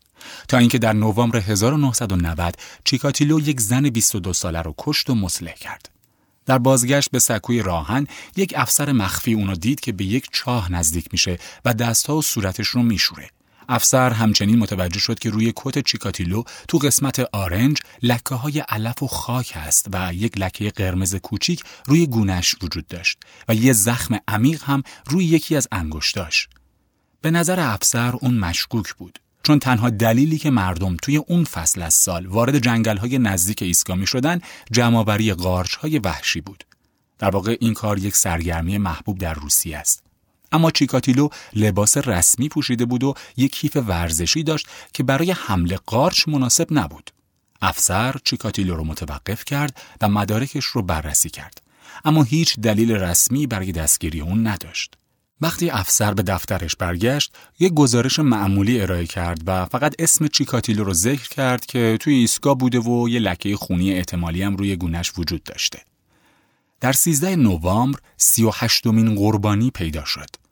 تا 0.48 0.58
اینکه 0.58 0.78
در 0.78 0.94
نوامبر 0.94 1.40
1990 1.40 2.56
چیکاتیلو 2.84 3.40
یک 3.40 3.62
زن 3.62 3.90
22 3.90 4.34
ساله 4.34 4.62
رو 4.62 4.76
کشت 4.78 5.10
و 5.10 5.16
مسلح 5.16 5.54
کرد. 5.54 5.90
در 6.46 6.58
بازگشت 6.58 7.12
به 7.12 7.20
سکوی 7.20 7.62
راهن 7.62 8.08
یک 8.36 8.54
افسر 8.58 8.92
مخفی 8.92 9.34
اونو 9.34 9.56
دید 9.56 9.80
که 9.80 9.92
به 9.92 10.06
یک 10.06 10.28
چاه 10.32 10.72
نزدیک 10.72 11.08
میشه 11.12 11.40
و 11.66 11.74
دستها 11.74 12.18
و 12.18 12.22
صورتش 12.22 12.68
رو 12.68 12.84
میشوره. 12.84 13.30
افسر 13.70 14.09
همچنین 14.09 14.59
متوجه 14.59 14.99
شد 14.99 15.20
که 15.20 15.30
روی 15.30 15.53
کت 15.55 15.80
چیکاتیلو 15.80 16.43
تو 16.68 16.78
قسمت 16.78 17.20
آرنج 17.20 17.78
لکه 18.03 18.36
های 18.36 18.59
علف 18.59 19.03
و 19.03 19.07
خاک 19.07 19.53
است 19.55 19.88
و 19.93 20.14
یک 20.14 20.38
لکه 20.38 20.70
قرمز 20.70 21.16
کوچیک 21.16 21.64
روی 21.86 22.07
گونش 22.07 22.55
وجود 22.61 22.88
داشت 22.88 23.20
و 23.47 23.55
یه 23.55 23.74
زخم 23.74 24.20
عمیق 24.28 24.64
هم 24.64 24.84
روی 25.07 25.26
یکی 25.26 25.55
از 25.55 25.68
انگشتاش. 25.72 26.47
به 27.22 27.32
نظر 27.32 27.59
افسر 27.59 28.16
اون 28.16 28.34
مشکوک 28.34 28.93
بود. 28.93 29.20
چون 29.43 29.59
تنها 29.59 29.89
دلیلی 29.89 30.38
که 30.38 30.49
مردم 30.49 30.97
توی 31.01 31.18
اون 31.18 31.43
فصل 31.43 31.82
از 31.82 31.93
سال 31.93 32.26
وارد 32.28 32.57
جنگل 32.57 32.97
های 32.97 33.18
نزدیک 33.18 33.61
ایسکامی 33.61 34.07
شدن 34.07 34.41
جمعآوری 34.72 35.34
قارچ 35.34 35.76
های 35.76 35.99
وحشی 35.99 36.41
بود. 36.41 36.64
در 37.20 37.30
واقع 37.30 37.57
این 37.59 37.74
کار 37.74 37.99
یک 37.99 38.16
سرگرمی 38.16 38.78
محبوب 38.78 39.18
در 39.18 39.34
روسیه 39.34 39.78
است. 39.78 40.03
اما 40.54 40.72
چیکاتیلو 40.72 41.30
لباس 41.54 41.97
رسمی 41.97 42.49
پوشیده 42.49 42.86
بود 42.86 43.04
و 43.04 43.14
یک 43.38 43.51
کیف 43.51 43.78
ورزشی 43.88 44.43
داشت 44.43 44.68
که 44.93 45.04
برای 45.04 45.32
حمل 45.32 45.78
قارچ 45.86 46.28
مناسب 46.28 46.68
نبود. 46.72 47.10
افسر 47.62 48.16
چیکاتیلو 48.24 48.76
رو 48.76 48.84
متوقف 48.84 49.45
کرد 49.45 49.82
و 50.01 50.10
مدارکش 50.10 50.66
رو 50.66 50.82
بررسی 50.82 51.30
کرد. 51.30 51.62
اما 52.06 52.24
هیچ 52.24 52.60
دلیل 52.60 52.91
رسمی 52.91 53.47
برای 53.47 53.72
دستگیری 53.72 54.22
اون 54.22 54.47
نداشت. 54.47 54.93
وقتی 55.41 55.70
افسر 55.70 56.14
به 56.14 56.24
دفترش 56.24 56.76
برگشت، 56.76 57.34
یک 57.60 57.74
گزارش 57.74 58.20
معمولی 58.20 58.82
ارائه 58.82 59.06
کرد 59.06 59.41
و 59.45 59.66
فقط 59.66 59.95
اسم 59.99 60.28
چیکاتیلو 60.28 60.84
رو 60.84 60.93
ذکر 60.93 61.30
کرد 61.30 61.66
که 61.66 61.97
توی 62.01 62.14
ایستگاه 62.14 62.58
بوده 62.58 62.80
و 62.80 63.10
یه 63.10 63.20
لکه 63.20 63.58
خونی 63.58 63.93
احتمالی 63.93 64.43
هم 64.43 64.56
روی 64.56 64.76
گونش 64.76 65.12
وجود 65.18 65.43
داشته. 65.43 65.80
در 66.82 66.91
13 66.91 67.36
نوامبر 67.36 67.99
38 68.18 68.88
مین 68.88 69.16
قربانی 69.16 69.72
پیدا 69.72 70.06
شد. 70.06 70.43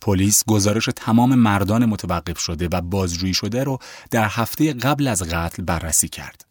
پلیس 0.00 0.44
گزارش 0.44 0.88
تمام 0.96 1.34
مردان 1.34 1.86
متوقف 1.86 2.38
شده 2.38 2.68
و 2.72 2.80
بازجویی 2.80 3.34
شده 3.34 3.64
رو 3.64 3.78
در 4.10 4.28
هفته 4.28 4.72
قبل 4.72 5.06
از 5.06 5.22
قتل 5.22 5.62
بررسی 5.62 6.08
کرد. 6.08 6.44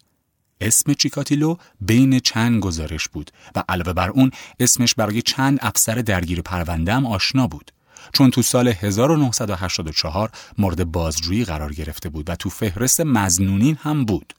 اسم 0.60 0.94
چیکاتیلو 0.94 1.56
بین 1.80 2.20
چند 2.20 2.62
گزارش 2.62 3.08
بود 3.08 3.30
و 3.54 3.64
علاوه 3.68 3.92
بر 3.92 4.10
اون 4.10 4.30
اسمش 4.60 4.94
برای 4.94 5.22
چند 5.22 5.58
افسر 5.62 5.94
درگیر 5.94 6.42
پرونده 6.42 6.94
هم 6.94 7.06
آشنا 7.06 7.46
بود. 7.46 7.70
چون 8.12 8.30
تو 8.30 8.42
سال 8.42 8.68
1984 8.68 10.30
مورد 10.58 10.92
بازجویی 10.92 11.44
قرار 11.44 11.72
گرفته 11.72 12.08
بود 12.08 12.30
و 12.30 12.36
تو 12.36 12.50
فهرست 12.50 13.00
مزنونین 13.00 13.78
هم 13.82 14.04
بود. 14.04 14.34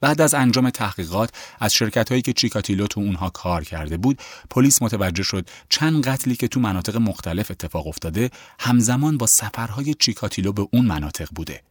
بعد 0.00 0.20
از 0.20 0.34
انجام 0.34 0.70
تحقیقات 0.70 1.30
از 1.60 1.74
شرکت 1.74 2.08
هایی 2.08 2.22
که 2.22 2.32
چیکاتیلو 2.32 2.86
تو 2.86 3.00
اونها 3.00 3.30
کار 3.30 3.64
کرده 3.64 3.96
بود 3.96 4.18
پلیس 4.50 4.82
متوجه 4.82 5.22
شد 5.22 5.48
چند 5.68 6.04
قتلی 6.08 6.36
که 6.36 6.48
تو 6.48 6.60
مناطق 6.60 6.96
مختلف 6.96 7.50
اتفاق 7.50 7.86
افتاده 7.86 8.30
همزمان 8.58 9.18
با 9.18 9.26
سفرهای 9.26 9.94
چیکاتیلو 9.94 10.52
به 10.52 10.68
اون 10.72 10.86
مناطق 10.86 11.28
بوده 11.34 11.62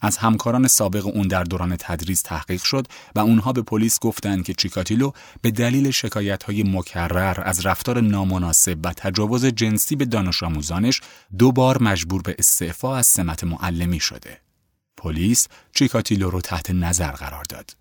از 0.00 0.16
همکاران 0.16 0.68
سابق 0.68 1.06
اون 1.06 1.28
در 1.28 1.44
دوران 1.44 1.76
تدریس 1.78 2.22
تحقیق 2.22 2.62
شد 2.62 2.86
و 3.14 3.20
اونها 3.20 3.52
به 3.52 3.62
پلیس 3.62 3.98
گفتند 3.98 4.44
که 4.44 4.54
چیکاتیلو 4.54 5.10
به 5.42 5.50
دلیل 5.50 5.90
شکایت 5.90 6.42
های 6.42 6.62
مکرر 6.62 7.42
از 7.44 7.66
رفتار 7.66 8.00
نامناسب 8.00 8.78
و 8.84 8.92
تجاوز 8.92 9.46
جنسی 9.46 9.96
به 9.96 10.04
دانش 10.04 10.42
آموزانش 10.42 11.00
دو 11.38 11.52
بار 11.52 11.82
مجبور 11.82 12.22
به 12.22 12.36
استعفا 12.38 12.96
از 12.96 13.06
سمت 13.06 13.44
معلمی 13.44 14.00
شده. 14.00 14.49
پلیس 15.00 15.48
چیکاتیلو 15.74 16.30
رو 16.30 16.40
تحت 16.40 16.70
نظر 16.70 17.12
قرار 17.12 17.44
داد. 17.44 17.76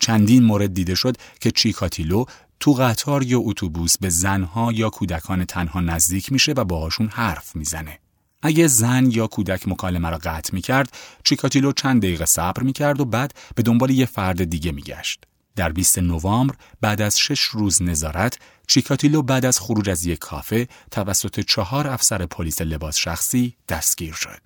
چندین 0.00 0.42
مورد 0.42 0.74
دیده 0.74 0.94
شد 0.94 1.16
که 1.40 1.50
چیکاتیلو 1.50 2.24
تو 2.60 2.72
قطار 2.72 3.22
یا 3.22 3.40
اتوبوس 3.40 3.98
به 3.98 4.08
زنها 4.08 4.72
یا 4.72 4.90
کودکان 4.90 5.44
تنها 5.44 5.80
نزدیک 5.80 6.32
میشه 6.32 6.52
و 6.52 6.64
باهاشون 6.64 7.08
حرف 7.08 7.56
می‌زنه. 7.56 7.98
اگه 8.42 8.66
زن 8.66 9.10
یا 9.10 9.26
کودک 9.26 9.68
مکالمه 9.68 10.10
را 10.10 10.18
قطع 10.18 10.54
می‌کرد، 10.54 10.92
چیکاتیلو 11.24 11.72
چند 11.72 12.02
دقیقه 12.02 12.24
صبر 12.24 12.62
می‌کرد 12.62 13.00
و 13.00 13.04
بعد 13.04 13.34
به 13.54 13.62
دنبال 13.62 13.90
یه 13.90 14.06
فرد 14.06 14.44
دیگه 14.44 14.72
میگشت. 14.72 15.24
در 15.56 15.72
20 15.72 15.98
نوامبر 15.98 16.54
بعد 16.80 17.00
از 17.00 17.18
شش 17.18 17.40
روز 17.40 17.82
نظارت، 17.82 18.38
چیکاتیلو 18.66 19.22
بعد 19.22 19.44
از 19.44 19.60
خروج 19.60 19.90
از 19.90 20.06
یک 20.06 20.18
کافه 20.18 20.68
توسط 20.90 21.40
چهار 21.40 21.86
افسر 21.86 22.26
پلیس 22.26 22.60
لباس 22.60 22.96
شخصی 22.96 23.56
دستگیر 23.68 24.14
شد. 24.14 24.40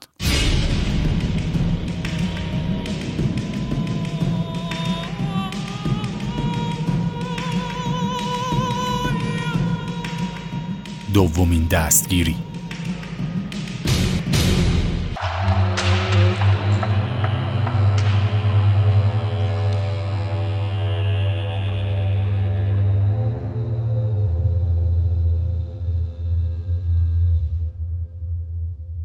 دومین 11.15 11.69
دستگیری 11.71 12.37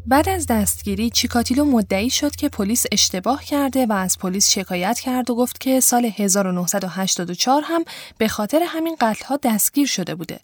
بعد 0.06 0.28
از 0.28 0.46
دستگیری 0.46 1.10
چیکاتیلو 1.10 1.64
مدعی 1.64 2.10
شد 2.10 2.36
که 2.36 2.48
پلیس 2.48 2.84
اشتباه 2.92 3.44
کرده 3.44 3.86
و 3.86 3.92
از 3.92 4.18
پلیس 4.18 4.50
شکایت 4.50 5.00
کرد 5.00 5.30
و 5.30 5.34
گفت 5.34 5.60
که 5.60 5.80
سال 5.80 6.04
1984 6.04 7.62
هم 7.64 7.84
به 8.18 8.28
خاطر 8.28 8.62
همین 8.66 8.96
قتلها 9.00 9.38
دستگیر 9.42 9.86
شده 9.86 10.14
بوده. 10.14 10.40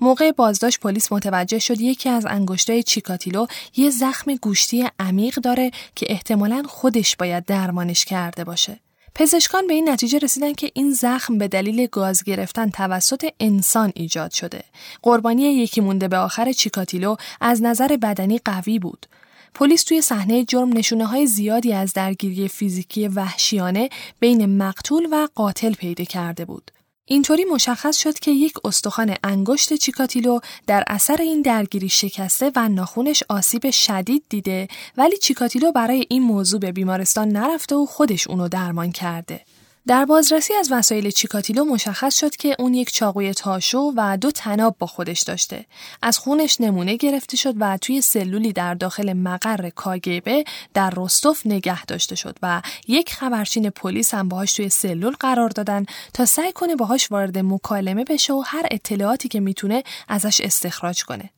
موقع 0.00 0.32
بازداشت 0.32 0.80
پلیس 0.80 1.12
متوجه 1.12 1.58
شد 1.58 1.80
یکی 1.80 2.08
از 2.08 2.26
انگشتای 2.26 2.82
چیکاتیلو 2.82 3.46
یه 3.76 3.90
زخم 3.90 4.34
گوشتی 4.34 4.88
عمیق 4.98 5.34
داره 5.34 5.70
که 5.94 6.06
احتمالا 6.08 6.62
خودش 6.68 7.16
باید 7.16 7.44
درمانش 7.44 8.04
کرده 8.04 8.44
باشه. 8.44 8.80
پزشکان 9.14 9.66
به 9.66 9.74
این 9.74 9.88
نتیجه 9.88 10.18
رسیدن 10.18 10.52
که 10.52 10.70
این 10.74 10.92
زخم 10.92 11.38
به 11.38 11.48
دلیل 11.48 11.86
گاز 11.86 12.24
گرفتن 12.24 12.70
توسط 12.70 13.28
انسان 13.40 13.92
ایجاد 13.94 14.30
شده. 14.30 14.64
قربانی 15.02 15.42
یکی 15.42 15.80
مونده 15.80 16.08
به 16.08 16.16
آخر 16.16 16.52
چیکاتیلو 16.52 17.16
از 17.40 17.62
نظر 17.62 17.96
بدنی 18.02 18.38
قوی 18.44 18.78
بود. 18.78 19.06
پلیس 19.54 19.84
توی 19.84 20.00
صحنه 20.00 20.44
جرم 20.44 20.76
نشونه 20.76 21.06
های 21.06 21.26
زیادی 21.26 21.72
از 21.72 21.92
درگیری 21.92 22.48
فیزیکی 22.48 23.08
وحشیانه 23.08 23.88
بین 24.20 24.56
مقتول 24.62 25.08
و 25.12 25.28
قاتل 25.34 25.72
پیدا 25.72 26.04
کرده 26.04 26.44
بود. 26.44 26.70
اینطوری 27.10 27.44
مشخص 27.44 27.96
شد 27.96 28.18
که 28.18 28.30
یک 28.30 28.52
استخوان 28.64 29.16
انگشت 29.24 29.74
چیکاتیلو 29.74 30.40
در 30.66 30.84
اثر 30.86 31.16
این 31.22 31.42
درگیری 31.42 31.88
شکسته 31.88 32.52
و 32.56 32.68
ناخونش 32.68 33.22
آسیب 33.28 33.70
شدید 33.70 34.22
دیده 34.28 34.68
ولی 34.96 35.16
چیکاتیلو 35.16 35.72
برای 35.72 36.06
این 36.08 36.22
موضوع 36.22 36.60
به 36.60 36.72
بیمارستان 36.72 37.28
نرفته 37.28 37.76
و 37.76 37.86
خودش 37.86 38.26
اونو 38.26 38.48
درمان 38.48 38.92
کرده. 38.92 39.40
در 39.86 40.04
بازرسی 40.04 40.54
از 40.54 40.72
وسایل 40.72 41.10
چیکاتیلو 41.10 41.64
مشخص 41.64 42.18
شد 42.20 42.36
که 42.36 42.56
اون 42.58 42.74
یک 42.74 42.92
چاقوی 42.92 43.34
تاشو 43.34 43.92
و 43.96 44.16
دو 44.16 44.30
تناب 44.30 44.76
با 44.78 44.86
خودش 44.86 45.22
داشته. 45.22 45.66
از 46.02 46.18
خونش 46.18 46.60
نمونه 46.60 46.96
گرفته 46.96 47.36
شد 47.36 47.54
و 47.60 47.78
توی 47.78 48.00
سلولی 48.00 48.52
در 48.52 48.74
داخل 48.74 49.12
مقر 49.12 49.70
کاگبه 49.70 50.44
در 50.74 50.92
رستوف 50.96 51.46
نگه 51.46 51.84
داشته 51.84 52.14
شد 52.14 52.38
و 52.42 52.62
یک 52.88 53.12
خبرچین 53.12 53.70
پلیس 53.70 54.14
هم 54.14 54.28
باهاش 54.28 54.52
توی 54.52 54.68
سلول 54.68 55.14
قرار 55.20 55.48
دادن 55.48 55.86
تا 56.14 56.24
سعی 56.24 56.52
کنه 56.52 56.76
باهاش 56.76 57.12
وارد 57.12 57.38
مکالمه 57.38 58.04
بشه 58.04 58.32
و 58.32 58.42
هر 58.46 58.66
اطلاعاتی 58.70 59.28
که 59.28 59.40
می‌تونه 59.40 59.82
ازش 60.08 60.40
استخراج 60.40 61.04
کنه. 61.04 61.30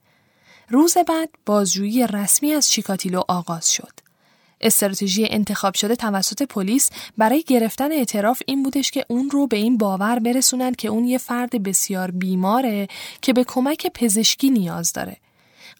روز 0.68 0.96
بعد 1.08 1.28
بازجویی 1.46 2.06
رسمی 2.06 2.52
از 2.52 2.70
چیکاتیلو 2.70 3.22
آغاز 3.28 3.72
شد. 3.72 3.99
استراتژی 4.60 5.26
انتخاب 5.30 5.74
شده 5.74 5.96
توسط 5.96 6.42
پلیس 6.42 6.90
برای 7.18 7.44
گرفتن 7.46 7.92
اعتراف 7.92 8.42
این 8.46 8.62
بودش 8.62 8.90
که 8.90 9.04
اون 9.08 9.30
رو 9.30 9.46
به 9.46 9.56
این 9.56 9.78
باور 9.78 10.18
برسونند 10.18 10.76
که 10.76 10.88
اون 10.88 11.04
یه 11.04 11.18
فرد 11.18 11.62
بسیار 11.62 12.10
بیماره 12.10 12.88
که 13.22 13.32
به 13.32 13.44
کمک 13.44 13.86
پزشکی 13.94 14.50
نیاز 14.50 14.92
داره. 14.92 15.16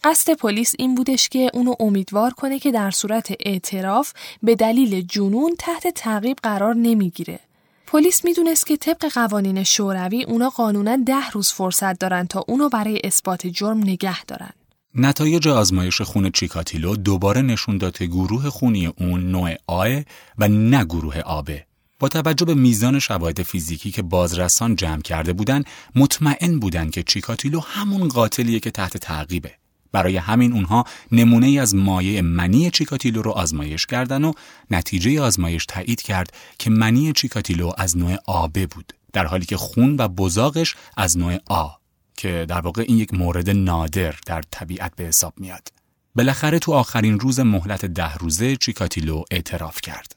قصد 0.05 0.33
پلیس 0.33 0.75
این 0.79 0.95
بودش 0.95 1.29
که 1.29 1.51
اونو 1.55 1.75
امیدوار 1.81 2.31
کنه 2.31 2.59
که 2.59 2.73
در 2.73 2.91
صورت 2.91 3.33
اعتراف 3.41 4.13
به 4.43 4.55
دلیل 4.55 5.01
جنون 5.01 5.55
تحت 5.59 5.89
تعقیب 5.89 6.39
قرار 6.43 6.75
نمی‌گیره. 6.75 7.41
پلیس 7.87 8.25
می‌دونست 8.25 8.67
که 8.67 8.77
طبق 8.77 9.09
قوانین 9.09 9.65
شوروی 9.65 10.25
اونا 10.25 10.51
قانونا 10.51 10.97
ده 10.97 11.31
روز 11.31 11.53
فرصت 11.53 11.99
دارن 11.99 12.27
تا 12.27 12.45
اونو 12.49 12.69
برای 12.69 13.01
اثبات 13.05 13.47
جرم 13.47 13.79
نگه 13.79 14.25
دارن. 14.25 14.53
نتایج 14.95 15.49
آزمایش 15.49 16.01
خون 16.01 16.31
چیکاتیلو 16.31 16.97
دوباره 16.97 17.43
نشون 17.43 17.79
داد 17.79 17.99
که 17.99 18.07
گروه 18.07 18.51
خونی 18.51 18.87
اون 18.87 19.31
نوع 19.31 19.55
آ 19.67 20.01
و 20.39 20.49
نه 20.49 20.85
گروه 20.85 21.19
آبه. 21.19 21.67
با 21.99 22.09
توجه 22.09 22.47
به 22.47 22.55
میزان 22.55 22.99
شواهد 22.99 23.43
فیزیکی 23.43 23.91
که 23.91 24.03
بازرسان 24.03 24.77
جمع 24.77 25.03
کرده 25.03 25.33
بودند، 25.33 25.67
مطمئن 25.95 26.59
بودند 26.59 26.91
که 26.91 27.03
چیکاتیلو 27.03 27.61
همون 27.61 28.09
قاتلیه 28.09 28.61
که 28.61 28.71
تحت 28.71 28.97
تعقیبه. 28.97 29.53
برای 29.93 30.17
همین 30.17 30.53
اونها 30.53 30.85
نمونه 31.13 31.47
ای 31.47 31.59
از 31.59 31.75
مایع 31.75 32.21
منی 32.21 32.71
چیکاتیلو 32.71 33.23
رو 33.23 33.31
آزمایش 33.31 33.87
کردن 33.87 34.25
و 34.25 34.33
نتیجه 34.71 35.21
آزمایش 35.21 35.67
تایید 35.67 36.03
کرد 36.03 36.33
که 36.59 36.71
منی 36.71 37.13
چیکاتیلو 37.13 37.73
از 37.79 37.99
نوع 37.99 38.17
آبه 38.27 38.67
بود 38.67 38.93
در 39.13 39.27
حالی 39.27 39.47
که 39.47 39.57
خون 39.57 39.97
و 39.97 40.09
بزاقش 40.09 40.75
از 40.97 41.19
نوع 41.19 41.39
آ 41.47 41.80
که 42.21 42.47
در 42.49 42.61
واقع 42.61 42.85
این 42.89 42.99
یک 42.99 43.15
مورد 43.15 43.51
نادر 43.51 44.15
در 44.27 44.43
طبیعت 44.51 44.93
به 44.97 45.05
حساب 45.05 45.35
میاد. 45.37 45.69
بالاخره 46.15 46.59
تو 46.59 46.73
آخرین 46.73 47.21
روز 47.21 47.41
مهلت 47.41 47.85
ده 47.85 48.15
روزه 48.15 48.57
چیکاتیلو 48.57 49.23
اعتراف 49.31 49.81
کرد. 49.81 50.17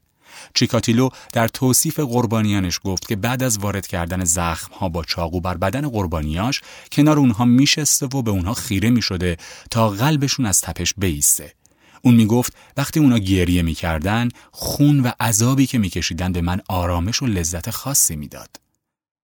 چیکاتیلو 0.54 1.10
در 1.34 1.47
توصیف 1.47 1.99
قربانیانش 1.99 2.80
گفت 2.84 3.08
که 3.08 3.16
بعد 3.16 3.43
از 3.43 3.58
وارد 3.58 3.88
کردن 3.88 4.24
زخم 4.24 4.74
ها 4.74 4.89
با 4.89 5.04
چاقو 5.04 5.41
بر 5.41 5.58
بدن 5.58 5.89
قربانیاش 5.89 6.62
کنار 6.91 7.20
اونها 7.20 7.45
میشسته 7.45 8.06
و 8.06 8.22
به 8.22 8.32
اونها 8.32 8.54
خیره 8.54 8.89
می‌شده 8.89 9.38
تا 9.72 9.89
قلبشون 9.89 10.45
از 10.45 10.62
تپش 10.62 10.93
بیسته. 10.97 11.54
اون 12.01 12.16
می‌گفت 12.16 12.54
وقتی 12.78 12.99
اونا 12.99 13.18
گریه 13.18 13.62
می‌کردن 13.62 14.30
خون 14.51 14.99
و 14.99 15.12
عذابی 15.20 15.66
که 15.66 15.78
میکشیدن 15.78 16.32
به 16.32 16.41
من 16.41 16.62
آرامش 16.70 17.22
و 17.22 17.26
لذت 17.26 17.70
خاصی 17.70 18.16
می‌داد. 18.16 18.62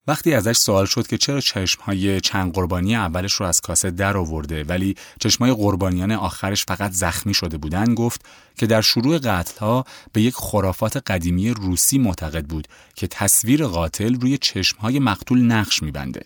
وقتی 0.10 0.34
ازش 0.34 0.57
سوال 0.57 0.86
شد 0.86 1.07
که 1.07 1.18
چرا 1.18 1.41
چشمهای 1.41 2.22
چند 2.22 2.53
قربانی 2.53 2.95
اولش 2.95 3.34
رو 3.34 3.45
از 3.45 3.62
کاسه 3.62 3.91
در 3.91 4.18
آورده 4.18 4.64
ولی 4.64 4.95
چشمهای 5.20 5.53
قربانیان 5.53 6.12
آخرش 6.12 6.66
فقط 6.66 6.91
زخمی 6.91 7.34
شده 7.34 7.57
بودن 7.57 7.93
گفت 7.95 8.26
که 8.57 8.68
در 8.68 8.82
شروع 8.82 9.18
قتلها 9.18 9.86
به 10.14 10.22
یک 10.22 10.34
خرافات 10.36 10.97
قدیمی 10.97 11.49
روسی 11.49 11.97
معتقد 11.97 12.45
بود 12.45 12.68
که 12.95 13.07
تصویر 13.07 13.66
قاتل 13.66 14.22
روی 14.22 14.38
چشمهای 14.38 14.99
مقتول 14.99 15.41
نقش 15.41 15.84
میبنده. 15.84 16.22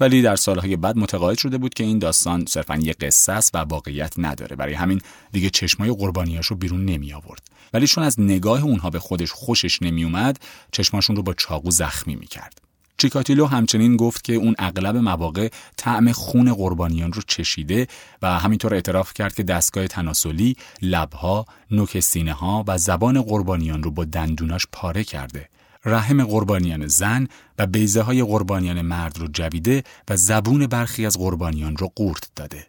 ولی 0.00 0.22
در 0.22 0.36
سالهای 0.36 0.76
بعد 0.76 0.96
متقاعد 0.96 1.38
شده 1.38 1.58
بود 1.58 1.74
که 1.74 1.84
این 1.84 1.98
داستان 1.98 2.46
صرفا 2.46 2.76
یک 2.76 2.98
قصه 2.98 3.32
است 3.32 3.54
و 3.54 3.58
واقعیت 3.58 4.14
نداره. 4.18 4.56
برای 4.56 4.74
همین 4.74 5.00
دیگه 5.32 5.50
چشمای 5.50 5.90
قربانیاش 5.90 6.46
رو 6.46 6.56
بیرون 6.56 6.84
نمی 6.84 7.12
آورد 7.12 7.42
ولی 7.72 7.86
چون 7.86 8.04
از 8.04 8.20
نگاه 8.20 8.62
اونها 8.62 8.90
به 8.90 8.98
خودش 8.98 9.32
خوشش 9.32 9.82
نمی 9.82 10.04
اومد 10.04 10.38
چشماشون 10.72 11.16
رو 11.16 11.22
با 11.22 11.34
چاقو 11.34 11.70
زخمی 11.70 12.14
می 12.14 12.26
کرد. 12.26 12.63
چیکاتیلو 12.98 13.46
همچنین 13.46 13.96
گفت 13.96 14.24
که 14.24 14.34
اون 14.34 14.54
اغلب 14.58 14.96
مواقع 14.96 15.48
طعم 15.76 16.12
خون 16.12 16.54
قربانیان 16.54 17.12
رو 17.12 17.22
چشیده 17.26 17.86
و 18.22 18.38
همینطور 18.38 18.74
اعتراف 18.74 19.14
کرد 19.14 19.34
که 19.34 19.42
دستگاه 19.42 19.86
تناسلی، 19.86 20.56
لبها، 20.82 21.46
نوک 21.70 22.00
سینه 22.00 22.32
ها 22.32 22.64
و 22.66 22.78
زبان 22.78 23.22
قربانیان 23.22 23.82
رو 23.82 23.90
با 23.90 24.04
دندوناش 24.04 24.66
پاره 24.72 25.04
کرده. 25.04 25.48
رحم 25.84 26.24
قربانیان 26.24 26.86
زن 26.86 27.28
و 27.58 27.66
بیزه 27.66 28.02
های 28.02 28.22
قربانیان 28.22 28.82
مرد 28.82 29.18
رو 29.18 29.28
جویده 29.32 29.84
و 30.10 30.16
زبون 30.16 30.66
برخی 30.66 31.06
از 31.06 31.18
قربانیان 31.18 31.76
رو 31.76 31.92
قورت 31.96 32.30
داده. 32.36 32.66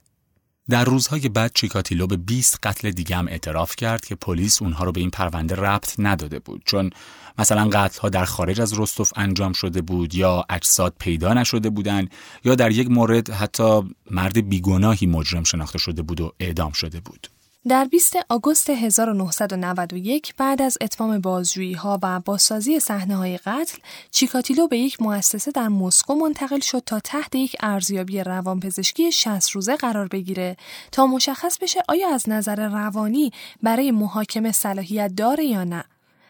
در 0.69 0.83
روزهای 0.83 1.29
بعد 1.29 1.51
چیکاتیلو 1.53 2.07
به 2.07 2.17
20 2.17 2.59
قتل 2.63 2.91
دیگه 2.91 3.15
هم 3.15 3.27
اعتراف 3.27 3.75
کرد 3.75 4.05
که 4.05 4.15
پلیس 4.15 4.61
اونها 4.61 4.83
رو 4.83 4.91
به 4.91 4.99
این 4.99 5.09
پرونده 5.09 5.55
ربط 5.55 5.93
نداده 5.99 6.39
بود 6.39 6.61
چون 6.65 6.89
مثلا 7.39 7.69
قتل 7.69 8.01
ها 8.01 8.09
در 8.09 8.25
خارج 8.25 8.61
از 8.61 8.79
رستوف 8.79 9.11
انجام 9.15 9.53
شده 9.53 9.81
بود 9.81 10.15
یا 10.15 10.45
اجساد 10.49 10.93
پیدا 10.99 11.33
نشده 11.33 11.69
بودند 11.69 12.11
یا 12.43 12.55
در 12.55 12.71
یک 12.71 12.91
مورد 12.91 13.29
حتی 13.29 13.81
مرد 14.11 14.49
بیگناهی 14.49 15.07
مجرم 15.07 15.43
شناخته 15.43 15.77
شده 15.77 16.01
بود 16.01 16.21
و 16.21 16.31
اعدام 16.39 16.71
شده 16.71 16.99
بود. 16.99 17.27
در 17.67 17.85
20 17.85 18.15
آگوست 18.29 18.69
1991 18.69 20.33
بعد 20.37 20.61
از 20.61 20.77
اتمام 20.81 21.19
بازجویی 21.19 21.73
ها 21.73 21.99
و 22.03 22.19
بازسازی 22.19 22.79
صحنه 22.79 23.15
های 23.15 23.37
قتل، 23.37 23.77
چیکاتیلو 24.11 24.67
به 24.67 24.77
یک 24.77 25.01
مؤسسه 25.01 25.51
در 25.51 25.67
مسکو 25.67 26.15
منتقل 26.15 26.59
شد 26.59 26.83
تا 26.85 26.99
تحت 26.99 27.35
یک 27.35 27.55
ارزیابی 27.59 28.23
روانپزشکی 28.23 29.11
60 29.11 29.51
روزه 29.51 29.75
قرار 29.75 30.07
بگیره 30.07 30.57
تا 30.91 31.07
مشخص 31.07 31.57
بشه 31.57 31.79
آیا 31.87 32.09
از 32.09 32.29
نظر 32.29 32.69
روانی 32.69 33.31
برای 33.63 33.91
محاکمه 33.91 34.51
صلاحیت 34.51 35.15
داره 35.15 35.45
یا 35.45 35.63
نه. 35.63 35.83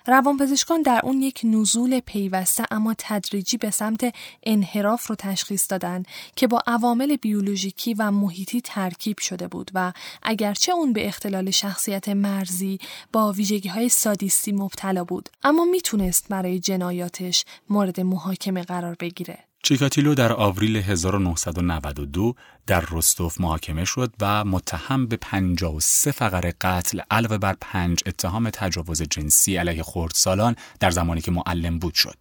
روانپزشکان 0.08 0.82
در 0.82 1.02
اون 1.04 1.22
یک 1.22 1.42
نزول 1.44 2.00
پیوسته 2.00 2.66
اما 2.72 2.96
تدریجی 2.98 3.58
به 3.58 3.72
سمت 3.72 4.16
انحراف 4.44 5.08
رو 5.08 5.16
تشخیص 5.16 5.72
دادن 5.72 6.04
که 6.36 6.48
با 6.48 6.62
عوامل 6.68 7.16
بیولوژیکی 7.16 7.94
و 7.94 8.12
محیطی 8.12 8.62
ترکیب 8.62 9.20
شده 9.20 9.48
بود 9.48 9.72
و 9.74 9.94
اگرچه 10.24 10.72
اون 10.72 10.94
به 10.94 11.08
اختلال 11.08 11.52
شخصیت 11.52 12.10
مرزی 12.10 12.80
با 13.14 13.32
ویژگی 13.32 13.70
های 13.70 13.90
سادیستی 13.90 14.52
مبتلا 14.52 15.04
بود 15.04 15.30
اما 15.44 15.66
می‌تونست 15.66 16.28
برای 16.30 16.60
جنایاتش 16.60 17.46
مورد 17.70 18.00
محاکمه 18.00 18.64
قرار 18.64 18.96
بگیره. 19.00 19.45
چیکاتیلو 19.66 20.16
در 20.16 20.34
آوریل 20.34 20.78
1992 20.78 22.36
در 22.68 22.84
رستوف 22.92 23.42
محاکمه 23.42 23.86
شد 23.86 24.14
و 24.20 24.46
متهم 24.46 25.08
به 25.08 25.18
53 25.18 26.12
فقره 26.12 26.54
قتل 26.62 27.02
علاوه 27.12 27.38
بر 27.38 27.56
پنج 27.62 28.00
اتهام 28.06 28.50
تجاوز 28.50 29.02
جنسی 29.02 29.58
علیه 29.58 29.84
خردسالان 29.84 30.56
در 30.80 30.92
زمانی 30.92 31.22
که 31.22 31.32
معلم 31.32 31.80
بود 31.80 31.94
شد. 31.94 32.18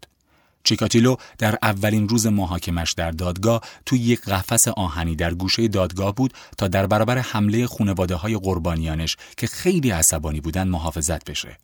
چیکاتیلو 0.63 1.17
در 1.39 1.59
اولین 1.63 2.09
روز 2.09 2.27
محاکمش 2.27 2.93
در 2.93 3.11
دادگاه 3.11 3.61
توی 3.87 3.99
یک 3.99 4.21
قفس 4.21 4.69
آهنی 4.69 5.17
در 5.17 5.35
گوشه 5.35 5.69
دادگاه 5.69 6.15
بود 6.15 6.35
تا 6.59 6.69
در 6.69 6.87
برابر 6.87 7.19
حمله 7.19 7.67
خانواده 7.67 8.15
های 8.15 8.37
قربانیانش 8.37 9.17
که 9.37 9.47
خیلی 9.47 9.91
عصبانی 9.91 10.41
بودن 10.41 10.69
محافظت 10.69 11.31
بشه. 11.31 11.59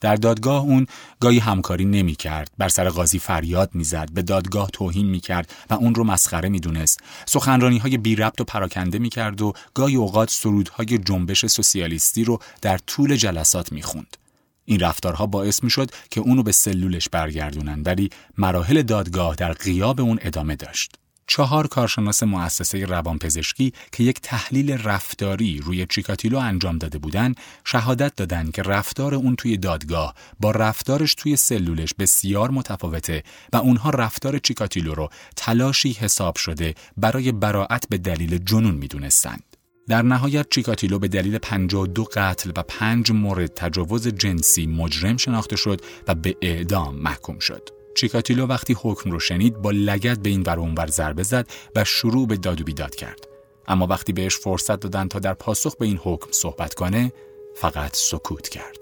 در 0.00 0.16
دادگاه 0.16 0.62
اون 0.62 0.86
گاهی 1.20 1.38
همکاری 1.38 1.84
نمی 1.84 2.14
کرد 2.14 2.50
بر 2.58 2.68
سر 2.68 2.88
قاضی 2.88 3.18
فریاد 3.18 3.70
می‌زد 3.74 4.12
به 4.12 4.22
دادگاه 4.22 4.70
توهین 4.70 5.06
می 5.06 5.20
کرد 5.20 5.52
و 5.70 5.74
اون 5.74 5.94
رو 5.94 6.04
مسخره 6.04 6.48
می 6.48 6.60
دونست 6.60 7.00
سخنرانی 7.26 7.78
های 7.78 7.96
بی 7.96 8.16
ربط 8.16 8.40
و 8.40 8.44
پراکنده 8.44 8.98
می 8.98 9.08
کرد 9.08 9.42
و 9.42 9.52
گاهی 9.74 9.96
اوقات 9.96 10.30
سرودهای 10.30 10.98
جنبش 10.98 11.46
سوسیالیستی 11.46 12.24
رو 12.24 12.38
در 12.62 12.78
طول 12.78 13.16
جلسات 13.16 13.72
می 13.72 13.82
خوند. 13.82 14.16
این 14.64 14.80
رفتارها 14.80 15.26
باعث 15.26 15.64
می 15.64 15.70
شد 15.70 15.90
که 16.10 16.20
اونو 16.20 16.42
به 16.42 16.52
سلولش 16.52 17.08
برگردونن 17.08 17.82
ولی 17.82 18.10
مراحل 18.38 18.82
دادگاه 18.82 19.34
در 19.34 19.52
غیاب 19.52 20.00
اون 20.00 20.18
ادامه 20.22 20.56
داشت. 20.56 21.05
چهار 21.26 21.66
کارشناس 21.66 22.22
مؤسسه 22.22 22.84
روانپزشکی 22.84 23.72
که 23.92 24.04
یک 24.04 24.20
تحلیل 24.20 24.72
رفتاری 24.72 25.60
روی 25.64 25.86
چیکاتیلو 25.90 26.38
انجام 26.38 26.78
داده 26.78 26.98
بودند 26.98 27.36
شهادت 27.64 28.16
دادند 28.16 28.52
که 28.52 28.62
رفتار 28.62 29.14
اون 29.14 29.36
توی 29.36 29.56
دادگاه 29.56 30.14
با 30.40 30.50
رفتارش 30.50 31.14
توی 31.14 31.36
سلولش 31.36 31.94
بسیار 31.98 32.50
متفاوته 32.50 33.22
و 33.52 33.56
اونها 33.56 33.90
رفتار 33.90 34.38
چیکاتیلو 34.38 34.94
رو 34.94 35.08
تلاشی 35.36 35.92
حساب 35.92 36.36
شده 36.36 36.74
برای 36.96 37.32
براعت 37.32 37.88
به 37.88 37.98
دلیل 37.98 38.38
جنون 38.38 38.74
می‌دونستند. 38.74 39.42
در 39.88 40.02
نهایت 40.02 40.46
چیکاتیلو 40.50 40.98
به 40.98 41.08
دلیل 41.08 41.38
52 41.38 42.04
قتل 42.04 42.50
و 42.56 42.62
5 42.62 43.10
مورد 43.10 43.54
تجاوز 43.54 44.08
جنسی 44.08 44.66
مجرم 44.66 45.16
شناخته 45.16 45.56
شد 45.56 45.80
و 46.08 46.14
به 46.14 46.36
اعدام 46.42 46.94
محکوم 46.94 47.38
شد. 47.38 47.75
چیکاتیلو 47.96 48.46
وقتی 48.46 48.76
حکم 48.82 49.10
رو 49.10 49.20
شنید 49.20 49.62
با 49.62 49.70
لگت 49.70 50.18
به 50.18 50.30
این 50.30 50.42
ور 50.42 50.60
اونور 50.60 50.86
ضربه 50.86 51.22
زد 51.22 51.46
و 51.76 51.84
شروع 51.84 52.26
به 52.26 52.36
داد 52.36 52.60
و 52.60 52.64
بیداد 52.64 52.94
کرد. 52.94 53.28
اما 53.68 53.86
وقتی 53.86 54.12
بهش 54.12 54.36
فرصت 54.36 54.80
دادن 54.80 55.08
تا 55.08 55.18
در 55.18 55.34
پاسخ 55.34 55.76
به 55.76 55.86
این 55.86 56.00
حکم 56.04 56.28
صحبت 56.30 56.74
کنه 56.74 57.12
فقط 57.54 57.96
سکوت 57.96 58.48
کرد. 58.48 58.76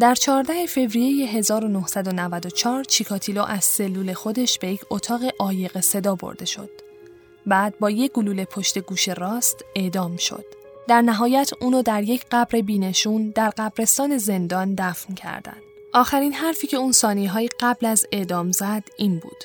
در 0.00 0.14
14 0.14 0.66
فوریه 0.66 1.28
1994 1.28 2.84
چیکاتیلو 2.84 3.42
از 3.42 3.64
سلول 3.64 4.12
خودش 4.12 4.58
به 4.58 4.68
یک 4.68 4.80
اتاق 4.90 5.20
عایق 5.38 5.80
صدا 5.80 6.14
برده 6.14 6.44
شد. 6.44 6.70
بعد 7.46 7.78
با 7.78 7.90
یک 7.90 8.12
گلوله 8.12 8.44
پشت 8.44 8.78
گوش 8.78 9.08
راست 9.08 9.64
اعدام 9.76 10.16
شد. 10.16 10.44
در 10.88 11.02
نهایت 11.02 11.50
اونو 11.60 11.82
در 11.82 12.02
یک 12.02 12.24
قبر 12.30 12.60
بینشون 12.60 13.32
در 13.34 13.50
قبرستان 13.50 14.18
زندان 14.18 14.74
دفن 14.74 15.14
کردند. 15.14 15.69
آخرین 15.92 16.32
حرفی 16.32 16.66
که 16.66 16.76
اون 16.76 16.92
ثانیه 16.92 17.30
های 17.30 17.48
قبل 17.60 17.86
از 17.86 18.06
اعدام 18.12 18.52
زد 18.52 18.82
این 18.96 19.18
بود. 19.18 19.44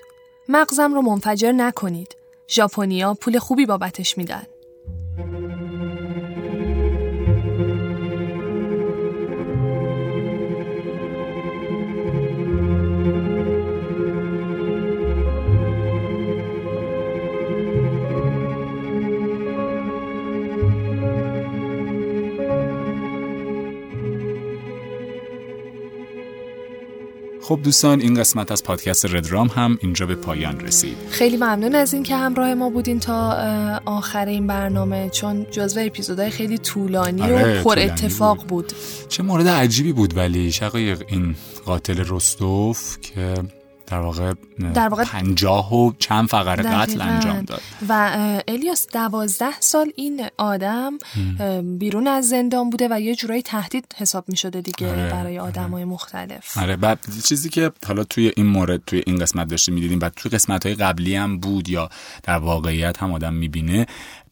مغزم 0.50 0.94
رو 0.94 1.02
منفجر 1.02 1.52
نکنید. 1.52 2.16
ژاپنیا 2.50 3.14
پول 3.14 3.40
خوبی 3.40 3.66
بابتش 3.66 4.18
میدن. 4.18 4.44
خب 27.48 27.60
دوستان 27.64 28.02
این 28.02 28.14
قسمت 28.14 28.52
از 28.52 28.64
پادکست 28.64 29.06
ردرام 29.06 29.48
هم 29.48 29.78
اینجا 29.82 30.06
به 30.06 30.16
پایان 30.16 30.60
رسید 30.60 30.98
خیلی 31.10 31.38
ممنون 31.38 31.76
از 31.76 31.94
اینکه 31.94 32.16
همراه 32.16 32.54
ما 32.54 32.70
بودین 32.70 33.00
تا 33.00 33.32
آخر 33.86 34.26
این 34.26 34.48
برنامه 34.48 35.10
چون 35.10 35.46
جزو 35.52 35.80
اپیزودهای 35.86 36.30
خیلی 36.30 36.58
طولانی 36.58 37.22
آره، 37.22 37.60
و 37.60 37.64
پر 37.64 37.76
طولانی 37.76 37.92
اتفاق 37.92 38.38
بود. 38.38 38.48
بود. 38.48 38.74
چه 39.10 39.24
مورد 39.24 39.48
عجیبی 39.48 39.94
بود 39.94 40.18
ولی 40.18 40.52
شقایق 40.52 41.04
این 41.08 41.36
قاتل 41.66 42.04
رستوف 42.08 42.98
که 43.02 43.34
در 43.88 44.00
واقع, 44.00 44.34
در 44.74 44.88
واقع 44.88 45.04
پنجاه 45.04 45.74
و 45.74 45.92
چند 46.00 46.28
فقره 46.28 46.64
قتل. 46.64 47.02
انجام 47.02 47.42
داد. 47.42 47.62
و 47.90 48.18
الیاس 48.48 48.88
دوازده 48.88 49.60
سال 49.60 49.92
این 49.96 50.28
آدم 50.38 50.94
اه، 51.40 51.62
بیرون 51.62 52.08
از 52.08 52.30
زندان 52.30 52.70
بوده 52.70 52.88
و 52.92 53.02
یه 53.02 53.16
جورایی 53.16 53.42
تهدید 53.42 53.96
حساب 53.98 54.26
می 54.28 54.38
شده 54.38 54.62
دیگه 54.62 54.90
آره، 54.90 55.10
برای 55.10 55.40
آدم 55.40 55.72
های 55.72 55.86
مختلف. 55.86 56.58
آره 56.58 56.76
بعد 56.76 57.00
چیزی 57.24 57.50
که 57.50 57.72
حالا 57.88 58.04
توی 58.04 58.32
این 58.36 58.46
مورد 58.46 58.82
توی 58.86 59.04
این 59.06 59.18
قسمت 59.18 59.48
داشته 59.48 59.72
می‌دیدیم 59.72 60.00
و 60.02 60.10
توی 60.10 60.32
قسمت 60.32 60.66
های 60.66 60.76
قبلی 60.76 61.16
هم 61.16 61.40
بود 61.40 61.70
یا 61.70 61.90
در 62.24 62.38
واقعیت 62.38 63.04
هم 63.04 63.14
آدم 63.14 63.34
می‌بینه 63.34 63.86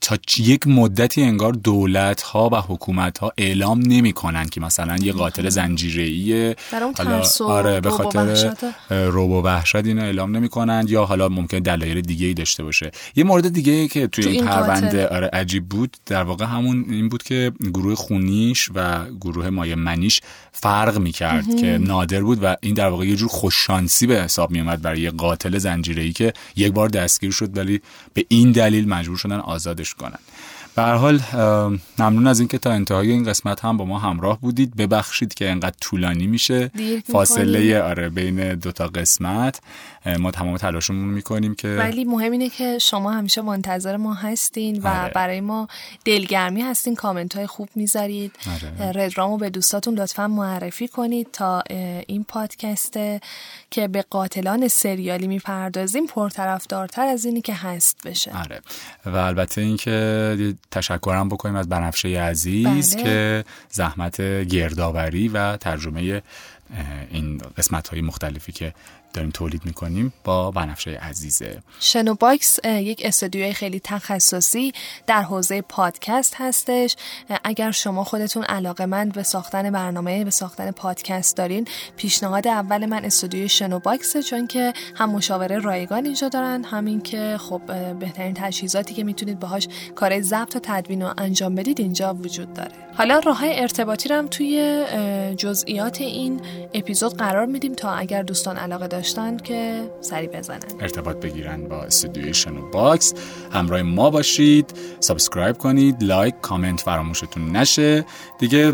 تا 0.03 0.17
یک 0.37 0.67
مدتی 0.67 1.21
انگار 1.21 1.53
دولت 1.53 2.21
ها 2.21 2.49
و 2.49 2.55
حکومت 2.55 3.17
ها 3.17 3.31
اعلام 3.37 3.79
نمی 3.79 4.13
کنن 4.13 4.49
که 4.49 4.61
مثلا 4.61 4.97
یه 4.97 5.13
قاتل 5.13 5.49
زنجیره 5.49 6.55
حالا 6.97 7.23
آره 7.39 7.81
به 7.81 7.89
خاطر 7.89 8.53
رعب 8.89 9.29
و 9.29 9.41
وحشت 9.41 9.75
اینو 9.75 10.01
اعلام 10.01 10.35
نمی 10.35 10.49
کنن 10.49 10.85
یا 10.87 11.05
حالا 11.05 11.29
ممکن 11.29 11.59
دلایل 11.59 12.01
دیگه 12.01 12.27
ای 12.27 12.33
داشته 12.33 12.63
باشه. 12.63 12.91
یه 13.15 13.23
مورد 13.23 13.53
دیگه 13.53 13.71
ای 13.73 13.87
که 13.87 14.07
توی 14.07 14.23
تو 14.23 14.29
این. 14.29 14.45
پرونده 14.45 15.07
آره 15.07 15.29
عجیب 15.33 15.69
بود 15.69 15.97
در 16.05 16.23
واقع 16.23 16.45
همون 16.45 16.85
این 16.89 17.09
بود 17.09 17.23
که 17.23 17.51
گروه 17.73 17.95
خونیش 17.95 18.69
و 18.75 19.05
گروه 19.21 19.49
مایه 19.49 19.75
منیش 19.75 20.21
فرق 20.51 20.97
می‌کرد 20.97 21.55
که 21.55 21.77
نادر 21.77 22.21
بود 22.21 22.43
و 22.43 22.55
این 22.61 22.73
در 22.73 22.87
واقع 22.87 23.05
یه 23.05 23.15
جور 23.15 23.29
خوششانسی 23.29 24.07
به 24.07 24.21
حساب 24.23 24.51
میومد 24.51 24.81
برای 24.81 25.01
یه 25.01 25.11
قاتل 25.11 25.57
زنجیره‌ای 25.57 26.13
که 26.13 26.33
یک 26.55 26.73
بار 26.73 26.89
دستگیر 26.89 27.31
شد 27.31 27.57
ولی 27.57 27.81
به 28.13 28.25
این 28.27 28.51
دلیل 28.51 28.89
مجبور 28.89 29.17
شدن 29.17 29.39
آزادش 29.39 29.92
کنن. 29.93 30.19
به 30.75 30.81
هر 30.81 30.95
حال 30.95 31.19
ممنون 31.99 32.27
از 32.27 32.39
اینکه 32.39 32.57
تا 32.57 32.71
انتهای 32.71 33.11
این 33.11 33.23
قسمت 33.23 33.65
هم 33.65 33.77
با 33.77 33.85
ما 33.85 33.99
همراه 33.99 34.41
بودید. 34.41 34.75
ببخشید 34.75 35.33
که 35.33 35.51
انقدر 35.51 35.75
طولانی 35.81 36.27
میشه. 36.27 36.71
فاصله. 37.11 37.81
آره 37.81 38.09
بین 38.09 38.55
دوتا 38.55 38.87
قسمت. 38.87 39.61
ما 40.05 40.31
تمام 40.31 40.57
تلاشمون 40.57 41.09
می‌کنیم 41.09 41.55
که 41.55 41.67
ولی 41.67 42.05
مهم 42.05 42.31
اینه 42.31 42.49
که 42.49 42.77
شما 42.77 43.11
همیشه 43.11 43.41
منتظر 43.41 43.97
ما 43.97 44.13
هستین 44.13 44.81
و 44.81 44.87
آره. 44.87 45.13
برای 45.13 45.41
ما 45.41 45.67
دلگرمی 46.05 46.61
هستین 46.61 46.95
کامنت 46.95 47.35
های 47.35 47.47
خوب 47.47 47.69
می‌ذارید 47.75 48.35
آره. 48.81 48.91
ردرامو 48.91 49.37
به 49.37 49.49
دوستاتون 49.49 49.99
لطفا 49.99 50.27
معرفی 50.27 50.87
کنید 50.87 51.27
تا 51.33 51.63
این 52.07 52.23
پادکسته 52.23 53.21
که 53.71 53.87
به 53.87 54.01
قاتلان 54.01 54.67
سریالی 54.67 55.27
می‌پردازیم 55.27 56.07
پرطرفدارتر 56.07 57.07
از 57.07 57.25
اینی 57.25 57.41
که 57.41 57.53
هست 57.53 57.97
بشه 58.05 58.31
آره 58.37 58.61
و 59.05 59.17
البته 59.17 59.61
اینکه 59.61 60.55
تشکرم 60.71 61.29
بکنیم 61.29 61.55
از 61.55 61.69
بنفشه 61.69 62.21
عزیز 62.21 62.95
بله. 62.95 63.03
که 63.03 63.45
زحمت 63.69 64.21
گردآوری 64.21 65.27
و 65.27 65.57
ترجمه 65.57 66.21
این 67.11 67.37
قسمت 67.57 67.87
های 67.87 68.01
مختلفی 68.01 68.51
که 68.51 68.73
داریم 69.13 69.31
تولید 69.31 69.65
می‌کنیم 69.65 70.13
با 70.23 70.51
بنفشه 70.51 70.91
عزیزه. 70.91 71.61
شنو 71.79 72.13
باکس 72.13 72.59
یک 72.65 73.01
استودیوی 73.05 73.53
خیلی 73.53 73.79
تخصصی 73.79 74.73
در 75.07 75.21
حوزه 75.21 75.61
پادکست 75.61 76.35
هستش. 76.37 76.95
اگر 77.43 77.71
شما 77.71 78.03
خودتون 78.03 78.43
علاقه 78.43 78.85
مند 78.85 79.13
به 79.13 79.23
ساختن 79.23 79.71
برنامه 79.71 80.23
به 80.23 80.29
ساختن 80.31 80.71
پادکست 80.71 81.37
دارین 81.37 81.67
پیشنهاد 81.97 82.47
اول 82.47 82.85
من 82.85 83.05
استودیوی 83.05 83.49
شنو 83.49 83.79
باکسه 83.79 84.23
چون 84.23 84.47
که 84.47 84.73
هم 84.95 85.09
مشاوره 85.09 85.59
رایگان 85.59 86.05
اینجا 86.05 86.29
دارن 86.29 86.63
همین 86.63 87.01
که 87.01 87.37
خب 87.39 87.61
بهترین 87.99 88.33
تجهیزاتی 88.33 88.93
که 88.93 89.03
می‌تونید 89.03 89.39
باهاش 89.39 89.67
کار 89.95 90.21
ضبط 90.21 90.55
و 90.55 90.59
تدوین 90.63 91.01
و 91.01 91.13
انجام 91.17 91.55
بدید 91.55 91.79
اینجا 91.79 92.13
وجود 92.13 92.53
داره. 92.53 92.71
حالا 92.97 93.19
راه 93.19 93.41
ارتباطی 93.43 94.09
رو 94.09 94.15
هم 94.15 94.27
توی 94.27 94.85
جزئیات 95.37 96.01
این 96.01 96.41
اپیزود 96.73 97.17
قرار 97.17 97.45
میدیم 97.45 97.73
تا 97.73 97.91
اگر 97.91 98.23
دوستان 98.23 98.57
علاقه 98.57 98.87
داشتن 98.87 99.37
که 99.37 99.89
سری 100.01 100.27
بزنن. 100.27 100.59
ارتباط 100.79 101.17
بگیرن 101.17 101.67
با 101.67 101.83
استودیوی 101.83 102.33
شنو 102.33 102.71
باکس. 102.71 103.13
همراه 103.51 103.81
ما 103.81 104.09
باشید. 104.09 104.73
subscribe 104.99 105.57
کنید. 105.57 106.03
like 106.03 106.35
comment 106.41 106.81
فراموشتون 106.81 107.55
نشه. 107.55 108.05
دیگه 108.39 108.73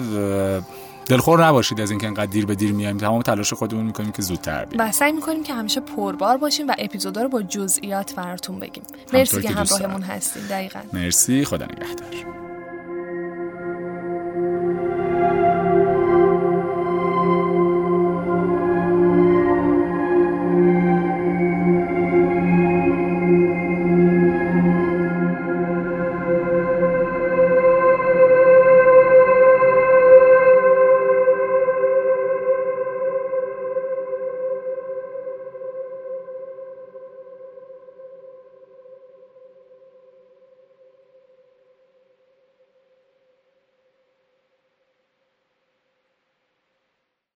دلخور 1.06 1.46
نباشید 1.46 1.82
از 1.82 1.90
اینکه 1.90 2.08
انقدر 2.08 2.26
دیر 2.26 2.46
به 2.46 2.56
دیر 2.56 2.72
میایم. 2.72 2.98
تمام 2.98 3.22
تلاش 3.22 3.54
خودمون 3.54 3.86
می‌کنیم 3.86 4.12
که 4.12 4.22
زودتر 4.22 4.66
بیایم. 4.66 4.90
و 4.90 4.92
سعی 4.92 5.12
می‌کنیم 5.12 5.44
که 5.44 5.54
همیشه 5.54 5.82
پربار 5.82 6.38
باشیم 6.38 6.68
و 6.68 6.74
اپیزودا 6.78 7.22
رو 7.22 7.30
با 7.30 7.42
جزئیات 7.42 8.16
براتون 8.16 8.60
بگیم. 8.60 8.84
مرسی 9.14 9.42
که 9.42 9.50
همراهمون. 9.50 10.02
هستین. 10.02 10.44
دقیقا. 10.44 10.80
مرسی. 10.94 11.46
خدا 11.46 11.66
نگهدار. 11.66 12.49